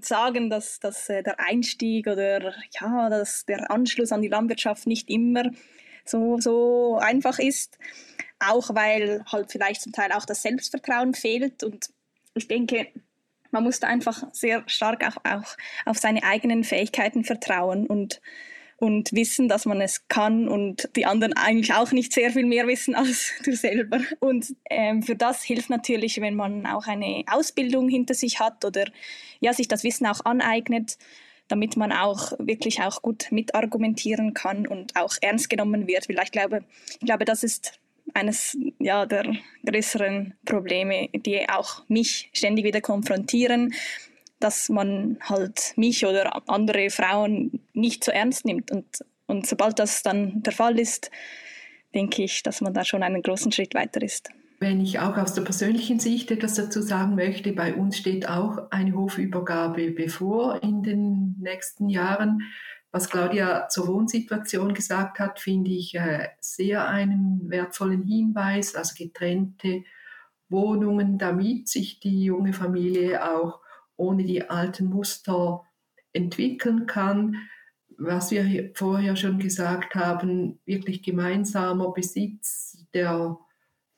sagen, 0.00 0.50
dass, 0.50 0.80
dass 0.80 1.08
äh, 1.08 1.22
der 1.22 1.40
Einstieg 1.40 2.06
oder 2.06 2.52
ja, 2.80 3.08
dass 3.08 3.44
der 3.46 3.70
Anschluss 3.70 4.12
an 4.12 4.22
die 4.22 4.28
Landwirtschaft 4.28 4.86
nicht 4.86 5.08
immer 5.08 5.44
so, 6.04 6.38
so 6.38 6.98
einfach 7.00 7.38
ist. 7.38 7.78
Auch 8.40 8.74
weil 8.74 9.24
halt 9.30 9.50
vielleicht 9.50 9.82
zum 9.82 9.92
Teil 9.92 10.12
auch 10.12 10.24
das 10.24 10.42
Selbstvertrauen 10.42 11.14
fehlt. 11.14 11.64
Und 11.64 11.90
ich 12.34 12.48
denke, 12.48 12.88
man 13.50 13.64
muss 13.64 13.80
da 13.80 13.88
einfach 13.88 14.22
sehr 14.32 14.62
stark 14.66 15.04
auch, 15.04 15.16
auch 15.24 15.56
auf 15.86 15.98
seine 15.98 16.22
eigenen 16.22 16.64
Fähigkeiten 16.64 17.24
vertrauen 17.24 17.86
und 17.86 18.20
und 18.78 19.12
wissen, 19.12 19.48
dass 19.48 19.66
man 19.66 19.80
es 19.80 20.06
kann 20.06 20.48
und 20.48 20.88
die 20.94 21.04
anderen 21.04 21.32
eigentlich 21.32 21.74
auch 21.74 21.90
nicht 21.90 22.12
sehr 22.12 22.30
viel 22.30 22.46
mehr 22.46 22.66
wissen 22.68 22.94
als 22.94 23.32
du 23.44 23.54
selber. 23.54 24.00
Und 24.20 24.54
ähm, 24.70 25.02
für 25.02 25.16
das 25.16 25.42
hilft 25.42 25.68
natürlich, 25.68 26.20
wenn 26.20 26.36
man 26.36 26.64
auch 26.64 26.86
eine 26.86 27.24
Ausbildung 27.26 27.88
hinter 27.88 28.14
sich 28.14 28.38
hat 28.38 28.64
oder 28.64 28.84
ja, 29.40 29.52
sich 29.52 29.66
das 29.66 29.82
Wissen 29.82 30.06
auch 30.06 30.24
aneignet, 30.24 30.96
damit 31.48 31.76
man 31.76 31.92
auch 31.92 32.32
wirklich 32.38 32.80
auch 32.80 33.02
gut 33.02 33.32
mitargumentieren 33.32 34.32
kann 34.32 34.66
und 34.66 34.94
auch 34.94 35.16
ernst 35.20 35.50
genommen 35.50 35.88
wird. 35.88 36.08
Weil 36.08 36.22
ich 36.22 36.30
glaube, 36.30 36.62
ich 37.00 37.06
glaube, 37.06 37.24
das 37.24 37.42
ist 37.42 37.80
eines 38.14 38.56
ja, 38.78 39.06
der 39.06 39.34
größeren 39.66 40.34
Probleme, 40.44 41.08
die 41.12 41.48
auch 41.48 41.82
mich 41.88 42.30
ständig 42.32 42.64
wieder 42.64 42.80
konfrontieren, 42.80 43.74
dass 44.40 44.68
man 44.68 45.18
halt 45.20 45.72
mich 45.76 46.06
oder 46.06 46.42
andere 46.48 46.90
Frauen 46.90 47.60
nicht 47.72 48.04
so 48.04 48.12
ernst 48.12 48.44
nimmt. 48.44 48.70
Und, 48.70 48.86
und 49.26 49.46
sobald 49.46 49.78
das 49.78 50.02
dann 50.02 50.42
der 50.42 50.52
Fall 50.52 50.78
ist, 50.78 51.10
denke 51.94 52.22
ich, 52.22 52.42
dass 52.42 52.60
man 52.60 52.74
da 52.74 52.84
schon 52.84 53.02
einen 53.02 53.22
großen 53.22 53.52
Schritt 53.52 53.74
weiter 53.74 54.02
ist. 54.02 54.30
Wenn 54.60 54.80
ich 54.80 54.98
auch 54.98 55.16
aus 55.16 55.34
der 55.34 55.42
persönlichen 55.42 56.00
Sicht 56.00 56.30
etwas 56.32 56.54
dazu 56.54 56.82
sagen 56.82 57.14
möchte, 57.14 57.52
bei 57.52 57.74
uns 57.74 57.96
steht 57.96 58.28
auch 58.28 58.70
eine 58.70 58.92
Hofübergabe 58.92 59.92
bevor 59.92 60.62
in 60.62 60.82
den 60.82 61.36
nächsten 61.38 61.88
Jahren. 61.88 62.42
Was 62.90 63.08
Claudia 63.08 63.68
zur 63.68 63.86
Wohnsituation 63.86 64.74
gesagt 64.74 65.20
hat, 65.20 65.38
finde 65.38 65.70
ich 65.70 65.94
äh, 65.94 66.28
sehr 66.40 66.88
einen 66.88 67.48
wertvollen 67.48 68.02
Hinweis, 68.02 68.74
also 68.74 68.94
getrennte 68.96 69.84
Wohnungen, 70.48 71.18
damit 71.18 71.68
sich 71.68 72.00
die 72.00 72.24
junge 72.24 72.52
Familie 72.52 73.30
auch 73.30 73.60
ohne 73.98 74.24
die 74.24 74.48
alten 74.48 74.86
Muster 74.86 75.64
entwickeln 76.12 76.86
kann. 76.86 77.36
Was 77.98 78.30
wir 78.30 78.70
vorher 78.74 79.16
schon 79.16 79.38
gesagt 79.38 79.94
haben, 79.94 80.60
wirklich 80.64 81.02
gemeinsamer 81.02 81.92
Besitz 81.92 82.86
der 82.94 83.36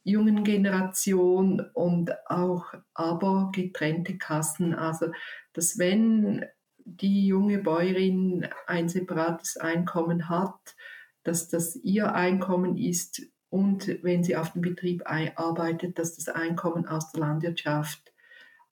jungen 0.03 0.43
Generation 0.43 1.61
und 1.75 2.13
auch 2.29 2.73
aber 2.95 3.51
getrennte 3.55 4.17
Kassen. 4.17 4.75
Also, 4.75 5.13
dass 5.53 5.79
wenn 5.79 6.45
die 6.85 7.27
junge 7.27 7.59
Bäuerin 7.59 8.49
ein 8.67 8.89
separates 8.89 9.59
Einkommen 9.59 10.29
hat, 10.29 10.77
dass 11.23 11.49
das 11.49 11.77
ihr 11.77 12.15
Einkommen 12.15 12.77
ist 12.77 13.23
und 13.51 14.03
wenn 14.03 14.25
sie 14.25 14.37
auf 14.37 14.53
dem 14.53 14.63
Betrieb 14.63 15.03
arbeitet, 15.07 15.99
dass 15.99 16.17
das 16.17 16.29
Einkommen 16.29 16.87
aus 16.87 17.13
der 17.13 17.21
Landwirtschaft 17.21 18.10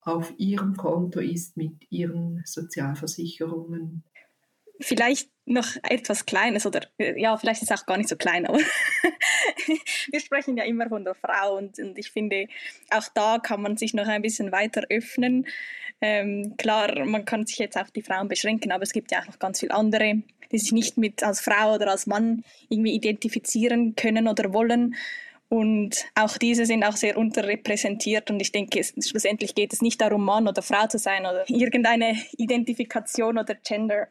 auf 0.01 0.33
ihrem 0.39 0.77
Konto 0.77 1.21
ist 1.21 1.57
mit 1.57 1.91
ihren 1.91 2.43
Sozialversicherungen. 2.45 4.05
Vielleicht 4.81 5.31
noch 5.45 5.67
etwas 5.83 6.25
Kleines 6.25 6.67
oder 6.67 6.83
ja, 6.99 7.37
vielleicht 7.37 7.63
ist 7.63 7.71
es 7.71 7.81
auch 7.81 7.87
gar 7.87 7.97
nicht 7.97 8.09
so 8.09 8.17
klein, 8.17 8.47
aber 8.47 8.59
wir 10.11 10.21
sprechen 10.21 10.57
ja 10.57 10.65
immer 10.65 10.89
von 10.89 11.05
der 11.05 11.15
Frau 11.15 11.57
und, 11.57 11.79
und, 11.79 11.99
ich 11.99 12.13
finde, 12.13 12.47
auch 12.91 13.09
da 13.15 13.39
kann 13.39 13.63
man 13.63 13.77
sich 13.77 13.95
noch 13.95 14.07
ein 14.07 14.23
bisschen 14.23 14.53
weiter 14.53 14.85
öffnen. 14.89 15.47
Ähm, 16.01 16.55
klar, 16.59 17.05
man 17.05 17.25
kann 17.25 17.47
sich 17.47 17.59
jetzt 17.59 17.77
auf 17.77 17.91
die 17.91 18.03
Frauen 18.03 18.29
beschränken, 18.29 18.71
aber 18.71 18.85
es 18.85 18.93
gibt 18.93 19.11
ja 19.11 19.21
auch 19.21 19.27
noch 19.27 19.39
ganz 19.41 19.59
viele 19.59 19.75
andere, 19.75 20.23
die 20.53 20.59
sich 20.59 20.73
nicht 20.73 20.97
mit 20.97 21.23
als 21.23 21.41
Frau 21.41 21.75
oder 21.75 21.91
als 21.91 22.07
Mann 22.07 22.45
irgendwie 22.69 22.95
identifizieren 22.95 23.97
können 23.97 24.29
oder 24.29 24.53
wollen. 24.53 24.95
Und 25.49 26.05
auch 26.15 26.37
diese 26.37 26.67
sind 26.67 26.85
auch 26.85 26.97
sehr 26.97 27.17
unterrepräsentiert. 27.17 28.31
Und 28.31 28.41
ich 28.41 28.53
denke, 28.53 28.81
es, 28.81 28.93
schlussendlich 29.09 29.55
geht 29.55 29.73
es 29.73 29.81
nicht 29.81 30.01
darum, 30.01 30.25
Mann 30.25 30.47
oder 30.47 30.61
Frau 30.61 30.87
zu 30.87 30.99
sein 30.99 31.23
oder 31.23 31.49
irgendeine 31.49 32.17
Identifikation 32.37 33.39
oder 33.39 33.55
Gender. 33.55 34.09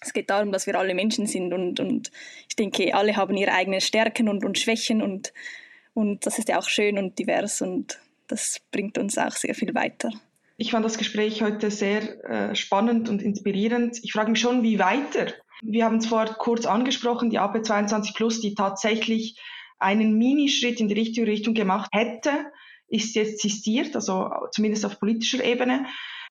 Es 0.00 0.12
geht 0.12 0.28
darum, 0.28 0.50
dass 0.50 0.66
wir 0.66 0.76
alle 0.76 0.94
Menschen 0.94 1.26
sind. 1.26 1.52
Und, 1.52 1.78
und 1.78 2.10
ich 2.48 2.56
denke, 2.56 2.94
alle 2.94 3.16
haben 3.16 3.36
ihre 3.36 3.52
eigenen 3.52 3.80
Stärken 3.80 4.28
und, 4.28 4.44
und 4.44 4.58
Schwächen. 4.58 5.02
Und, 5.02 5.32
und 5.94 6.26
das 6.26 6.38
ist 6.38 6.48
ja 6.48 6.58
auch 6.58 6.68
schön 6.68 6.98
und 6.98 7.18
divers. 7.18 7.62
Und 7.62 8.00
das 8.26 8.60
bringt 8.72 8.98
uns 8.98 9.16
auch 9.18 9.32
sehr 9.32 9.54
viel 9.54 9.72
weiter. 9.72 10.10
Ich 10.56 10.72
fand 10.72 10.84
das 10.84 10.98
Gespräch 10.98 11.42
heute 11.42 11.70
sehr 11.70 12.24
äh, 12.24 12.54
spannend 12.56 13.08
und 13.08 13.22
inspirierend. 13.22 13.98
Ich 14.02 14.12
frage 14.12 14.30
mich 14.30 14.40
schon, 14.40 14.62
wie 14.64 14.78
weiter? 14.78 15.32
Wir 15.62 15.84
haben 15.84 15.98
es 15.98 16.06
vorher 16.06 16.34
kurz 16.34 16.66
angesprochen, 16.66 17.30
die 17.30 17.38
AP 17.38 17.64
22 17.64 18.14
Plus, 18.14 18.40
die 18.40 18.54
tatsächlich 18.54 19.38
einen 19.78 20.16
Minischritt 20.16 20.80
in 20.80 20.88
die 20.88 20.94
richtige 20.94 21.26
Richtung 21.26 21.54
gemacht 21.54 21.90
hätte, 21.92 22.52
ist 22.88 23.14
jetzt 23.14 23.40
sistiert, 23.40 23.94
also 23.94 24.30
zumindest 24.52 24.84
auf 24.84 25.00
politischer 25.00 25.44
Ebene. 25.44 25.86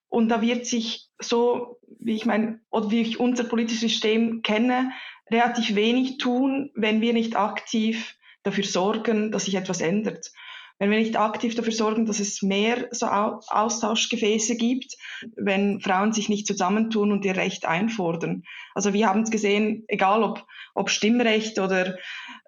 Und 0.07 0.29
da 0.29 0.41
wird 0.41 0.65
sich 0.65 1.09
so, 1.19 1.79
wie 1.99 2.15
ich 2.15 2.25
mein, 2.25 2.61
oder 2.69 2.91
wie 2.91 3.01
ich 3.01 3.19
unser 3.19 3.43
politisches 3.43 3.81
System 3.81 4.41
kenne, 4.41 4.91
relativ 5.29 5.75
wenig 5.75 6.17
tun, 6.17 6.71
wenn 6.75 7.01
wir 7.01 7.13
nicht 7.13 7.35
aktiv 7.35 8.15
dafür 8.43 8.63
sorgen, 8.63 9.31
dass 9.31 9.45
sich 9.45 9.55
etwas 9.55 9.81
ändert 9.81 10.31
wenn 10.77 10.91
wir 10.91 10.97
nicht 10.97 11.17
aktiv 11.17 11.55
dafür 11.55 11.73
sorgen, 11.73 12.05
dass 12.05 12.19
es 12.19 12.41
mehr 12.41 12.87
so 12.91 13.07
Austauschgefäße 13.07 14.55
gibt, 14.57 14.95
wenn 15.35 15.79
Frauen 15.79 16.11
sich 16.13 16.29
nicht 16.29 16.47
zusammentun 16.47 17.11
und 17.11 17.23
ihr 17.25 17.37
Recht 17.37 17.65
einfordern. 17.65 18.43
Also 18.73 18.93
wir 18.93 19.07
haben 19.07 19.21
es 19.21 19.31
gesehen, 19.31 19.85
egal 19.87 20.23
ob, 20.23 20.45
ob 20.73 20.89
Stimmrecht 20.89 21.59
oder 21.59 21.97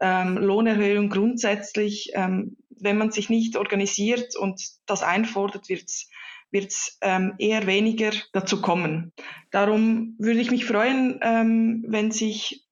ähm, 0.02 0.38
Lohnerhöhung 0.38 1.10
grundsätzlich, 1.10 2.12
ähm, 2.14 2.58
wenn 2.70 2.98
man 2.98 3.12
sich 3.12 3.30
nicht 3.30 3.56
organisiert 3.56 4.36
und 4.36 4.62
das 4.86 5.04
einfordert, 5.04 5.70
wird 5.70 5.84
es 5.88 6.10
wird 6.50 6.72
es 6.72 6.98
ähm, 7.02 7.34
eher 7.40 7.68
weniger 7.68 8.12
dazu 8.32 8.62
kommen. 8.62 9.12
Darum 9.52 10.16
würde 10.18 10.40
ich 10.40 10.50
mich 10.50 10.64
freuen, 10.64 11.20
ähm, 11.22 11.84
wenn 11.90 12.12
sich 12.12 12.66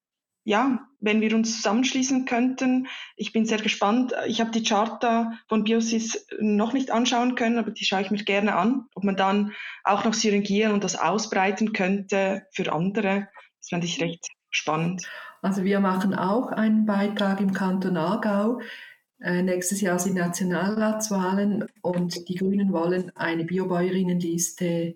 ja, 0.45 0.87
wenn 1.05 1.21
wir 1.21 1.33
uns 1.35 1.55
zusammenschließen 1.55 2.25
könnten. 2.25 2.87
Ich 3.15 3.31
bin 3.31 3.45
sehr 3.45 3.59
gespannt. 3.61 4.13
Ich 4.27 4.41
habe 4.41 4.51
die 4.51 4.63
Charta 4.63 5.33
von 5.47 5.63
Biosys 5.63 6.27
noch 6.39 6.73
nicht 6.73 6.91
anschauen 6.91 7.35
können, 7.35 7.59
aber 7.59 7.71
die 7.71 7.85
schaue 7.85 8.01
ich 8.01 8.11
mir 8.11 8.17
gerne 8.23 8.55
an, 8.55 8.87
ob 8.95 9.03
man 9.03 9.15
dann 9.15 9.53
auch 9.83 10.03
noch 10.03 10.13
synergieren 10.13 10.73
und 10.73 10.83
das 10.83 10.97
ausbreiten 10.97 11.71
könnte 11.71 12.47
für 12.51 12.73
andere. 12.73 13.29
Das 13.59 13.69
fände 13.69 13.85
ich 13.85 14.01
recht 14.01 14.27
spannend. 14.49 15.07
Also 15.41 15.63
wir 15.63 15.79
machen 15.79 16.15
auch 16.15 16.51
einen 16.51 16.85
Beitrag 16.85 17.39
im 17.39 17.53
Kanton 17.53 17.97
Aargau. 17.97 18.61
Äh, 19.21 19.43
nächstes 19.43 19.79
Jahr 19.81 19.99
sind 19.99 20.15
Nationalratswahlen 20.15 21.67
und 21.81 22.27
die 22.27 22.35
Grünen 22.35 22.73
wollen 22.73 23.11
eine 23.15 23.45
Biobäuerinnenliste 23.45 24.95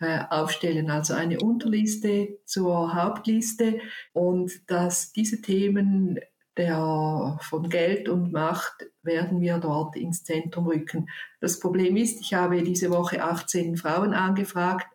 aufstellen, 0.00 0.90
also 0.90 1.14
eine 1.14 1.38
Unterliste 1.40 2.38
zur 2.46 2.94
Hauptliste 2.94 3.80
und 4.12 4.70
dass 4.70 5.12
diese 5.12 5.42
Themen 5.42 6.18
der, 6.56 7.38
von 7.42 7.68
Geld 7.68 8.08
und 8.08 8.32
Macht 8.32 8.86
werden 9.02 9.40
wir 9.40 9.58
dort 9.58 9.96
ins 9.96 10.24
Zentrum 10.24 10.66
rücken. 10.66 11.08
Das 11.40 11.60
Problem 11.60 11.96
ist, 11.96 12.20
ich 12.20 12.34
habe 12.34 12.62
diese 12.62 12.90
Woche 12.90 13.22
18 13.22 13.76
Frauen 13.76 14.14
angefragt 14.14 14.86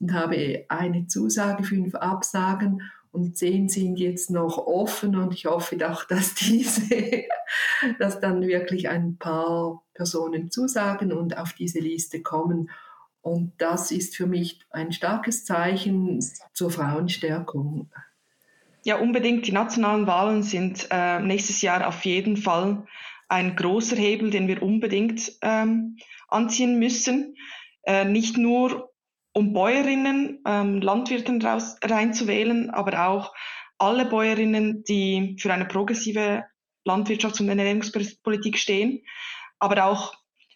und 0.00 0.12
habe 0.12 0.64
eine 0.68 1.06
Zusage, 1.06 1.64
fünf 1.64 1.94
Absagen 1.94 2.82
und 3.12 3.36
zehn 3.36 3.68
sind 3.68 3.98
jetzt 3.98 4.30
noch 4.30 4.58
offen 4.58 5.16
und 5.16 5.34
ich 5.34 5.44
hoffe 5.44 5.76
doch, 5.76 6.04
dass 6.04 6.34
diese, 6.34 7.24
dass 7.98 8.20
dann 8.20 8.42
wirklich 8.42 8.88
ein 8.88 9.16
paar 9.18 9.82
Personen 9.94 10.50
zusagen 10.50 11.12
und 11.12 11.36
auf 11.36 11.52
diese 11.52 11.78
Liste 11.78 12.22
kommen. 12.22 12.70
Und 13.22 13.52
das 13.58 13.92
ist 13.92 14.16
für 14.16 14.26
mich 14.26 14.60
ein 14.70 14.92
starkes 14.92 15.44
Zeichen 15.44 16.18
zur 16.52 16.70
Frauenstärkung. 16.70 17.90
Ja, 18.84 18.96
unbedingt. 18.96 19.46
Die 19.46 19.52
nationalen 19.52 20.08
Wahlen 20.08 20.42
sind 20.42 20.88
äh, 20.90 21.20
nächstes 21.20 21.62
Jahr 21.62 21.86
auf 21.86 22.04
jeden 22.04 22.36
Fall 22.36 22.84
ein 23.28 23.54
großer 23.54 23.96
Hebel, 23.96 24.30
den 24.30 24.48
wir 24.48 24.62
unbedingt 24.62 25.32
ähm, 25.40 25.96
anziehen 26.28 26.80
müssen. 26.80 27.36
Äh, 27.84 28.04
nicht 28.04 28.36
nur 28.36 28.92
um 29.32 29.52
Bäuerinnen, 29.52 30.40
ähm, 30.44 30.80
Landwirten 30.80 31.40
raus, 31.40 31.76
reinzuwählen, 31.82 32.70
aber 32.70 33.06
auch 33.06 33.32
alle 33.78 34.04
Bäuerinnen, 34.04 34.84
die 34.84 35.36
für 35.40 35.52
eine 35.52 35.64
progressive 35.64 36.44
Landwirtschafts- 36.86 37.40
und 37.40 37.48
Ernährungspolitik 37.48 38.58
stehen, 38.58 39.04
aber 39.58 39.84
auch 39.86 40.14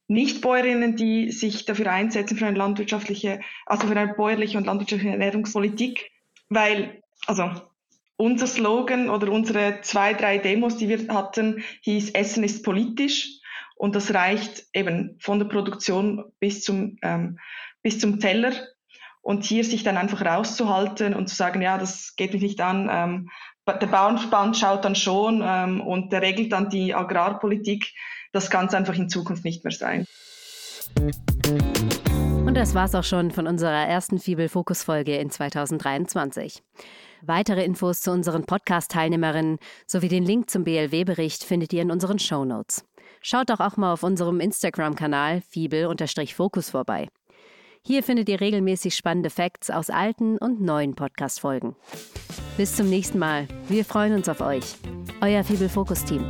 Nichtbäuerinnen, 0.09 0.97
die 0.97 1.31
sich 1.33 1.65
dafür 1.65 1.91
einsetzen 1.91 2.37
für 2.37 2.47
eine 2.47 2.59
landwirtschaftliche, 2.59 3.41
also 3.65 3.87
für 3.87 3.97
eine 3.97 4.15
bäuerliche 4.15 4.59
und 4.59 4.67
landwirtschaftliche 4.67 5.13
Ernährungspolitik, 5.13 6.11
weil, 6.49 7.03
also 7.27 7.51
unser 8.17 8.47
Slogan 8.47 9.11
oder 9.11 9.31
unsere 9.31 9.81
zwei, 9.83 10.15
drei 10.15 10.39
Demos, 10.39 10.77
die 10.77 10.89
wir 10.89 11.13
hatten, 11.13 11.63
hieß 11.83 12.11
Essen 12.11 12.45
ist 12.45 12.65
politisch 12.65 13.41
und 13.77 13.95
das 13.95 14.15
reicht 14.15 14.67
eben 14.73 15.17
von 15.19 15.39
der 15.39 15.47
Produktion 15.47 16.25
bis 16.41 16.63
zum, 16.63 16.99
ähm, 17.03 17.39
bis 17.83 17.99
zum 17.99 18.21
Teller 18.21 18.53
und 19.21 19.45
hier 19.45 19.65
sich 19.65 19.83
dann 19.83 19.97
einfach 19.97 20.25
rauszuhalten 20.25 21.15
und 21.15 21.29
zu 21.29 21.35
sagen, 21.35 21.61
ja, 21.61 21.79
das 21.79 22.15
geht 22.17 22.33
mich 22.33 22.43
nicht 22.43 22.61
an, 22.61 22.89
ähm, 22.91 23.31
der 23.69 23.87
Bauernverband 23.89 24.57
schaut 24.57 24.85
dann 24.85 24.95
schon 24.95 25.43
ähm, 25.45 25.81
und 25.81 26.13
der 26.13 26.23
regelt 26.23 26.53
dann 26.53 26.71
die 26.71 26.95
Agrarpolitik. 26.95 27.93
Das 28.37 28.51
kann 28.51 28.67
es 28.67 28.75
einfach 28.75 28.95
in 28.97 29.09
Zukunft 29.09 29.47
nicht 29.47 29.65
mehr 29.65 29.73
sein. 29.73 30.07
Und 32.45 32.53
das 32.53 32.75
war's 32.75 32.95
auch 32.95 33.03
schon 33.03 33.31
von 33.31 33.47
unserer 33.47 33.89
ersten 33.89 34.19
Fibel-Fokus-Folge 34.19 35.17
in 35.17 35.31
2023. 35.31 36.63
Weitere 37.23 37.65
Infos 37.65 38.03
zu 38.03 38.11
unseren 38.11 38.45
Podcast-Teilnehmerinnen 38.45 39.57
sowie 39.87 40.09
den 40.09 40.23
Link 40.23 40.51
zum 40.51 40.65
BLW-Bericht 40.65 41.45
findet 41.45 41.73
ihr 41.73 41.81
in 41.81 41.91
unseren 41.91 42.19
Show 42.19 42.45
Notes. 42.45 42.85
Schaut 43.23 43.49
doch 43.49 43.61
auch 43.61 43.79
mal 43.79 43.95
auf 43.95 44.03
unserem 44.03 44.41
Instagram-Kanal 44.41 45.41
Fibel-Fokus 45.41 46.69
vorbei. 46.69 47.09
Hier 47.87 48.03
findet 48.03 48.29
ihr 48.29 48.43
regelmäßig 48.43 48.95
spannende 48.95 49.31
Facts 49.31 49.71
aus 49.71 49.89
alten 49.89 50.37
und 50.37 50.61
neuen 50.61 50.95
Podcast-Folgen. 50.95 51.75
Bis 52.59 52.77
zum 52.77 52.91
nächsten 52.91 53.19
Mal. 53.19 53.49
Wir 53.71 53.87
freuen 53.87 54.13
uns 54.13 54.29
auf 54.29 54.43
euch. 54.43 54.75
Euer 55.23 55.43
Fibel 55.43 55.71
Fokus 55.71 56.05
Team. 56.05 56.29